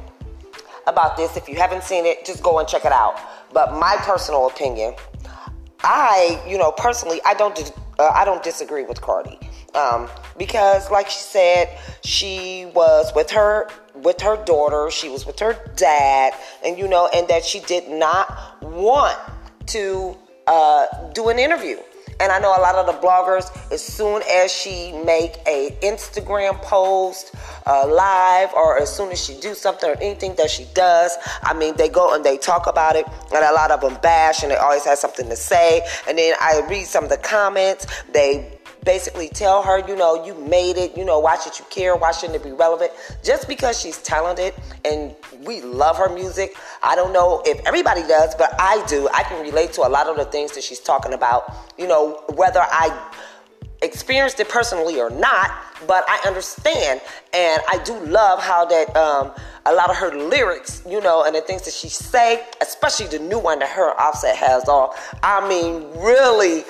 about 0.87 1.16
this, 1.16 1.37
if 1.37 1.48
you 1.48 1.57
haven't 1.57 1.85
seen 1.85 2.05
it, 2.05 2.24
just 2.24 2.42
go 2.42 2.59
and 2.59 2.68
check 2.68 2.85
it 2.85 2.92
out. 2.92 3.18
But 3.53 3.79
my 3.79 3.96
personal 4.00 4.46
opinion, 4.48 4.94
I, 5.83 6.42
you 6.46 6.59
know, 6.59 6.72
personally, 6.72 7.20
I 7.24 7.35
don't, 7.35 7.72
uh, 7.98 8.11
I 8.14 8.24
don't 8.24 8.42
disagree 8.42 8.85
with 8.85 9.00
Cardi. 9.00 9.38
Um, 9.75 10.09
because, 10.37 10.91
like 10.91 11.09
she 11.09 11.21
said, 11.21 11.79
she 12.03 12.71
was 12.75 13.13
with 13.15 13.31
her 13.31 13.69
with 13.95 14.21
her 14.21 14.43
daughter, 14.45 14.91
she 14.91 15.09
was 15.09 15.27
with 15.27 15.39
her 15.41 15.57
dad, 15.77 16.33
and 16.65 16.79
you 16.79 16.89
know, 16.89 17.09
and 17.15 17.29
that 17.29 17.45
she 17.45 17.61
did 17.61 17.89
not 17.89 18.61
want 18.63 19.19
to 19.67 20.17
uh, 20.47 20.87
do 21.13 21.29
an 21.29 21.39
interview. 21.39 21.77
And 22.21 22.31
I 22.31 22.39
know 22.39 22.51
a 22.51 22.61
lot 22.61 22.75
of 22.75 22.85
the 22.85 22.93
bloggers, 22.93 23.51
as 23.73 23.83
soon 23.83 24.23
as 24.31 24.53
she 24.53 24.93
make 25.07 25.37
a 25.47 25.75
Instagram 25.83 26.61
post, 26.61 27.35
uh, 27.67 27.87
live, 27.87 28.53
or 28.53 28.79
as 28.79 28.95
soon 28.95 29.11
as 29.11 29.25
she 29.25 29.41
do 29.41 29.55
something 29.55 29.89
or 29.89 29.95
anything 30.03 30.35
that 30.35 30.51
she 30.51 30.67
does, 30.75 31.17
I 31.43 31.55
mean, 31.55 31.77
they 31.77 31.89
go 31.89 32.15
and 32.15 32.23
they 32.23 32.37
talk 32.37 32.67
about 32.67 32.95
it, 32.95 33.07
and 33.33 33.43
a 33.43 33.53
lot 33.53 33.71
of 33.71 33.81
them 33.81 33.97
bash, 34.03 34.43
and 34.43 34.53
they 34.53 34.57
always 34.57 34.85
have 34.85 34.99
something 34.99 35.31
to 35.31 35.37
say. 35.37 35.81
And 36.07 36.19
then 36.19 36.35
I 36.41 36.61
read 36.69 36.85
some 36.85 37.05
of 37.05 37.11
the 37.11 37.17
comments. 37.17 37.87
They 38.13 38.60
basically 38.85 39.29
tell 39.29 39.62
her, 39.62 39.87
you 39.87 39.97
know, 39.97 40.25
you 40.25 40.35
made 40.35 40.77
it, 40.77 40.97
you 40.97 41.05
know, 41.05 41.19
why 41.19 41.38
should 41.38 41.59
you 41.59 41.64
care? 41.71 41.97
Why 41.97 42.12
shouldn't 42.12 42.37
it 42.37 42.45
be 42.45 42.53
relevant? 42.53 42.93
Just 43.23 43.49
because 43.49 43.81
she's 43.81 43.99
talented 43.99 44.55
and 44.85 45.14
we 45.45 45.61
love 45.61 45.97
her 45.97 46.09
music. 46.09 46.57
I 46.83 46.97
don't 46.97 47.12
know 47.12 47.43
if 47.45 47.64
everybody 47.66 48.03
does, 48.03 48.35
but 48.35 48.55
I 48.59 48.85
do. 48.87 49.09
I 49.12 49.23
can 49.25 49.43
relate 49.43 49.73
to 49.75 49.87
a 49.87 49.88
lot 49.88 50.07
of 50.07 50.16
the 50.16 50.25
things 50.25 50.53
that 50.53 50.64
she's 50.64 50.81
talking 50.81 51.12
about, 51.12 51.55
you 51.79 51.87
know, 51.87 52.23
whether 52.35 52.61
I 52.61 53.11
experienced 53.83 54.40
it 54.40 54.49
personally 54.49 55.01
or 55.01 55.11
not, 55.11 55.51
but 55.87 56.05
I 56.09 56.21
understand 56.27 57.01
and 57.33 57.62
I 57.69 57.83
do 57.83 57.99
love 58.01 58.43
how 58.43 58.66
that 58.66 58.95
um, 58.97 59.33
a 59.66 59.75
lot 59.75 59.90
of 59.90 59.97
her 59.97 60.14
lyrics, 60.14 60.83
you 60.88 61.01
know, 61.01 61.25
and 61.25 61.35
the 61.35 61.40
things 61.40 61.62
that 61.62 61.75
she 61.75 61.88
say, 61.88 62.45
especially 62.61 63.07
the 63.07 63.19
new 63.19 63.38
one 63.38 63.59
that 63.61 63.71
her 63.71 63.99
Offset 64.01 64.37
has 64.37 64.69
on. 64.69 64.95
I 65.23 65.47
mean, 65.49 65.87
really 65.99 66.64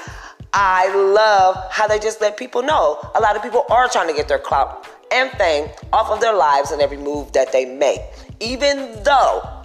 I 0.53 0.93
love 0.95 1.57
how 1.71 1.87
they 1.87 1.99
just 1.99 2.21
let 2.21 2.37
people 2.37 2.63
know. 2.63 2.99
A 3.15 3.21
lot 3.21 3.37
of 3.37 3.43
people 3.43 3.65
are 3.71 3.89
trying 3.89 4.09
to 4.09 4.15
get 4.15 4.29
their 4.29 4.39
clout 4.39 4.87
and 5.13 5.31
fame 5.33 5.69
off 5.93 6.11
of 6.11 6.21
their 6.21 6.35
lives 6.35 6.71
and 6.71 6.81
every 6.81 6.97
move 6.97 7.33
that 7.33 7.53
they 7.53 7.65
make. 7.65 8.01
Even 8.41 9.03
though 9.03 9.60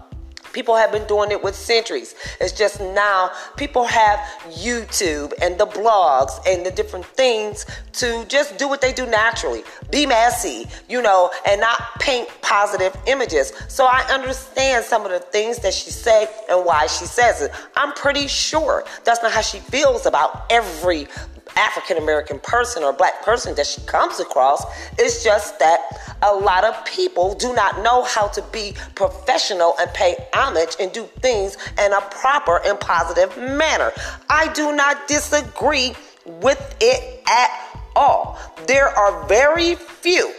People 0.55 0.77
have 0.77 0.89
been 0.89 1.05
doing 1.05 1.31
it 1.31 1.43
with 1.43 1.53
centuries. 1.53 2.15
It's 2.39 2.53
just 2.53 2.79
now 2.79 3.29
people 3.57 3.83
have 3.83 4.19
YouTube 4.47 5.33
and 5.41 5.57
the 5.57 5.67
blogs 5.67 6.31
and 6.47 6.65
the 6.65 6.71
different 6.71 7.05
things 7.05 7.65
to 7.91 8.23
just 8.29 8.57
do 8.57 8.69
what 8.69 8.79
they 8.79 8.93
do 8.93 9.05
naturally. 9.05 9.65
Be 9.91 10.05
messy, 10.05 10.65
you 10.87 11.01
know, 11.01 11.29
and 11.45 11.59
not 11.59 11.99
paint 11.99 12.29
positive 12.41 12.95
images. 13.05 13.51
So 13.67 13.85
I 13.85 14.03
understand 14.09 14.85
some 14.85 15.03
of 15.05 15.11
the 15.11 15.19
things 15.19 15.57
that 15.57 15.73
she 15.73 15.89
say 15.89 16.29
and 16.49 16.65
why 16.65 16.87
she 16.87 17.03
says 17.03 17.41
it. 17.41 17.51
I'm 17.75 17.91
pretty 17.91 18.29
sure 18.29 18.85
that's 19.03 19.21
not 19.21 19.33
how 19.33 19.41
she 19.41 19.59
feels 19.59 20.05
about 20.05 20.45
every 20.49 21.09
African 21.55 21.97
American 21.97 22.39
person 22.39 22.83
or 22.83 22.93
black 22.93 23.23
person 23.23 23.55
that 23.55 23.65
she 23.65 23.81
comes 23.81 24.19
across. 24.19 24.63
It's 24.99 25.23
just 25.23 25.59
that 25.59 25.79
a 26.21 26.33
lot 26.33 26.63
of 26.63 26.83
people 26.85 27.35
do 27.35 27.53
not 27.53 27.81
know 27.81 28.03
how 28.03 28.27
to 28.29 28.41
be 28.51 28.75
professional 28.95 29.75
and 29.79 29.91
pay 29.93 30.15
homage 30.33 30.75
and 30.79 30.91
do 30.91 31.05
things 31.19 31.57
in 31.79 31.93
a 31.93 32.01
proper 32.01 32.61
and 32.65 32.79
positive 32.79 33.37
manner. 33.37 33.91
I 34.29 34.51
do 34.53 34.75
not 34.75 35.07
disagree 35.07 35.93
with 36.25 36.75
it 36.81 37.23
at 37.29 37.49
all. 37.95 38.39
There 38.67 38.89
are 38.89 39.25
very 39.27 39.75
few, 39.75 40.33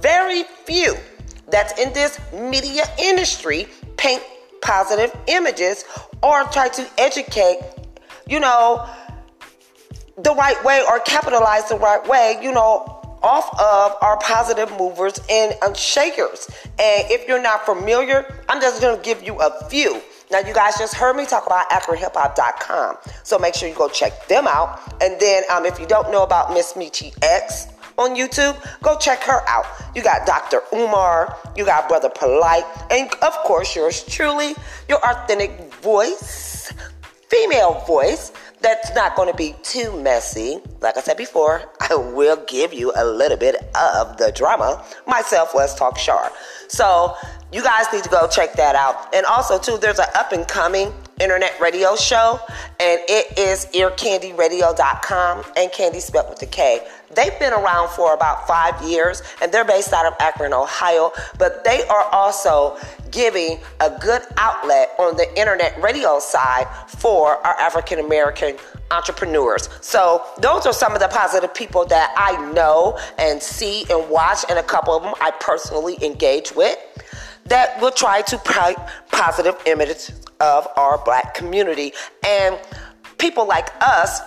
very 0.00 0.44
few 0.64 0.96
that's 1.48 1.78
in 1.78 1.92
this 1.92 2.18
media 2.32 2.84
industry 2.98 3.68
paint 3.96 4.22
positive 4.62 5.14
images 5.26 5.84
or 6.22 6.44
try 6.44 6.68
to 6.68 6.86
educate, 6.98 7.60
you 8.26 8.40
know, 8.40 8.88
the 10.18 10.34
right 10.34 10.62
way 10.64 10.82
or 10.88 10.98
capitalize 11.00 11.68
the 11.68 11.78
right 11.78 12.06
way, 12.08 12.38
you 12.42 12.52
know, 12.52 12.96
off 13.22 13.50
of 13.58 13.96
our 14.02 14.18
positive 14.18 14.70
movers 14.78 15.20
and 15.30 15.54
shakers. 15.76 16.48
And 16.78 17.10
if 17.10 17.26
you're 17.26 17.42
not 17.42 17.66
familiar, 17.66 18.24
I'm 18.48 18.60
just 18.60 18.80
going 18.80 18.96
to 18.96 19.02
give 19.02 19.22
you 19.22 19.40
a 19.40 19.68
few. 19.68 20.00
Now, 20.30 20.40
you 20.40 20.54
guys 20.54 20.76
just 20.78 20.94
heard 20.94 21.16
me 21.16 21.24
talk 21.24 21.46
about 21.46 21.68
AkronHipHop.com. 21.70 22.96
So 23.22 23.38
make 23.38 23.54
sure 23.54 23.68
you 23.68 23.74
go 23.74 23.88
check 23.88 24.26
them 24.26 24.46
out. 24.46 24.80
And 25.00 25.20
then 25.20 25.44
um, 25.50 25.64
if 25.66 25.78
you 25.78 25.86
don't 25.86 26.10
know 26.10 26.22
about 26.22 26.52
Miss 26.52 26.72
Michi 26.72 27.12
X 27.22 27.68
on 27.98 28.16
YouTube, 28.16 28.56
go 28.82 28.98
check 28.98 29.22
her 29.22 29.46
out. 29.48 29.66
You 29.94 30.02
got 30.02 30.26
Dr. 30.26 30.62
Umar, 30.72 31.36
you 31.56 31.64
got 31.64 31.88
Brother 31.88 32.10
Polite, 32.10 32.64
and 32.90 33.08
of 33.22 33.32
course, 33.44 33.74
yours 33.74 34.04
truly, 34.04 34.54
your 34.88 34.98
authentic 34.98 35.72
voice, 35.76 36.72
female 37.28 37.84
voice 37.86 38.32
that's 38.66 38.92
not 38.96 39.14
going 39.14 39.30
to 39.30 39.36
be 39.36 39.54
too 39.62 39.96
messy. 40.02 40.58
Like 40.80 40.96
I 40.96 41.00
said 41.00 41.16
before, 41.16 41.62
I 41.88 41.94
will 41.94 42.44
give 42.48 42.74
you 42.74 42.92
a 42.96 43.04
little 43.04 43.38
bit 43.38 43.54
of 43.76 44.16
the 44.16 44.32
drama 44.34 44.84
myself, 45.06 45.54
let's 45.54 45.76
Talk 45.76 45.96
Char. 45.96 46.32
So 46.66 47.14
you 47.52 47.62
guys 47.62 47.86
need 47.92 48.02
to 48.04 48.10
go 48.10 48.26
check 48.28 48.54
that 48.54 48.74
out. 48.74 49.14
And 49.14 49.24
also, 49.26 49.58
too, 49.58 49.78
there's 49.78 49.98
an 49.98 50.08
up 50.14 50.32
and 50.32 50.46
coming 50.46 50.92
internet 51.20 51.58
radio 51.60 51.96
show, 51.96 52.38
and 52.80 53.00
it 53.08 53.38
is 53.38 53.66
earcandyradio.com 53.66 55.44
and 55.56 55.72
candy 55.72 56.00
spelled 56.00 56.28
with 56.28 56.42
a 56.42 56.46
K. 56.46 56.86
They've 57.14 57.38
been 57.38 57.52
around 57.52 57.88
for 57.90 58.12
about 58.14 58.46
five 58.46 58.82
years, 58.82 59.22
and 59.40 59.50
they're 59.50 59.64
based 59.64 59.92
out 59.92 60.04
of 60.06 60.14
Akron, 60.20 60.52
Ohio, 60.52 61.12
but 61.38 61.64
they 61.64 61.86
are 61.86 62.04
also 62.12 62.76
giving 63.10 63.58
a 63.80 63.96
good 64.00 64.22
outlet 64.36 64.90
on 64.98 65.16
the 65.16 65.26
internet 65.38 65.80
radio 65.80 66.18
side 66.18 66.66
for 66.88 67.36
our 67.46 67.54
African 67.58 68.00
American 68.00 68.56
entrepreneurs. 68.90 69.70
So, 69.80 70.22
those 70.40 70.66
are 70.66 70.72
some 70.72 70.92
of 70.94 71.00
the 71.00 71.08
positive 71.08 71.54
people 71.54 71.86
that 71.86 72.12
I 72.16 72.52
know 72.52 72.98
and 73.18 73.40
see 73.40 73.86
and 73.88 74.10
watch, 74.10 74.44
and 74.50 74.58
a 74.58 74.62
couple 74.64 74.94
of 74.94 75.02
them 75.04 75.14
I 75.20 75.30
personally 75.40 75.96
engage 76.02 76.54
with 76.54 76.76
that 77.48 77.80
will 77.80 77.90
try 77.90 78.22
to 78.22 78.38
positive 79.10 79.56
image 79.66 80.10
of 80.40 80.68
our 80.76 81.02
black 81.04 81.34
community. 81.34 81.92
And 82.26 82.58
people 83.18 83.46
like 83.46 83.70
us 83.80 84.20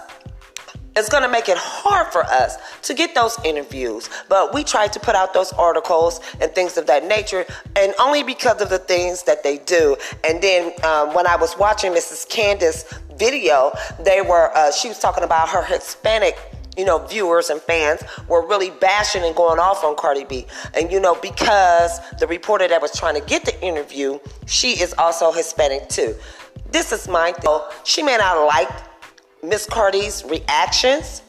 it's 0.95 1.07
going 1.07 1.23
to 1.23 1.29
make 1.29 1.47
it 1.47 1.57
hard 1.57 2.11
for 2.11 2.23
us 2.25 2.57
to 2.81 2.93
get 2.93 3.15
those 3.15 3.37
interviews. 3.45 4.09
But 4.27 4.53
we 4.53 4.63
try 4.63 4.87
to 4.87 4.99
put 4.99 5.15
out 5.15 5.33
those 5.33 5.53
articles 5.53 6.19
and 6.41 6.51
things 6.51 6.77
of 6.77 6.87
that 6.87 7.05
nature, 7.05 7.45
and 7.75 7.93
only 7.99 8.23
because 8.23 8.61
of 8.61 8.69
the 8.69 8.79
things 8.79 9.23
that 9.23 9.43
they 9.43 9.59
do. 9.59 9.95
And 10.23 10.41
then 10.41 10.73
um, 10.83 11.13
when 11.13 11.25
I 11.25 11.35
was 11.37 11.57
watching 11.57 11.93
Mrs. 11.93 12.27
Candace 12.27 12.83
video, 13.17 13.71
they 14.03 14.21
were 14.21 14.51
uh, 14.55 14.71
she 14.71 14.89
was 14.89 14.99
talking 14.99 15.23
about 15.23 15.49
her 15.49 15.63
Hispanic 15.63 16.37
you 16.79 16.85
know, 16.85 17.05
viewers 17.05 17.49
and 17.49 17.61
fans 17.61 18.01
were 18.29 18.47
really 18.47 18.69
bashing 18.69 19.23
and 19.23 19.35
going 19.35 19.59
off 19.59 19.83
on 19.83 19.97
Cardi 19.97 20.23
B. 20.23 20.47
And, 20.73 20.89
you 20.89 20.99
know, 20.99 21.15
because 21.15 21.99
the 22.19 22.25
reporter 22.25 22.69
that 22.69 22.81
was 22.81 22.97
trying 22.97 23.19
to 23.19 23.27
get 23.27 23.43
the 23.43 23.61
interview, 23.61 24.17
she 24.47 24.79
is 24.81 24.93
also 24.97 25.33
Hispanic 25.33 25.89
too. 25.89 26.15
This 26.71 26.93
is 26.93 27.09
my 27.09 27.33
thing. 27.33 27.59
She 27.83 28.01
may 28.01 28.15
not 28.15 28.45
like 28.45 28.69
Miss 29.43 29.65
Cardi's 29.65 30.23
reactions, 30.23 31.21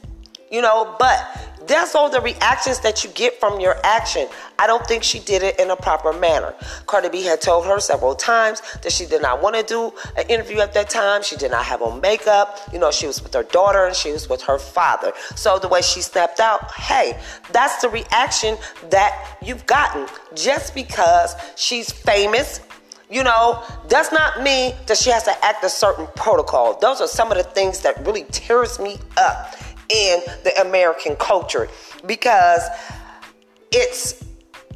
you 0.51 0.61
know, 0.61 0.97
but 0.99 1.51
that's 1.67 1.95
all 1.95 2.11
the 2.11 2.21
reactions 2.21 2.81
that 2.81 3.05
you 3.05 3.11
get 3.11 3.39
from 3.39 3.61
your 3.61 3.77
action. 3.85 4.27
I 4.59 4.67
don't 4.67 4.85
think 4.85 5.05
she 5.05 5.21
did 5.21 5.43
it 5.43 5.61
in 5.61 5.71
a 5.71 5.77
proper 5.77 6.13
manner. 6.13 6.53
Cardi 6.87 7.09
B 7.09 7.23
had 7.23 7.41
told 7.41 7.67
her 7.67 7.79
several 7.79 8.17
times 8.17 8.61
that 8.83 8.93
she 8.93 9.07
did 9.07 9.23
not 9.23 9.41
want 9.41 9.55
to 9.55 9.63
do 9.63 9.93
an 10.17 10.27
interview 10.29 10.59
at 10.59 10.75
that 10.75 10.91
time. 10.91 11.23
She 11.23 11.37
did 11.37 11.53
not 11.53 11.65
have 11.65 11.81
on 11.83 12.01
makeup. 12.01 12.59
You 12.73 12.81
know, 12.81 12.91
she 12.91 13.07
was 13.07 13.23
with 13.23 13.33
her 13.35 13.45
daughter 13.45 13.87
and 13.87 13.95
she 13.95 14.11
was 14.11 14.29
with 14.29 14.43
her 14.43 14.59
father. 14.59 15.13
So 15.37 15.61
the 15.61 15.69
way 15.69 15.83
she 15.83 16.01
stepped 16.01 16.41
out, 16.41 16.73
hey, 16.73 17.19
that's 17.53 17.81
the 17.81 17.89
reaction 17.89 18.57
that 18.91 19.39
you've 19.41 19.67
gotten 19.67 20.09
just 20.35 20.75
because 20.75 21.35
she's 21.57 21.93
famous, 21.93 22.61
you 23.09 23.23
know, 23.23 23.63
does 23.89 24.11
not 24.11 24.43
mean 24.43 24.75
that 24.87 24.97
she 24.97 25.11
has 25.11 25.23
to 25.25 25.45
act 25.45 25.63
a 25.63 25.69
certain 25.69 26.09
protocol. 26.17 26.79
Those 26.81 27.01
are 27.01 27.09
some 27.09 27.31
of 27.31 27.39
the 27.39 27.45
things 27.45 27.81
that 27.81 28.05
really 28.05 28.25
tears 28.31 28.81
me 28.81 28.99
up 29.17 29.55
in 29.91 30.21
the 30.45 30.53
American 30.61 31.17
culture 31.17 31.69
because 32.07 32.63
it's 33.73 34.25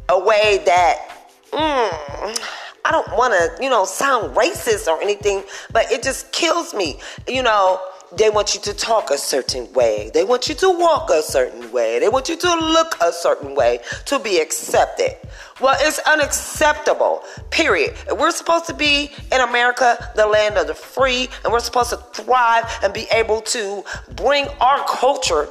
a 0.09 0.19
way 0.19 0.63
that 0.67 1.29
mm, 1.53 2.49
I 2.85 2.91
don't 2.91 3.09
want 3.17 3.33
to, 3.33 3.63
you 3.63 3.71
know, 3.71 3.85
sound 3.85 4.37
racist 4.37 4.87
or 4.89 5.01
anything, 5.01 5.43
but 5.73 5.91
it 5.91 6.03
just 6.03 6.33
kills 6.33 6.75
me. 6.75 7.01
You 7.27 7.43
know, 7.43 7.81
they 8.17 8.31
want 8.31 8.55
you 8.55 8.61
to 8.63 8.75
talk 8.75 9.11
a 9.11 9.19
certain 9.19 9.73
way. 9.73 10.11
They 10.13 10.25
want 10.25 10.49
you 10.49 10.55
to 10.57 10.71
walk 10.71 11.11
a 11.11 11.23
certain 11.23 11.71
way. 11.73 11.99
They 11.99 12.09
want 12.09 12.29
you 12.29 12.37
to 12.37 12.55
look 12.55 12.97
a 13.01 13.13
certain 13.13 13.55
way 13.55 13.81
to 14.07 14.19
be 14.19 14.39
accepted. 14.39 15.17
Well, 15.61 15.77
it's 15.81 15.99
unacceptable, 16.01 17.23
period. 17.51 17.97
We're 18.17 18.31
supposed 18.31 18.67
to 18.67 18.75
be 18.75 19.11
in 19.33 19.41
America, 19.41 20.11
the 20.17 20.27
land 20.27 20.57
of 20.57 20.67
the 20.67 20.75
free, 20.75 21.29
and 21.45 21.53
we're 21.53 21.61
supposed 21.61 21.91
to 21.91 21.97
thrive 21.97 22.65
and 22.83 22.93
be 22.93 23.07
able 23.13 23.41
to 23.43 23.85
bring 24.17 24.47
our 24.61 24.85
culture 24.87 25.49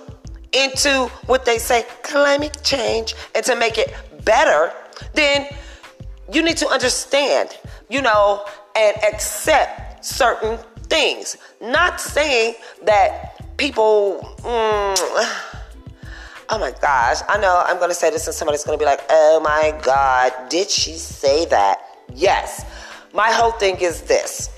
into 0.54 1.10
what 1.26 1.46
they 1.46 1.58
say 1.58 1.86
climate 2.04 2.58
change 2.64 3.16
and 3.34 3.44
to 3.46 3.56
make 3.56 3.78
it 3.78 3.94
better, 4.24 4.72
then 5.14 5.48
you 6.32 6.44
need 6.44 6.58
to 6.58 6.68
understand, 6.68 7.58
you 7.90 8.02
know, 8.02 8.46
and 8.76 8.96
accept 9.04 10.06
certain 10.06 10.60
things. 10.94 11.38
Not 11.60 12.00
saying 12.00 12.54
that 12.84 13.58
people. 13.58 14.20
Mm, 14.42 14.96
oh 16.50 16.60
my 16.60 16.72
gosh, 16.82 17.18
I 17.28 17.40
know 17.40 17.64
I'm 17.66 17.80
gonna 17.80 17.96
say 17.96 18.12
this 18.12 18.28
and 18.28 18.36
somebody's 18.36 18.64
gonna 18.64 18.78
be 18.78 18.86
like, 18.86 19.02
oh 19.10 19.40
my 19.44 19.78
God, 19.82 20.32
did 20.50 20.70
she 20.70 20.94
say 20.94 21.46
that? 21.46 21.80
Yes. 22.14 22.66
My 23.12 23.32
whole 23.32 23.52
thing 23.52 23.78
is 23.78 24.02
this 24.04 24.50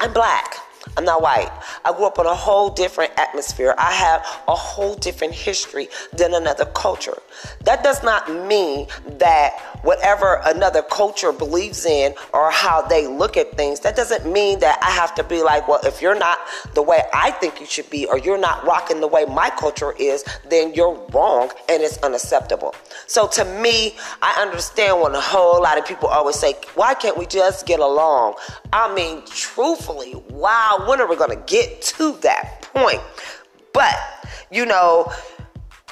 I'm 0.00 0.12
black. 0.12 0.56
I'm 0.96 1.04
not 1.04 1.20
white. 1.20 1.50
I 1.84 1.92
grew 1.92 2.06
up 2.06 2.18
in 2.18 2.26
a 2.26 2.34
whole 2.34 2.70
different 2.70 3.12
atmosphere. 3.18 3.74
I 3.76 3.92
have 3.92 4.20
a 4.48 4.54
whole 4.54 4.94
different 4.94 5.34
history 5.34 5.88
than 6.16 6.32
another 6.32 6.64
culture. 6.64 7.18
That 7.64 7.82
does 7.82 8.02
not 8.02 8.30
mean 8.46 8.86
that 9.18 9.75
whatever 9.82 10.40
another 10.44 10.82
culture 10.82 11.32
believes 11.32 11.86
in 11.86 12.14
or 12.32 12.50
how 12.50 12.82
they 12.82 13.06
look 13.06 13.36
at 13.36 13.56
things, 13.56 13.80
that 13.80 13.96
doesn't 13.96 14.30
mean 14.30 14.58
that 14.60 14.78
I 14.82 14.90
have 14.90 15.14
to 15.16 15.24
be 15.24 15.42
like, 15.42 15.68
well, 15.68 15.80
if 15.84 16.02
you're 16.02 16.18
not 16.18 16.38
the 16.74 16.82
way 16.82 17.02
I 17.12 17.30
think 17.32 17.60
you 17.60 17.66
should 17.66 17.88
be 17.90 18.06
or 18.06 18.18
you're 18.18 18.38
not 18.38 18.64
rocking 18.64 19.00
the 19.00 19.06
way 19.06 19.24
my 19.24 19.50
culture 19.50 19.92
is, 19.98 20.24
then 20.48 20.74
you're 20.74 20.94
wrong 21.12 21.50
and 21.68 21.82
it's 21.82 21.98
unacceptable. 21.98 22.74
So 23.06 23.28
to 23.28 23.44
me, 23.44 23.96
I 24.22 24.40
understand 24.40 25.00
when 25.00 25.14
a 25.14 25.20
whole 25.20 25.62
lot 25.62 25.78
of 25.78 25.86
people 25.86 26.08
always 26.08 26.36
say, 26.36 26.54
why 26.74 26.94
can't 26.94 27.16
we 27.16 27.26
just 27.26 27.66
get 27.66 27.80
along? 27.80 28.34
I 28.72 28.92
mean, 28.94 29.22
truthfully, 29.26 30.14
wow, 30.30 30.84
when 30.88 31.00
are 31.00 31.06
we 31.06 31.16
going 31.16 31.30
to 31.30 31.44
get 31.46 31.82
to 31.82 32.16
that 32.22 32.62
point? 32.62 33.00
But, 33.72 33.94
you 34.50 34.64
know, 34.64 35.12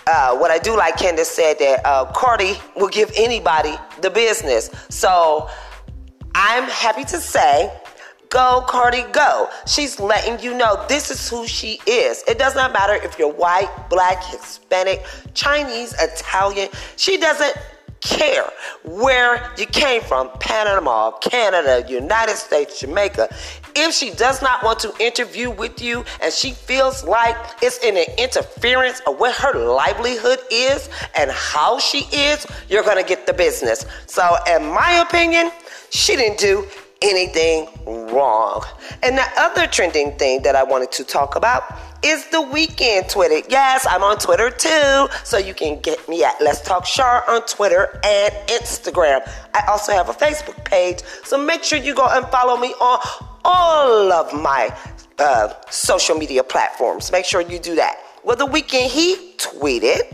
uh, 0.07 0.36
what 0.36 0.50
I 0.50 0.59
do 0.59 0.76
like 0.76 0.96
Candace 0.96 1.30
said 1.30 1.59
that 1.59 1.80
uh, 1.84 2.05
Cardi 2.12 2.55
will 2.76 2.88
give 2.88 3.11
anybody 3.16 3.74
the 4.00 4.11
business. 4.11 4.70
So 4.88 5.48
I'm 6.34 6.64
happy 6.64 7.05
to 7.05 7.18
say, 7.18 7.72
go 8.28 8.64
Cardi, 8.66 9.02
go. 9.12 9.48
She's 9.66 9.98
letting 9.98 10.40
you 10.44 10.57
know 10.57 10.84
this 10.88 11.11
is 11.11 11.28
who 11.28 11.46
she 11.46 11.80
is. 11.86 12.22
It 12.28 12.38
does 12.38 12.55
not 12.55 12.72
matter 12.72 12.94
if 12.94 13.18
you're 13.18 13.32
white, 13.32 13.70
black, 13.88 14.22
Hispanic, 14.24 15.05
Chinese, 15.34 15.94
Italian. 15.98 16.68
She 16.96 17.16
doesn't 17.16 17.57
care 18.00 18.44
where 18.84 19.50
you 19.57 19.66
came 19.66 20.02
from 20.02 20.30
Panama, 20.38 21.12
Canada, 21.18 21.84
United 21.88 22.36
States, 22.36 22.80
Jamaica. 22.80 23.34
If 23.76 23.94
she 23.94 24.12
does 24.12 24.40
not 24.40 24.62
want 24.62 24.78
to 24.80 24.94
interview 25.00 25.50
with 25.50 25.82
you 25.82 26.04
and 26.22 26.32
she 26.32 26.52
feels 26.52 27.04
like 27.04 27.36
it's 27.62 27.78
in 27.78 27.96
an 27.96 28.06
interference 28.18 29.00
of 29.06 29.18
what 29.18 29.34
her 29.36 29.58
livelihood 29.58 30.38
is 30.50 30.88
and 31.16 31.30
how 31.30 31.78
she 31.78 32.06
is, 32.12 32.46
you're 32.68 32.84
going 32.84 33.02
to 33.02 33.08
get 33.08 33.26
the 33.26 33.32
business. 33.32 33.84
So, 34.06 34.36
in 34.48 34.64
my 34.66 35.04
opinion, 35.06 35.50
she 35.90 36.16
didn't 36.16 36.38
do 36.38 36.66
anything 37.02 37.68
wrong. 37.86 38.64
And 39.02 39.18
the 39.18 39.26
other 39.36 39.66
trending 39.66 40.16
thing 40.18 40.42
that 40.42 40.56
I 40.56 40.62
wanted 40.62 40.92
to 40.92 41.04
talk 41.04 41.36
about 41.36 41.62
is 42.02 42.26
The 42.26 42.38
Weeknd 42.38 43.10
Twitter. 43.10 43.46
Yes, 43.48 43.86
I'm 43.88 44.02
on 44.02 44.18
Twitter 44.18 44.50
too, 44.50 45.08
so 45.24 45.38
you 45.38 45.54
can 45.54 45.80
get 45.80 46.06
me 46.08 46.22
at 46.24 46.34
Let's 46.40 46.60
Talk 46.60 46.84
Char 46.84 47.28
on 47.28 47.44
Twitter 47.46 48.00
and 48.04 48.32
Instagram. 48.48 49.28
I 49.54 49.64
also 49.68 49.92
have 49.92 50.08
a 50.08 50.12
Facebook 50.12 50.64
page, 50.64 51.00
so 51.24 51.38
make 51.38 51.64
sure 51.64 51.78
you 51.78 51.94
go 51.94 52.06
and 52.06 52.26
follow 52.26 52.56
me 52.56 52.68
on 52.80 53.00
all 53.45 54.12
of 54.12 54.32
my 54.32 54.74
uh, 55.18 55.53
social 55.70 56.16
media 56.16 56.42
platforms. 56.42 57.12
Make 57.12 57.24
sure 57.24 57.40
you 57.40 57.59
do 57.59 57.74
that. 57.76 57.99
Well, 58.24 58.36
The 58.36 58.47
Weeknd 58.47 58.86
he 58.88 59.34
tweeted 59.36 60.12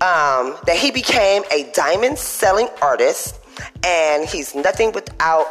um, 0.00 0.56
that 0.66 0.76
he 0.76 0.90
became 0.90 1.42
a 1.52 1.70
diamond 1.72 2.18
selling 2.18 2.68
artist 2.80 3.40
and 3.84 4.28
he's 4.28 4.54
nothing 4.54 4.92
without 4.92 5.46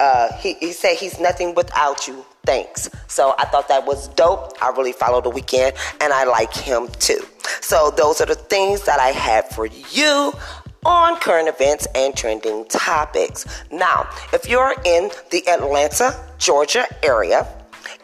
uh, 0.00 0.32
he, 0.38 0.54
he 0.54 0.72
said 0.72 0.96
he's 0.96 1.20
nothing 1.20 1.54
without 1.54 2.08
you. 2.08 2.24
Thanks. 2.44 2.90
So 3.06 3.34
i 3.38 3.44
thought 3.46 3.68
that 3.68 3.86
was 3.86 4.08
dope. 4.08 4.60
I 4.60 4.70
really 4.70 4.92
follow 4.92 5.20
The 5.20 5.30
Weeknd 5.30 5.76
and 6.00 6.12
i 6.12 6.24
like 6.24 6.52
him 6.52 6.88
too. 6.98 7.20
So 7.60 7.90
those 7.96 8.20
are 8.20 8.26
the 8.26 8.34
things 8.34 8.82
that 8.82 8.98
i 9.00 9.08
have 9.08 9.48
for 9.50 9.66
you 9.66 10.32
on 10.84 11.18
current 11.20 11.48
events 11.48 11.86
and 11.94 12.16
trending 12.16 12.64
topics. 12.66 13.46
Now 13.70 14.08
if 14.32 14.48
you're 14.48 14.74
in 14.84 15.10
the 15.30 15.46
atlanta 15.48 16.14
georgia 16.38 16.86
area 17.02 17.46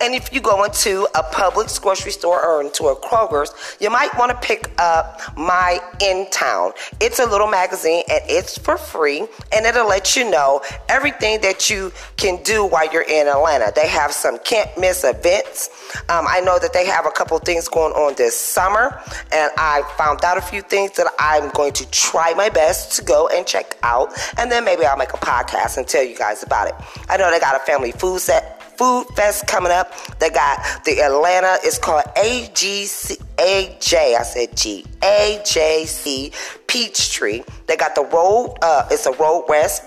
And 0.01 0.15
if 0.15 0.33
you 0.33 0.41
go 0.41 0.65
into 0.65 1.07
a 1.15 1.23
Publix 1.23 1.81
grocery 1.81 2.13
store 2.13 2.45
or 2.45 2.63
into 2.63 2.85
a 2.87 2.97
Kroger's, 2.97 3.53
you 3.81 3.91
might 3.91 4.17
want 4.19 4.31
to 4.31 4.47
pick 4.47 4.71
up 4.79 5.21
my 5.37 5.79
In 6.01 6.29
Town. 6.31 6.73
It's 7.01 7.19
a 7.19 7.27
little 7.27 7.47
magazine 7.47 8.03
and 8.11 8.23
it's 8.27 8.57
for 8.59 8.79
free, 8.79 9.27
and 9.53 9.67
it'll 9.67 9.89
let 9.89 10.17
you 10.17 10.31
know 10.31 10.63
everything 10.89 11.41
that 11.43 11.69
you 11.69 11.93
can 12.17 12.43
do 12.43 12.65
while 12.65 12.91
you're 12.93 13.03
in 13.03 13.29
Atlanta. 13.29 13.73
They 13.75 13.89
have 13.89 14.13
some 14.13 14.39
can't 14.39 14.71
miss 14.79 15.05
events. 15.05 15.69
Um, 16.09 16.27
I 16.29 16.41
know 16.41 16.59
that 16.59 16.73
they 16.73 16.87
have 16.87 17.07
a 17.07 17.11
couple 17.11 17.39
things 17.39 17.69
going 17.69 17.93
on 17.93 18.15
this 18.17 18.37
summer, 18.37 19.03
and 19.33 19.51
I 19.59 19.83
found 19.99 20.25
out 20.25 20.39
a 20.39 20.43
few 20.43 20.63
things 20.63 20.93
that 20.93 21.13
I'm 21.19 21.51
going 21.51 21.73
to 21.75 21.91
try 21.91 22.33
my 22.35 22.49
best 22.49 22.97
to 22.97 23.05
go 23.05 23.29
and 23.29 23.47
check 23.47 23.77
out, 23.83 24.13
and 24.39 24.51
then 24.51 24.65
maybe 24.65 24.85
I'll 24.85 24.97
make 24.97 25.13
a 25.13 25.19
podcast 25.19 25.77
and 25.77 25.87
tell 25.87 26.05
you 26.05 26.17
guys 26.17 26.43
about 26.43 26.69
it. 26.69 26.75
I 27.09 27.17
know 27.17 27.31
they 27.31 27.41
got 27.41 27.57
a 27.57 27.65
family 27.65 27.93
food 27.93 28.21
set 28.21 28.60
Food 28.81 29.09
Fest 29.15 29.47
coming 29.47 29.71
up. 29.71 29.93
They 30.21 30.31
got 30.31 30.87
the 30.87 31.03
Atlanta, 31.03 31.59
it's 31.63 31.79
called 31.79 32.03
AGC, 32.17 33.19
AJ, 33.37 34.17
I 34.17 34.23
said 34.23 34.57
G, 34.57 34.87
AJC 35.03 36.33
Peachtree. 36.67 37.43
They 37.67 37.77
got 37.77 37.95
the 37.95 38.07
road, 38.07 38.57
uh, 38.63 38.89
it's 38.91 39.05
a 39.05 39.13
road 39.13 39.45
west 39.51 39.83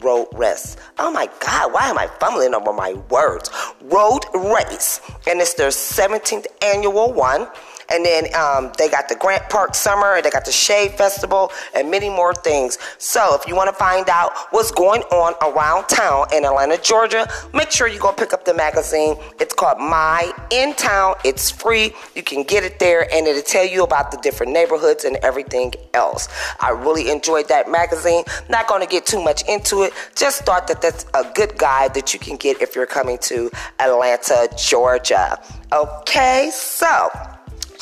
road 0.00 0.26
rest. 0.32 0.80
Oh 0.98 1.12
my 1.12 1.28
God, 1.38 1.72
why 1.72 1.88
am 1.88 1.96
I 1.96 2.08
fumbling 2.18 2.54
over 2.54 2.72
my 2.72 2.94
words? 3.08 3.50
Road 3.82 4.24
race. 4.34 5.00
And 5.28 5.40
it's 5.40 5.54
their 5.54 5.68
17th 5.68 6.46
annual 6.60 7.12
one. 7.12 7.46
And 7.92 8.04
then 8.04 8.34
um, 8.34 8.72
they 8.78 8.88
got 8.88 9.08
the 9.08 9.16
Grant 9.16 9.48
Park 9.50 9.74
Summer, 9.74 10.16
and 10.16 10.24
they 10.24 10.30
got 10.30 10.44
the 10.44 10.52
Shade 10.52 10.92
Festival, 10.92 11.52
and 11.74 11.90
many 11.90 12.08
more 12.08 12.34
things. 12.34 12.78
So 12.98 13.36
if 13.38 13.46
you 13.46 13.54
want 13.54 13.68
to 13.68 13.76
find 13.76 14.08
out 14.08 14.32
what's 14.50 14.70
going 14.70 15.02
on 15.02 15.34
around 15.42 15.88
town 15.88 16.26
in 16.32 16.44
Atlanta, 16.44 16.78
Georgia, 16.78 17.28
make 17.52 17.70
sure 17.70 17.86
you 17.88 17.98
go 17.98 18.12
pick 18.12 18.32
up 18.32 18.44
the 18.44 18.54
magazine. 18.54 19.16
It's 19.40 19.54
called 19.54 19.78
My 19.78 20.32
In 20.50 20.74
Town. 20.74 21.16
It's 21.24 21.50
free. 21.50 21.92
You 22.14 22.22
can 22.22 22.42
get 22.44 22.64
it 22.64 22.78
there, 22.78 23.12
and 23.12 23.26
it'll 23.26 23.42
tell 23.42 23.66
you 23.66 23.84
about 23.84 24.10
the 24.10 24.16
different 24.18 24.52
neighborhoods 24.52 25.04
and 25.04 25.16
everything 25.16 25.74
else. 25.94 26.28
I 26.60 26.70
really 26.70 27.10
enjoyed 27.10 27.48
that 27.48 27.70
magazine. 27.70 28.24
Not 28.48 28.66
going 28.68 28.80
to 28.80 28.88
get 28.88 29.04
too 29.04 29.22
much 29.22 29.46
into 29.48 29.82
it. 29.82 29.92
Just 30.16 30.44
thought 30.44 30.66
that 30.68 30.80
that's 30.80 31.04
a 31.14 31.30
good 31.34 31.58
guide 31.58 31.94
that 31.94 32.14
you 32.14 32.20
can 32.20 32.36
get 32.36 32.62
if 32.62 32.74
you're 32.74 32.86
coming 32.86 33.18
to 33.18 33.50
Atlanta, 33.78 34.48
Georgia. 34.56 35.38
Okay, 35.72 36.50
so. 36.52 37.08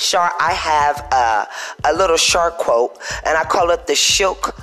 Char, 0.01 0.33
I 0.41 0.53
have 0.53 0.99
a, 1.13 1.91
a 1.91 1.93
little 1.93 2.17
Char 2.17 2.51
quote, 2.51 2.99
and 3.25 3.37
I 3.37 3.45
call 3.45 3.71
it 3.71 3.87
the 3.87 3.93
Shilk 3.93 4.59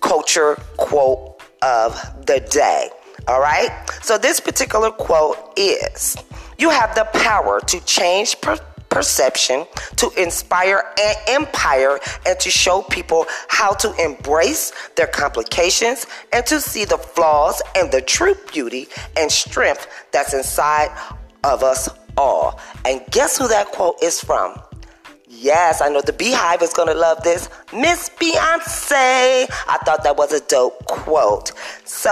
Culture 0.00 0.56
quote 0.76 1.40
of 1.62 1.94
the 2.26 2.40
day. 2.50 2.90
All 3.26 3.40
right? 3.40 3.70
So, 4.02 4.18
this 4.18 4.40
particular 4.40 4.90
quote 4.90 5.38
is 5.56 6.16
You 6.58 6.68
have 6.68 6.94
the 6.94 7.04
power 7.18 7.60
to 7.60 7.80
change 7.86 8.38
per- 8.42 8.60
perception, 8.90 9.66
to 9.96 10.10
inspire 10.18 10.84
an 11.00 11.14
empire, 11.28 11.98
and 12.26 12.38
to 12.40 12.50
show 12.50 12.82
people 12.82 13.24
how 13.48 13.72
to 13.72 13.92
embrace 14.04 14.72
their 14.96 15.06
complications 15.06 16.06
and 16.32 16.44
to 16.44 16.60
see 16.60 16.84
the 16.84 16.98
flaws 16.98 17.62
and 17.74 17.90
the 17.90 18.02
true 18.02 18.34
beauty 18.52 18.86
and 19.16 19.32
strength 19.32 19.88
that's 20.12 20.34
inside 20.34 20.90
of 21.42 21.62
us 21.62 21.88
all. 22.16 22.60
And 22.84 23.02
guess 23.10 23.38
who 23.38 23.48
that 23.48 23.72
quote 23.72 24.02
is 24.02 24.20
from? 24.20 24.54
Yes, 25.36 25.82
I 25.82 25.88
know 25.88 26.00
the 26.00 26.12
BeyHive 26.12 26.62
is 26.62 26.72
going 26.72 26.88
to 26.88 26.94
love 26.94 27.22
this. 27.24 27.48
Miss 27.72 28.08
Beyonce. 28.08 29.46
I 29.68 29.78
thought 29.84 30.04
that 30.04 30.16
was 30.16 30.32
a 30.32 30.40
dope 30.46 30.84
quote. 30.86 31.52
So, 31.84 32.10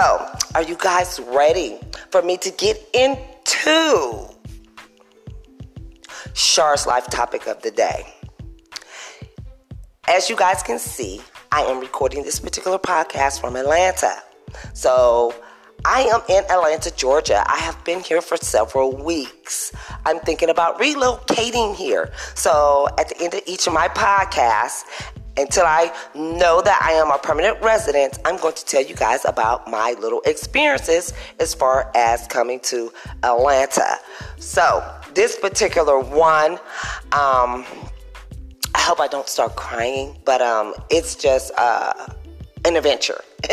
are 0.55 0.61
you 0.61 0.75
guys 0.75 1.19
ready 1.27 1.79
for 2.11 2.21
me 2.21 2.37
to 2.37 2.51
get 2.51 2.77
into 2.93 4.27
Char's 6.33 6.85
life 6.85 7.05
topic 7.07 7.47
of 7.47 7.61
the 7.61 7.71
day? 7.71 8.13
As 10.09 10.29
you 10.29 10.35
guys 10.35 10.61
can 10.61 10.77
see, 10.77 11.21
I 11.51 11.61
am 11.61 11.79
recording 11.79 12.23
this 12.23 12.39
particular 12.39 12.77
podcast 12.77 13.39
from 13.39 13.55
Atlanta. 13.55 14.15
So, 14.73 15.33
I 15.85 16.03
am 16.03 16.21
in 16.29 16.45
Atlanta, 16.49 16.91
Georgia. 16.95 17.43
I 17.45 17.57
have 17.57 17.83
been 17.83 17.99
here 17.99 18.21
for 18.21 18.37
several 18.37 18.95
weeks. 18.95 19.73
I'm 20.05 20.19
thinking 20.19 20.49
about 20.49 20.79
relocating 20.79 21.75
here. 21.75 22.13
So, 22.35 22.87
at 22.97 23.09
the 23.09 23.21
end 23.21 23.33
of 23.33 23.41
each 23.45 23.67
of 23.67 23.73
my 23.73 23.89
podcasts, 23.89 24.85
until 25.35 25.65
I 25.65 25.91
know 26.15 26.61
that 26.61 26.81
I 26.81 26.93
am 26.93 27.11
a 27.11 27.17
permanent 27.17 27.61
resident, 27.61 28.19
I'm 28.23 28.37
going 28.37 28.53
to 28.53 28.65
tell 28.65 28.81
you 28.81 28.95
guys 28.95 29.25
about 29.25 29.69
my 29.69 29.95
little 29.99 30.21
experiences 30.25 31.11
as 31.39 31.53
far 31.53 31.91
as 31.95 32.27
coming 32.27 32.61
to 32.61 32.93
Atlanta. 33.23 33.97
So, 34.37 34.89
this 35.13 35.37
particular 35.37 35.99
one, 35.99 36.53
um, 37.11 37.65
I 38.73 38.79
hope 38.79 39.01
I 39.01 39.07
don't 39.07 39.27
start 39.27 39.57
crying, 39.57 40.17
but 40.23 40.41
um, 40.41 40.75
it's 40.89 41.15
just 41.15 41.51
uh, 41.57 42.07
an 42.63 42.77
adventure. 42.77 43.21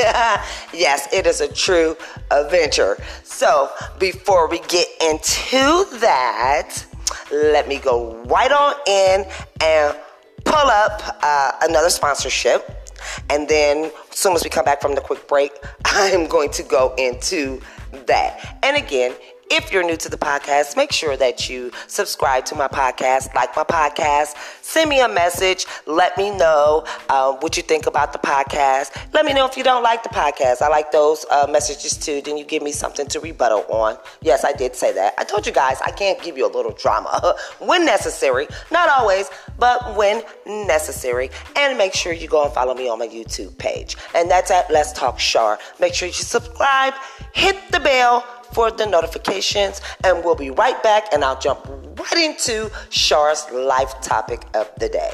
yes, 0.73 1.09
it 1.13 1.27
is 1.27 1.41
a 1.41 1.53
true 1.53 1.97
adventure. 2.31 2.97
So, 3.25 3.71
before 3.99 4.49
we 4.49 4.61
get 4.61 4.87
into 5.01 5.85
that, 5.99 6.85
let 7.33 7.67
me 7.67 7.79
go 7.79 8.15
right 8.25 8.53
on 8.53 8.75
in 8.87 9.27
and 9.61 9.97
pull 10.45 10.55
up 10.55 11.03
uh, 11.23 11.53
another 11.63 11.91
sponsorship. 11.91 12.89
And 13.31 13.49
then, 13.49 13.91
as 14.11 14.19
soon 14.19 14.35
as 14.35 14.45
we 14.45 14.51
come 14.51 14.65
back 14.65 14.81
from 14.81 14.95
the 14.95 15.01
quick 15.01 15.27
break, 15.27 15.53
I'm 15.85 16.29
going 16.29 16.51
to 16.51 16.63
go 16.63 16.95
into 16.97 17.61
that. 18.07 18.59
And 18.63 18.77
again, 18.77 19.15
if 19.51 19.73
you're 19.73 19.83
new 19.83 19.97
to 19.97 20.09
the 20.09 20.17
podcast, 20.17 20.77
make 20.77 20.93
sure 20.93 21.17
that 21.17 21.51
you 21.51 21.73
subscribe 21.89 22.45
to 22.47 22.55
my 22.55 22.69
podcast, 22.69 23.35
like 23.35 23.55
my 23.57 23.65
podcast, 23.65 24.37
send 24.63 24.89
me 24.89 25.01
a 25.01 25.09
message, 25.09 25.67
let 25.87 26.17
me 26.17 26.31
know 26.31 26.85
uh, 27.09 27.33
what 27.41 27.57
you 27.57 27.63
think 27.63 27.87
about 27.87 28.13
the 28.13 28.19
podcast. 28.21 28.97
Let 29.13 29.25
me 29.25 29.35
know 29.35 29.47
if 29.47 29.57
you 29.57 29.65
don't 29.65 29.83
like 29.83 30.05
the 30.05 30.09
podcast. 30.09 30.63
I 30.63 30.69
like 30.69 30.93
those 30.93 31.27
uh, 31.33 31.49
messages 31.51 31.97
too. 31.97 32.23
Then 32.23 32.37
you 32.37 32.45
give 32.45 32.63
me 32.63 32.71
something 32.71 33.07
to 33.09 33.19
rebuttal 33.19 33.65
on. 33.69 33.99
Yes, 34.23 34.45
I 34.45 34.53
did 34.53 34.77
say 34.77 34.93
that. 34.93 35.15
I 35.19 35.25
told 35.25 35.47
you 35.47 35.53
guys 35.53 35.81
I 35.85 35.91
can't 35.91 36.23
give 36.23 36.39
you 36.39 36.47
a 36.47 36.53
little 36.53 36.73
drama 36.73 37.35
when 37.59 37.85
necessary, 37.85 38.47
not 38.71 38.89
always, 38.89 39.29
but 39.59 39.97
when 39.97 40.23
necessary. 40.47 41.31
And 41.57 41.77
make 41.77 41.95
sure 41.95 42.13
you 42.13 42.29
go 42.29 42.45
and 42.45 42.53
follow 42.55 42.75
me 42.75 42.89
on 42.89 43.01
my 43.01 43.09
YouTube 43.09 43.59
page. 43.59 43.97
And 44.15 44.31
that's 44.31 44.53
at 44.53 44.71
Let's 44.71 44.93
Talk 44.93 45.19
Char. 45.19 45.59
Make 45.81 45.95
sure 45.95 46.07
you 46.07 46.15
subscribe, 46.15 46.95
hit 47.33 47.57
the 47.73 47.81
bell 47.81 48.25
for 48.53 48.71
the 48.71 48.87
notifications, 48.87 49.81
and 50.05 50.25
we'll 50.25 50.35
be 50.35 50.51
right 50.51 50.81
back. 50.83 51.13
And 51.13 51.25
I'll 51.25 51.39
jump 51.39 51.67
right 51.69 52.19
into 52.19 52.71
Char's 52.91 53.51
life 53.51 54.01
topic 54.01 54.47
of 54.55 54.71
the 54.79 54.89
day. 54.89 55.13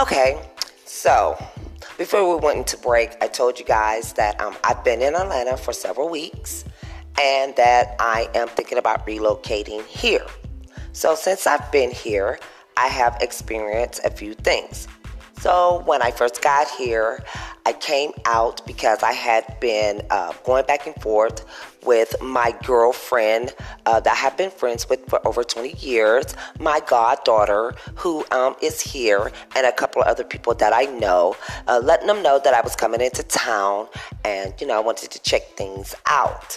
Okay, 0.00 0.40
so 0.84 1.36
before 1.96 2.32
we 2.32 2.40
went 2.40 2.58
into 2.58 2.76
break, 2.76 3.16
I 3.20 3.26
told 3.26 3.58
you 3.58 3.64
guys 3.64 4.12
that 4.12 4.40
um, 4.40 4.56
I've 4.62 4.84
been 4.84 5.02
in 5.02 5.16
Atlanta 5.16 5.56
for 5.56 5.72
several 5.72 6.08
weeks 6.08 6.64
and 7.20 7.54
that 7.56 7.96
I 7.98 8.28
am 8.34 8.48
thinking 8.48 8.78
about 8.78 9.06
relocating 9.06 9.84
here. 9.84 10.26
So, 10.92 11.14
since 11.14 11.46
I've 11.46 11.70
been 11.70 11.90
here, 11.90 12.38
I 12.76 12.88
have 12.88 13.16
experienced 13.20 14.00
a 14.04 14.10
few 14.10 14.34
things. 14.34 14.88
So, 15.40 15.82
when 15.84 16.02
I 16.02 16.10
first 16.10 16.42
got 16.42 16.68
here, 16.68 17.22
I 17.64 17.72
came 17.72 18.12
out 18.24 18.66
because 18.66 19.02
I 19.02 19.12
had 19.12 19.60
been 19.60 20.02
uh, 20.10 20.32
going 20.44 20.64
back 20.66 20.86
and 20.86 20.96
forth 21.02 21.44
with 21.84 22.14
my 22.20 22.54
girlfriend 22.64 23.54
uh, 23.86 24.00
that 24.00 24.10
I 24.10 24.16
have 24.16 24.36
been 24.36 24.50
friends 24.50 24.88
with 24.88 25.06
for 25.08 25.26
over 25.26 25.44
20 25.44 25.74
years, 25.74 26.34
my 26.58 26.80
goddaughter, 26.86 27.74
who 27.94 28.24
um, 28.30 28.56
is 28.62 28.80
here, 28.80 29.30
and 29.54 29.66
a 29.66 29.72
couple 29.72 30.02
of 30.02 30.08
other 30.08 30.24
people 30.24 30.54
that 30.54 30.72
I 30.72 30.84
know, 30.84 31.36
uh, 31.66 31.80
letting 31.82 32.06
them 32.06 32.22
know 32.22 32.40
that 32.42 32.54
I 32.54 32.62
was 32.62 32.74
coming 32.74 33.00
into 33.00 33.22
town 33.22 33.88
and, 34.24 34.54
you 34.60 34.66
know, 34.66 34.76
I 34.76 34.80
wanted 34.80 35.10
to 35.10 35.22
check 35.22 35.42
things 35.56 35.94
out. 36.06 36.56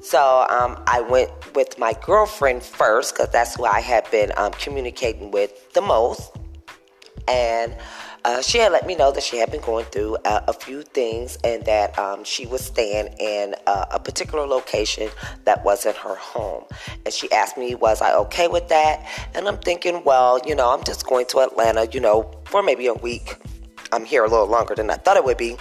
So 0.00 0.46
um, 0.48 0.82
I 0.86 1.00
went 1.00 1.30
with 1.54 1.78
my 1.78 1.94
girlfriend 2.04 2.62
first 2.62 3.14
because 3.14 3.30
that's 3.30 3.56
who 3.56 3.64
I 3.64 3.80
had 3.80 4.10
been 4.10 4.32
um, 4.36 4.52
communicating 4.52 5.30
with 5.30 5.72
the 5.72 5.80
most. 5.80 6.32
And 7.26 7.76
uh, 8.24 8.42
she 8.42 8.58
had 8.58 8.72
let 8.72 8.86
me 8.86 8.94
know 8.94 9.12
that 9.12 9.22
she 9.22 9.36
had 9.36 9.50
been 9.50 9.60
going 9.60 9.84
through 9.86 10.16
uh, 10.24 10.40
a 10.48 10.52
few 10.52 10.82
things 10.82 11.36
and 11.44 11.64
that 11.66 11.98
um, 11.98 12.24
she 12.24 12.46
was 12.46 12.64
staying 12.64 13.14
in 13.18 13.54
uh, 13.66 13.86
a 13.90 14.00
particular 14.00 14.46
location 14.46 15.10
that 15.44 15.64
wasn't 15.64 15.96
her 15.96 16.14
home. 16.14 16.64
And 17.04 17.12
she 17.12 17.30
asked 17.32 17.56
me, 17.56 17.74
was 17.74 18.00
I 18.00 18.14
okay 18.14 18.48
with 18.48 18.68
that? 18.68 19.06
And 19.34 19.46
I'm 19.46 19.58
thinking, 19.58 20.02
well, 20.04 20.40
you 20.46 20.54
know, 20.54 20.72
I'm 20.72 20.84
just 20.84 21.06
going 21.06 21.26
to 21.26 21.40
Atlanta, 21.40 21.86
you 21.92 22.00
know, 22.00 22.30
for 22.44 22.62
maybe 22.62 22.86
a 22.86 22.94
week. 22.94 23.36
I'm 23.92 24.04
here 24.04 24.24
a 24.24 24.28
little 24.28 24.48
longer 24.48 24.74
than 24.74 24.90
I 24.90 24.96
thought 24.96 25.16
it 25.16 25.24
would 25.24 25.38
be, 25.38 25.56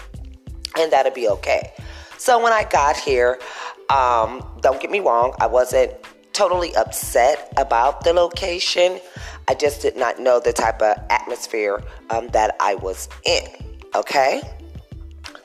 and 0.78 0.92
that'd 0.92 1.14
be 1.14 1.30
okay. 1.30 1.72
So 2.18 2.44
when 2.44 2.52
I 2.52 2.64
got 2.64 2.98
here, 2.98 3.40
um, 3.90 4.44
don't 4.62 4.82
get 4.82 4.92
me 4.92 5.00
wrong, 5.00 5.34
I 5.40 5.48
wasn't 5.48 5.94
totally 6.34 6.76
upset 6.76 7.52
about 7.58 8.04
the 8.04 8.14
location. 8.14 9.00
I 9.48 9.56
just 9.56 9.82
did 9.82 9.98
not 9.98 10.20
know 10.20 10.40
the 10.40 10.54
type 10.54 10.82
of 10.82 10.98
atmosphere 11.10 11.84
um, 12.10 12.28
that 12.30 12.56
I 12.60 12.76
was 12.76 13.10
in. 13.26 13.44
Okay? 13.96 14.42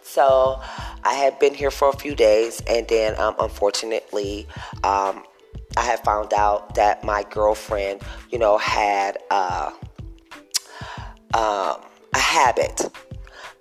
So 0.03 0.61
I 1.05 1.15
had 1.15 1.39
been 1.39 1.55
here 1.55 1.71
for 1.71 1.89
a 1.89 1.97
few 1.97 2.15
days, 2.15 2.63
and 2.69 2.87
then 2.89 3.19
um, 3.19 3.35
unfortunately, 3.39 4.47
um, 4.85 5.25
I 5.77 5.83
had 5.83 6.01
found 6.05 6.35
out 6.35 6.75
that 6.75 7.03
my 7.03 7.23
girlfriend, 7.31 8.03
you 8.31 8.39
know, 8.39 8.59
had 8.59 9.19
uh, 9.31 9.71
um, 11.33 11.81
a 12.15 12.19
habit. 12.19 12.83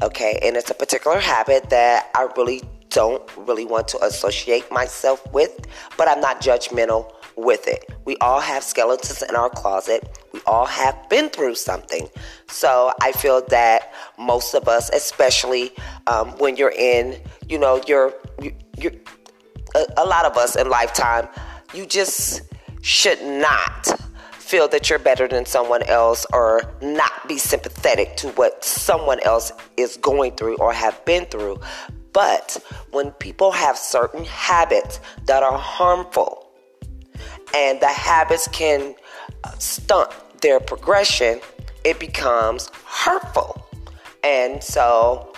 Okay, 0.02 0.40
and 0.42 0.58
it's 0.58 0.70
a 0.70 0.74
particular 0.74 1.20
habit 1.20 1.70
that 1.70 2.10
I 2.16 2.28
really 2.36 2.64
don't 2.92 3.24
really 3.38 3.66
want 3.66 3.88
to 3.90 4.06
associate 4.06 4.72
myself 4.72 5.26
with, 5.34 5.68
but 5.98 6.08
I'm 6.08 6.22
not 6.22 6.42
judgmental 6.42 7.12
with 7.36 7.68
it. 7.68 7.90
We 8.06 8.18
all 8.18 8.40
have 8.40 8.64
skeletons 8.64 9.24
in 9.24 9.36
our 9.36 9.50
closet. 9.50 10.20
We 10.34 10.42
all 10.46 10.66
have 10.66 11.10
been 11.10 11.30
through 11.30 11.56
something. 11.56 12.08
So 12.48 12.92
I 13.02 13.12
feel 13.14 13.42
that 13.48 13.94
most 14.20 14.54
of 14.54 14.68
us, 14.68 14.90
especially 14.90 15.72
um, 16.08 16.30
when 16.38 16.58
you're 16.58 16.74
in, 16.78 17.20
you 17.48 17.58
know, 17.58 17.82
you're, 17.88 18.14
you're 18.78 18.94
a, 19.76 19.86
a 19.98 20.06
lot 20.06 20.26
of 20.26 20.38
us 20.38 20.56
in 20.56 20.70
lifetime, 20.70 21.28
you 21.74 21.86
just 21.86 22.42
should 22.82 23.22
not 23.24 23.88
feel 24.32 24.68
that 24.68 24.90
you're 24.90 25.00
better 25.00 25.30
than 25.30 25.46
someone 25.46 25.82
else 25.84 26.26
or 26.34 26.62
not 26.82 27.26
be 27.28 27.38
sympathetic 27.38 28.18
to 28.18 28.28
what 28.32 28.64
someone 28.66 29.20
else 29.22 29.54
is 29.78 29.96
going 29.98 30.34
through 30.34 30.58
or 30.58 30.74
have 30.74 31.04
been 31.06 31.26
through. 31.26 31.58
But 32.14 32.58
when 32.92 33.12
people 33.12 33.52
have 33.52 33.78
certain 33.78 34.26
habits 34.26 35.00
that 35.26 35.44
are 35.44 35.58
harmful 35.58 36.50
and 37.56 37.80
the 37.80 37.88
habits 37.88 38.48
can 38.50 38.96
stunt 39.60 40.12
their 40.42 40.60
progression, 40.60 41.40
it 41.84 42.00
becomes 42.00 42.70
hurtful. 42.86 43.66
And 44.24 44.64
so, 44.64 45.34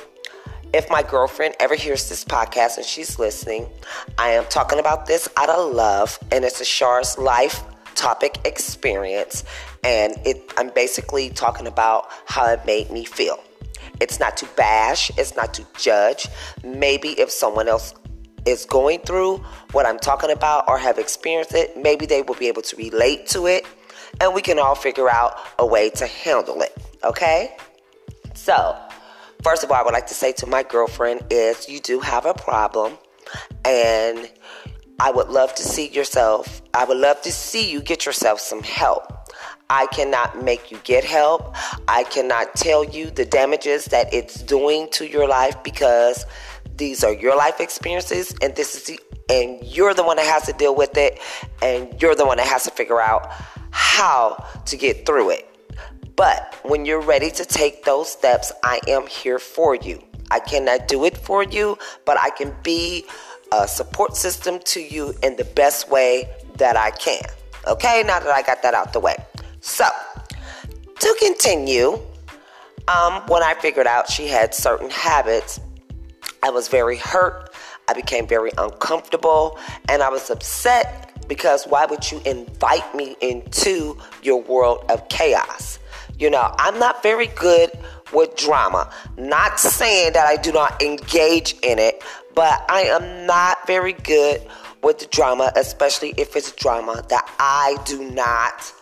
if 0.74 0.90
my 0.90 1.04
girlfriend 1.04 1.56
ever 1.60 1.76
hears 1.76 2.10
this 2.10 2.26
podcast 2.26 2.78
and 2.78 2.86
she's 2.86 3.20
listening, 3.20 3.70
I 4.18 4.30
am 4.30 4.46
talking 4.46 4.80
about 4.80 5.06
this 5.06 5.30
out 5.38 5.50
of 5.50 5.74
love, 5.74 6.18
and 6.32 6.44
it's 6.44 6.60
a 6.60 6.66
Char's 6.66 7.18
life 7.18 7.64
topic 7.96 8.40
experience. 8.44 9.44
And 9.84 10.16
it, 10.26 10.52
I'm 10.58 10.70
basically 10.70 11.30
talking 11.30 11.68
about 11.68 12.08
how 12.26 12.48
it 12.48 12.66
made 12.66 12.90
me 12.90 13.06
feel. 13.06 13.40
It's 14.00 14.20
not 14.20 14.38
to 14.38 14.46
bash, 14.58 15.12
it's 15.18 15.36
not 15.36 15.54
to 15.56 15.66
judge. 15.78 16.28
Maybe 16.64 17.10
if 17.10 17.30
someone 17.30 17.68
else 17.68 17.94
is 18.46 18.66
going 18.66 19.00
through 19.00 19.38
what 19.72 19.86
I'm 19.86 20.00
talking 20.00 20.32
about 20.32 20.68
or 20.68 20.78
have 20.78 20.98
experienced 20.98 21.54
it, 21.54 21.78
maybe 21.78 22.06
they 22.06 22.22
will 22.22 22.36
be 22.36 22.48
able 22.48 22.62
to 22.64 22.76
relate 22.76 23.28
to 23.28 23.48
it 23.48 23.66
and 24.20 24.34
we 24.34 24.42
can 24.42 24.60
all 24.60 24.76
figure 24.76 25.10
out 25.10 25.38
a 25.60 25.66
way 25.66 25.90
to 25.92 26.08
handle 26.08 26.62
it. 26.62 26.76
Okay? 27.04 27.56
So, 28.34 28.78
first 29.44 29.64
of 29.64 29.72
all, 29.72 29.78
I 29.78 29.84
would 29.84 29.94
like 29.94 30.08
to 30.08 30.14
say 30.14 30.32
to 30.34 30.46
my 30.46 30.64
girlfriend 30.64 31.22
is 31.30 31.68
you 31.70 31.80
do 31.80 32.00
have 32.00 32.26
a 32.26 32.34
problem 32.34 32.98
and 33.66 34.30
I 35.00 35.12
would 35.12 35.30
love 35.30 35.56
to 35.56 35.64
see 35.64 35.90
yourself, 35.90 36.62
I 36.74 36.86
would 36.86 36.98
love 36.98 37.22
to 37.24 37.32
see 37.32 37.70
you 37.70 37.82
get 37.82 38.06
yourself 38.06 38.40
some 38.40 38.62
help. 38.62 39.23
I 39.70 39.88
cannot 39.88 40.44
make 40.44 40.72
you 40.72 40.80
get 40.84 41.04
help. 41.04 41.56
I 41.88 42.04
cannot 42.04 42.56
tell 42.56 42.84
you 42.84 43.10
the 43.10 43.26
damages 43.26 43.86
that 43.86 44.14
it's 44.14 44.42
doing 44.42 44.90
to 44.92 45.08
your 45.08 45.28
life 45.28 45.62
because 45.64 46.26
these 46.78 47.04
are 47.04 47.14
your 47.14 47.36
life 47.36 47.60
experiences 47.60 48.36
and 48.42 48.56
this 48.56 48.76
is 48.76 48.84
the 48.84 49.00
and 49.30 49.64
you're 49.64 49.94
the 49.94 50.04
one 50.04 50.18
that 50.18 50.26
has 50.26 50.46
to 50.48 50.54
deal 50.54 50.76
with 50.76 50.98
it 50.98 51.20
and 51.62 52.02
you're 52.02 52.16
the 52.16 52.26
one 52.26 52.38
that 52.38 52.48
has 52.48 52.64
to 52.64 52.72
figure 52.72 53.00
out 53.00 53.32
how 53.72 54.46
to 54.66 54.78
get 54.78 55.06
through 55.06 55.32
it. 55.32 55.50
But 56.16 56.56
when 56.64 56.86
you're 56.86 57.02
ready 57.02 57.32
to 57.32 57.46
take 57.46 57.86
those 57.86 58.12
steps, 58.12 58.52
I 58.64 58.80
am 58.88 59.08
here 59.08 59.40
for 59.40 59.76
you. 59.76 60.04
I 60.30 60.40
cannot 60.40 60.88
do 60.88 61.06
it 61.06 61.18
for 61.18 61.44
you, 61.44 61.78
but 62.06 62.18
I 62.20 62.30
can 62.32 62.56
be 62.64 63.06
a 63.52 63.68
support 63.68 64.16
system 64.16 64.60
to 64.66 64.82
you 64.82 65.14
in 65.24 65.36
the 65.36 65.46
best 65.46 65.90
way 65.90 66.30
that 66.58 66.76
I 66.76 66.92
can. 66.92 67.24
Okay, 67.68 68.04
now 68.06 68.20
that 68.20 68.30
I 68.30 68.42
got 68.42 68.62
that 68.64 68.74
out 68.74 68.94
the 68.94 69.00
way. 69.00 69.16
So, 69.66 69.86
to 71.00 71.16
continue, 71.20 71.98
um, 72.90 73.24
when 73.28 73.42
I 73.44 73.56
figured 73.62 73.88
out 73.88 74.10
she 74.10 74.28
had 74.28 74.54
certain 74.54 74.90
habits, 74.90 75.62
I 76.44 76.50
was 76.50 76.68
very 76.68 76.98
hurt. 76.98 77.50
I 77.88 77.94
became 77.94 78.28
very 78.28 78.52
uncomfortable 78.58 79.58
and 79.88 80.04
I 80.04 80.10
was 80.10 80.30
upset 80.30 81.14
because 81.30 81.64
why 81.64 81.86
would 81.86 82.12
you 82.12 82.22
invite 82.26 82.94
me 82.94 83.16
into 83.22 83.98
your 84.22 84.42
world 84.42 84.84
of 84.90 85.08
chaos? 85.08 85.80
You 86.20 86.30
know, 86.30 86.54
I'm 86.60 86.78
not 86.78 87.02
very 87.02 87.28
good 87.28 87.72
with 88.12 88.36
drama. 88.36 88.92
Not 89.18 89.62
saying 89.62 90.12
that 90.12 90.28
I 90.28 90.36
do 90.36 90.52
not 90.52 90.82
engage 90.84 91.56
in 91.64 91.80
it, 91.80 92.04
but 92.36 92.66
I 92.68 92.82
am 92.82 93.26
not 93.26 93.66
very 93.66 93.94
good 93.94 94.46
with 94.84 95.00
the 95.00 95.06
drama, 95.06 95.54
especially 95.56 96.14
if 96.18 96.36
it's 96.36 96.52
drama 96.52 97.02
that 97.08 97.34
I 97.40 97.78
do 97.86 98.12
not 98.12 98.74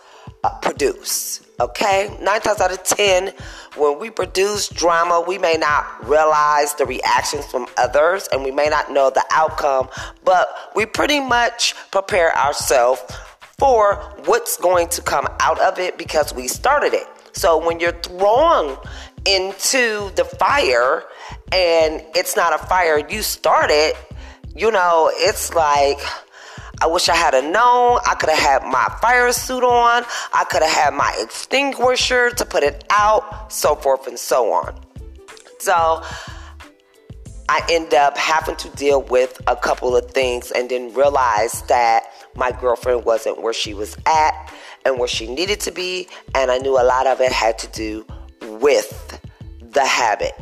Uh, 0.44 0.50
produce. 0.58 1.40
Okay? 1.60 2.16
Nine 2.20 2.40
times 2.40 2.60
out 2.60 2.72
of 2.72 2.82
ten, 2.82 3.32
when 3.76 4.00
we 4.00 4.10
produce 4.10 4.68
drama, 4.68 5.22
we 5.24 5.38
may 5.38 5.54
not 5.54 6.04
realize 6.04 6.74
the 6.74 6.84
reactions 6.84 7.46
from 7.46 7.68
others 7.76 8.28
and 8.32 8.42
we 8.42 8.50
may 8.50 8.66
not 8.66 8.90
know 8.90 9.08
the 9.08 9.24
outcome, 9.30 9.88
but 10.24 10.48
we 10.74 10.84
pretty 10.84 11.20
much 11.20 11.76
prepare 11.92 12.36
ourselves 12.36 13.00
for 13.56 13.94
what's 14.24 14.56
going 14.56 14.88
to 14.88 15.00
come 15.00 15.28
out 15.38 15.60
of 15.60 15.78
it 15.78 15.96
because 15.96 16.34
we 16.34 16.48
started 16.48 16.92
it. 16.92 17.06
So 17.32 17.64
when 17.64 17.78
you're 17.78 17.92
thrown 17.92 18.76
into 19.24 20.10
the 20.16 20.24
fire 20.40 21.04
and 21.52 22.02
it's 22.16 22.34
not 22.34 22.52
a 22.52 22.58
fire 22.66 22.98
you 23.08 23.22
started, 23.22 23.94
you 24.56 24.72
know, 24.72 25.08
it's 25.14 25.54
like 25.54 26.00
I 26.82 26.86
wish 26.86 27.08
I 27.08 27.14
had 27.14 27.32
a 27.32 27.42
known. 27.42 28.00
I 28.04 28.16
could 28.16 28.28
have 28.28 28.38
had 28.40 28.64
my 28.64 28.92
fire 29.00 29.30
suit 29.30 29.62
on. 29.62 30.04
I 30.34 30.42
could 30.50 30.64
have 30.64 30.72
had 30.72 30.94
my 30.94 31.16
extinguisher 31.20 32.30
to 32.30 32.44
put 32.44 32.64
it 32.64 32.82
out, 32.90 33.52
so 33.52 33.76
forth 33.76 34.08
and 34.08 34.18
so 34.18 34.52
on. 34.52 34.74
So 35.60 36.02
I 37.48 37.64
end 37.70 37.94
up 37.94 38.18
having 38.18 38.56
to 38.56 38.68
deal 38.70 39.00
with 39.00 39.40
a 39.46 39.54
couple 39.54 39.96
of 39.96 40.10
things 40.10 40.50
and 40.50 40.68
then 40.68 40.92
realize 40.92 41.62
that 41.68 42.02
my 42.34 42.50
girlfriend 42.50 43.04
wasn't 43.04 43.40
where 43.40 43.52
she 43.52 43.74
was 43.74 43.96
at 44.04 44.52
and 44.84 44.98
where 44.98 45.06
she 45.06 45.32
needed 45.32 45.60
to 45.60 45.70
be. 45.70 46.08
And 46.34 46.50
I 46.50 46.58
knew 46.58 46.72
a 46.72 46.82
lot 46.82 47.06
of 47.06 47.20
it 47.20 47.30
had 47.30 47.60
to 47.60 47.68
do 47.68 48.04
with 48.58 49.20
the 49.60 49.86
habit. 49.86 50.32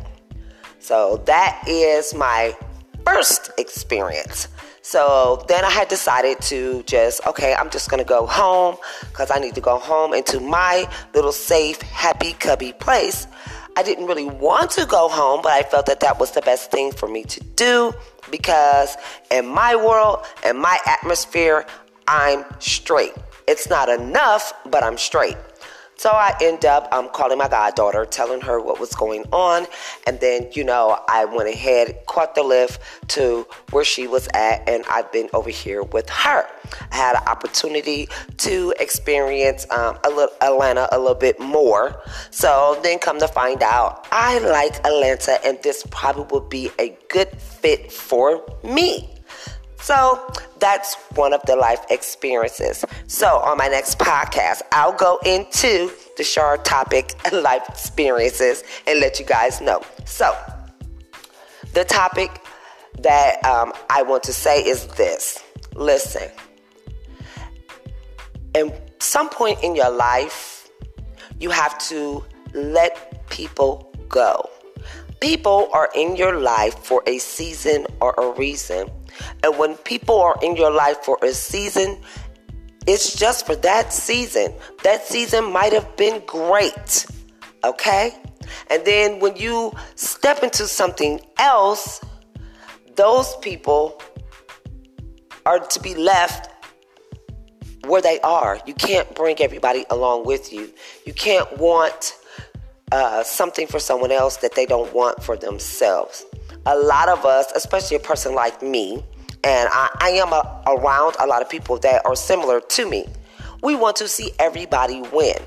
So 0.79 1.17
that 1.27 1.63
is 1.67 2.15
my 2.15 2.57
first 3.05 3.51
experience. 3.59 4.47
So 4.81 5.45
then 5.47 5.63
I 5.63 5.69
had 5.69 5.87
decided 5.87 6.41
to 6.41 6.83
just, 6.83 7.25
okay, 7.27 7.53
I'm 7.53 7.69
just 7.69 7.89
gonna 7.89 8.03
go 8.03 8.25
home 8.25 8.77
because 9.09 9.29
I 9.31 9.37
need 9.37 9.55
to 9.55 9.61
go 9.61 9.77
home 9.77 10.13
into 10.13 10.39
my 10.39 10.89
little 11.13 11.31
safe, 11.31 11.81
happy, 11.81 12.33
cubby 12.33 12.73
place. 12.73 13.27
I 13.77 13.83
didn't 13.83 14.07
really 14.07 14.25
want 14.25 14.71
to 14.71 14.85
go 14.85 15.07
home, 15.07 15.41
but 15.41 15.53
I 15.53 15.63
felt 15.63 15.85
that 15.85 16.01
that 16.01 16.19
was 16.19 16.31
the 16.31 16.41
best 16.41 16.71
thing 16.71 16.91
for 16.91 17.07
me 17.07 17.23
to 17.23 17.39
do 17.55 17.93
because 18.29 18.95
in 19.29 19.47
my 19.47 19.75
world, 19.75 20.25
in 20.43 20.57
my 20.57 20.77
atmosphere, 20.85 21.65
I'm 22.07 22.43
straight. 22.59 23.13
It's 23.47 23.69
not 23.69 23.87
enough, 23.87 24.53
but 24.69 24.83
I'm 24.83 24.97
straight. 24.97 25.37
So 26.01 26.09
I 26.09 26.35
end 26.41 26.65
up 26.65 26.91
um, 26.91 27.09
calling 27.13 27.37
my 27.37 27.47
goddaughter, 27.47 28.05
telling 28.05 28.41
her 28.41 28.59
what 28.59 28.79
was 28.79 28.89
going 28.95 29.23
on. 29.31 29.67
And 30.07 30.19
then, 30.19 30.47
you 30.53 30.63
know, 30.63 30.99
I 31.07 31.25
went 31.25 31.47
ahead, 31.47 31.95
caught 32.07 32.33
the 32.33 32.41
Lyft 32.41 32.79
to 33.09 33.45
where 33.69 33.83
she 33.83 34.07
was 34.07 34.27
at, 34.33 34.67
and 34.67 34.83
I've 34.89 35.11
been 35.11 35.29
over 35.31 35.51
here 35.51 35.83
with 35.83 36.09
her. 36.09 36.47
I 36.91 36.95
had 36.95 37.17
an 37.17 37.27
opportunity 37.27 38.09
to 38.37 38.73
experience 38.79 39.69
um, 39.69 39.99
a 40.03 40.09
little 40.09 40.35
Atlanta 40.41 40.89
a 40.91 40.97
little 40.97 41.13
bit 41.13 41.39
more. 41.39 42.01
So 42.31 42.79
then 42.81 42.97
come 42.97 43.19
to 43.19 43.27
find 43.27 43.61
out, 43.61 44.07
I 44.11 44.39
like 44.39 44.77
Atlanta, 44.83 45.37
and 45.45 45.61
this 45.61 45.85
probably 45.91 46.25
would 46.31 46.49
be 46.49 46.71
a 46.79 46.97
good 47.09 47.29
fit 47.39 47.91
for 47.91 48.43
me. 48.63 49.20
So 49.81 50.31
that's 50.59 50.95
one 51.15 51.33
of 51.33 51.41
the 51.47 51.55
life 51.55 51.83
experiences. 51.89 52.85
So 53.07 53.37
on 53.39 53.57
my 53.57 53.67
next 53.67 53.97
podcast, 53.97 54.61
I'll 54.71 54.93
go 54.93 55.19
into 55.25 55.91
the 56.17 56.23
Char 56.23 56.57
topic 56.57 57.15
life 57.31 57.67
experiences 57.67 58.63
and 58.85 58.99
let 58.99 59.19
you 59.19 59.25
guys 59.25 59.59
know. 59.59 59.81
So 60.05 60.35
the 61.73 61.83
topic 61.83 62.29
that 62.99 63.43
um, 63.43 63.73
I 63.89 64.03
want 64.03 64.23
to 64.23 64.33
say 64.33 64.61
is 64.63 64.85
this 64.87 65.43
listen, 65.75 66.29
at 68.53 69.01
some 69.01 69.29
point 69.29 69.63
in 69.63 69.75
your 69.75 69.89
life, 69.89 70.69
you 71.39 71.49
have 71.49 71.77
to 71.89 72.23
let 72.53 73.27
people 73.29 73.91
go. 74.09 74.47
People 75.21 75.69
are 75.71 75.89
in 75.95 76.17
your 76.17 76.39
life 76.39 76.77
for 76.83 77.03
a 77.07 77.19
season 77.19 77.87
or 78.01 78.13
a 78.17 78.37
reason 78.37 78.89
and 79.43 79.57
when 79.57 79.75
people 79.77 80.19
are 80.21 80.37
in 80.41 80.55
your 80.55 80.71
life 80.71 80.97
for 81.03 81.17
a 81.21 81.31
season, 81.31 81.97
It's 82.87 83.15
just 83.15 83.45
for 83.45 83.55
that 83.57 83.93
season. 83.93 84.53
That 84.83 85.05
season 85.05 85.51
might 85.53 85.71
have 85.71 85.95
been 85.97 86.21
great. 86.25 87.05
Okay? 87.63 88.15
And 88.71 88.83
then 88.85 89.19
when 89.19 89.35
you 89.35 89.71
step 89.95 90.41
into 90.43 90.67
something 90.67 91.21
else, 91.37 92.01
those 92.95 93.35
people 93.37 94.01
are 95.45 95.59
to 95.59 95.79
be 95.79 95.93
left 95.93 96.49
where 97.85 98.01
they 98.01 98.19
are. 98.21 98.59
You 98.65 98.73
can't 98.73 99.13
bring 99.13 99.39
everybody 99.41 99.85
along 99.91 100.25
with 100.25 100.51
you. 100.51 100.73
You 101.05 101.13
can't 101.13 101.57
want 101.59 102.15
uh, 102.91 103.23
something 103.23 103.67
for 103.67 103.79
someone 103.79 104.11
else 104.11 104.37
that 104.37 104.55
they 104.55 104.65
don't 104.65 104.93
want 104.93 105.23
for 105.23 105.37
themselves. 105.37 106.25
A 106.65 106.77
lot 106.77 107.09
of 107.09 107.25
us, 107.25 107.51
especially 107.55 107.97
a 107.97 108.01
person 108.01 108.35
like 108.35 108.61
me, 108.61 109.03
and 109.43 109.69
I, 109.71 109.89
I 109.99 110.09
am 110.11 110.33
a, 110.33 110.63
around 110.67 111.15
a 111.19 111.25
lot 111.25 111.41
of 111.41 111.49
people 111.49 111.77
that 111.79 112.05
are 112.05 112.15
similar 112.15 112.59
to 112.59 112.89
me, 112.89 113.07
we 113.63 113.75
want 113.75 113.95
to 113.97 114.07
see 114.07 114.31
everybody 114.39 115.01
win. 115.13 115.37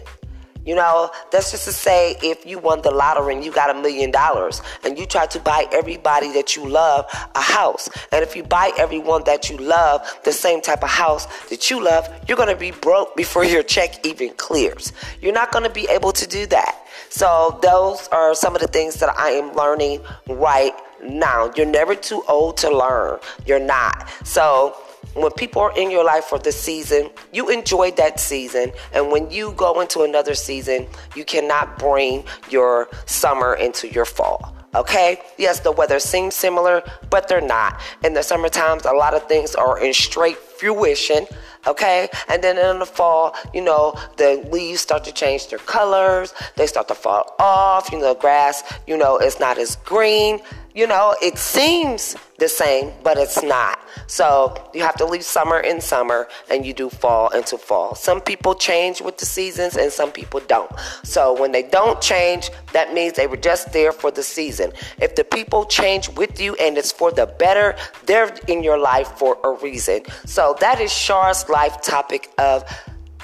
You 0.65 0.75
know, 0.75 1.11
that's 1.31 1.51
just 1.51 1.65
to 1.67 1.73
say 1.73 2.17
if 2.23 2.47
you 2.47 2.59
won 2.59 2.81
the 2.81 2.91
lottery 2.91 3.35
and 3.35 3.45
you 3.45 3.53
got 3.53 3.69
a 3.69 3.75
million 3.75 4.11
dollars 4.11 4.63
and 4.83 4.99
you 4.99 5.05
try 5.05 5.27
to 5.27 5.41
buy 5.41 5.67
everybody 5.73 6.33
that 6.33 6.57
you 6.57 6.67
love 6.67 7.05
a 7.35 7.41
house. 7.41 7.89
And 8.13 8.23
if 8.23 8.35
you 8.35 8.45
buy 8.45 8.73
everyone 8.79 9.25
that 9.25 9.51
you 9.51 9.59
love 9.59 10.01
the 10.25 10.33
same 10.33 10.63
type 10.63 10.83
of 10.83 10.89
house 10.89 11.27
that 11.49 11.71
you 11.71 11.85
love, 11.85 12.09
you're 12.27 12.39
going 12.39 12.49
to 12.49 12.57
be 12.57 12.71
broke 12.71 13.15
before 13.15 13.45
your 13.45 13.63
check 13.63 14.07
even 14.07 14.31
clears. 14.35 14.93
You're 15.21 15.35
not 15.35 15.53
going 15.53 15.65
to 15.65 15.71
be 15.71 15.87
able 15.91 16.13
to 16.13 16.27
do 16.27 16.47
that. 16.47 16.81
So, 17.11 17.59
those 17.63 18.09
are 18.09 18.35
some 18.35 18.57
of 18.57 18.61
the 18.61 18.67
things 18.67 18.97
that 18.97 19.17
I 19.17 19.31
am 19.31 19.55
learning 19.55 20.01
right 20.29 20.73
now. 21.03 21.53
You're 21.55 21.67
never 21.67 21.95
too 21.95 22.25
old 22.27 22.57
to 22.59 22.77
learn. 22.77 23.21
You're 23.47 23.61
not. 23.61 24.09
So, 24.25 24.77
when 25.15 25.31
people 25.33 25.63
are 25.63 25.77
in 25.77 25.91
your 25.91 26.05
life 26.05 26.25
for 26.25 26.39
the 26.39 26.53
season, 26.53 27.11
you 27.33 27.49
enjoy 27.51 27.93
that 27.93 28.21
season. 28.21 28.73
And 28.93 29.11
when 29.11 29.31
you 29.31 29.53
go 29.53 29.81
into 29.81 30.03
another 30.03 30.35
season, 30.35 30.87
you 31.15 31.25
cannot 31.25 31.79
bring 31.79 32.25
your 32.51 32.89
summer 33.07 33.55
into 33.55 33.89
your 33.89 34.05
fall. 34.05 34.55
Okay? 34.75 35.21
Yes, 35.39 35.61
the 35.61 35.71
weather 35.71 36.01
seems 36.01 36.35
similar, 36.35 36.83
but 37.11 37.29
they're 37.29 37.41
not. 37.41 37.81
In 38.03 38.15
the 38.15 38.23
summer 38.23 38.49
times, 38.49 38.85
a 38.85 38.93
lot 38.93 39.15
of 39.15 39.27
things 39.29 39.55
are 39.55 39.79
in 39.79 39.95
straight 39.95 40.37
fruition. 40.37 41.27
Okay? 41.67 42.09
And 42.29 42.43
then 42.43 42.59
in 42.59 42.81
the 42.81 42.87
fall, 42.87 43.37
you 43.55 43.63
know, 43.63 43.95
the 44.17 44.47
leaves 44.51 44.81
start 44.81 45.05
to 45.05 45.13
change 45.13 45.49
their 45.49 45.61
colors, 45.61 46.35
they 46.57 46.67
start 46.67 46.89
to 46.89 46.95
fall 46.95 47.35
off, 47.39 47.91
you 47.93 47.99
know, 47.99 48.15
the 48.15 48.21
grass, 48.21 48.63
you 48.87 48.97
know, 48.97 49.17
it's 49.17 49.41
not 49.41 49.59
as 49.59 49.77
green 49.77 50.41
you 50.75 50.89
know, 50.89 51.15
it 51.23 51.39
seems 51.39 52.17
the 52.39 52.49
same, 52.49 52.93
but 53.05 53.17
it's 53.17 53.41
not. 53.45 53.79
So 54.09 54.55
you 54.75 54.83
have 54.83 54.97
to 54.97 55.05
leave 55.05 55.23
summer 55.23 55.61
in 55.61 55.81
summer 55.81 56.27
and 56.51 56.67
you 56.67 56.75
do 56.75 56.91
fall 56.91 57.29
into 57.29 57.57
fall. 57.57 57.95
Some 57.95 58.21
people 58.21 58.57
change 58.57 59.01
with 59.01 59.19
the 59.19 59.25
seasons 59.25 59.77
and 59.77 59.93
some 59.93 60.11
people 60.11 60.41
don't. 60.41 60.71
So 61.05 61.41
when 61.41 61.53
they 61.53 61.63
don't 61.63 62.01
change, 62.01 62.51
that 62.73 62.93
means 62.93 63.13
they 63.13 63.29
were 63.29 63.37
just 63.37 63.73
there 63.73 63.93
for 63.93 64.11
the 64.11 64.25
season. 64.25 64.73
If 65.01 65.15
the 65.15 65.23
people 65.23 65.65
change 65.65 66.09
with 66.09 66.41
you 66.41 66.57
and 66.57 66.77
it's 66.77 66.91
for 66.91 67.13
the 67.13 67.27
better, 67.27 67.77
they're 68.07 68.35
in 68.49 68.65
your 68.65 68.79
life 68.79 69.09
for 69.17 69.39
a 69.45 69.51
reason. 69.51 70.03
So 70.27 70.57
that 70.59 70.81
is 70.81 70.93
Char's 70.93 71.49
life 71.49 71.81
topic 71.83 72.33
of 72.39 72.65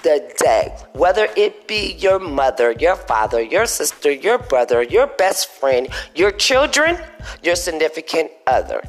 the 0.02 0.32
day, 0.38 0.74
whether 0.92 1.28
it 1.36 1.66
be 1.66 1.94
your 1.94 2.18
mother, 2.18 2.72
your 2.72 2.96
father, 2.96 3.40
your 3.40 3.66
sister, 3.66 4.10
your 4.10 4.38
brother, 4.38 4.82
your 4.82 5.06
best 5.06 5.48
friend, 5.48 5.88
your 6.14 6.30
children, 6.30 6.98
your 7.42 7.56
significant 7.56 8.30
other. 8.46 8.82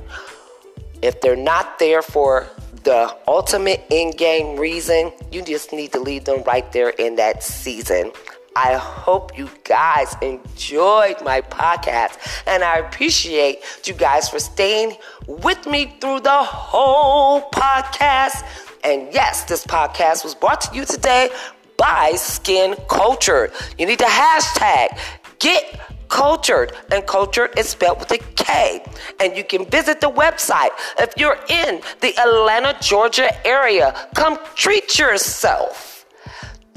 If 1.02 1.22
they're 1.22 1.36
not 1.36 1.80
there 1.80 2.02
for 2.02 2.48
the 2.84 3.16
ultimate 3.28 3.84
in 3.90 4.12
game 4.12 4.58
reason, 4.58 5.12
you 5.32 5.44
just 5.44 5.72
need 5.72 5.92
to 5.94 6.00
leave 6.00 6.26
them 6.26 6.44
right 6.44 6.72
there 6.72 6.90
in 6.90 7.16
that 7.16 7.44
season. 7.44 8.12
I 8.56 8.76
hope 8.76 9.38
you 9.38 9.50
guys 9.64 10.16
enjoyed 10.22 11.22
my 11.24 11.42
podcast 11.42 12.18
and 12.46 12.64
I 12.64 12.80
appreciate 12.80 13.60
you 13.86 13.94
guys 13.94 14.30
for 14.30 14.40
staying 14.40 14.98
with 15.26 15.66
me 15.66 15.96
through 16.02 16.20
the 16.22 16.44
whole 16.44 17.50
podcast. 17.52 18.44
And 18.84 19.14
yes, 19.14 19.44
this 19.46 19.66
podcast 19.66 20.24
was 20.24 20.36
brought 20.36 20.62
to 20.62 20.76
you 20.76 20.86
today 20.86 21.30
by 21.78 22.14
Skin 22.16 22.76
Cultured. 22.90 23.52
You 23.78 23.86
need 23.86 24.00
to 24.00 24.06
hashtag 24.06 24.98
get 25.40 25.80
cultured 26.08 26.74
and 26.92 27.06
cultured 27.08 27.58
is 27.58 27.70
spelled 27.70 28.00
with 28.00 28.12
a 28.12 28.18
K. 28.18 28.84
And 29.20 29.36
you 29.36 29.44
can 29.44 29.66
visit 29.66 30.02
the 30.02 30.10
website. 30.10 30.70
If 31.00 31.14
you're 31.18 31.40
in 31.50 31.82
the 32.02 32.16
Atlanta, 32.20 32.78
Georgia 32.82 33.30
area, 33.48 33.96
come 34.14 34.38
treat 34.56 35.00
yourself 35.00 36.06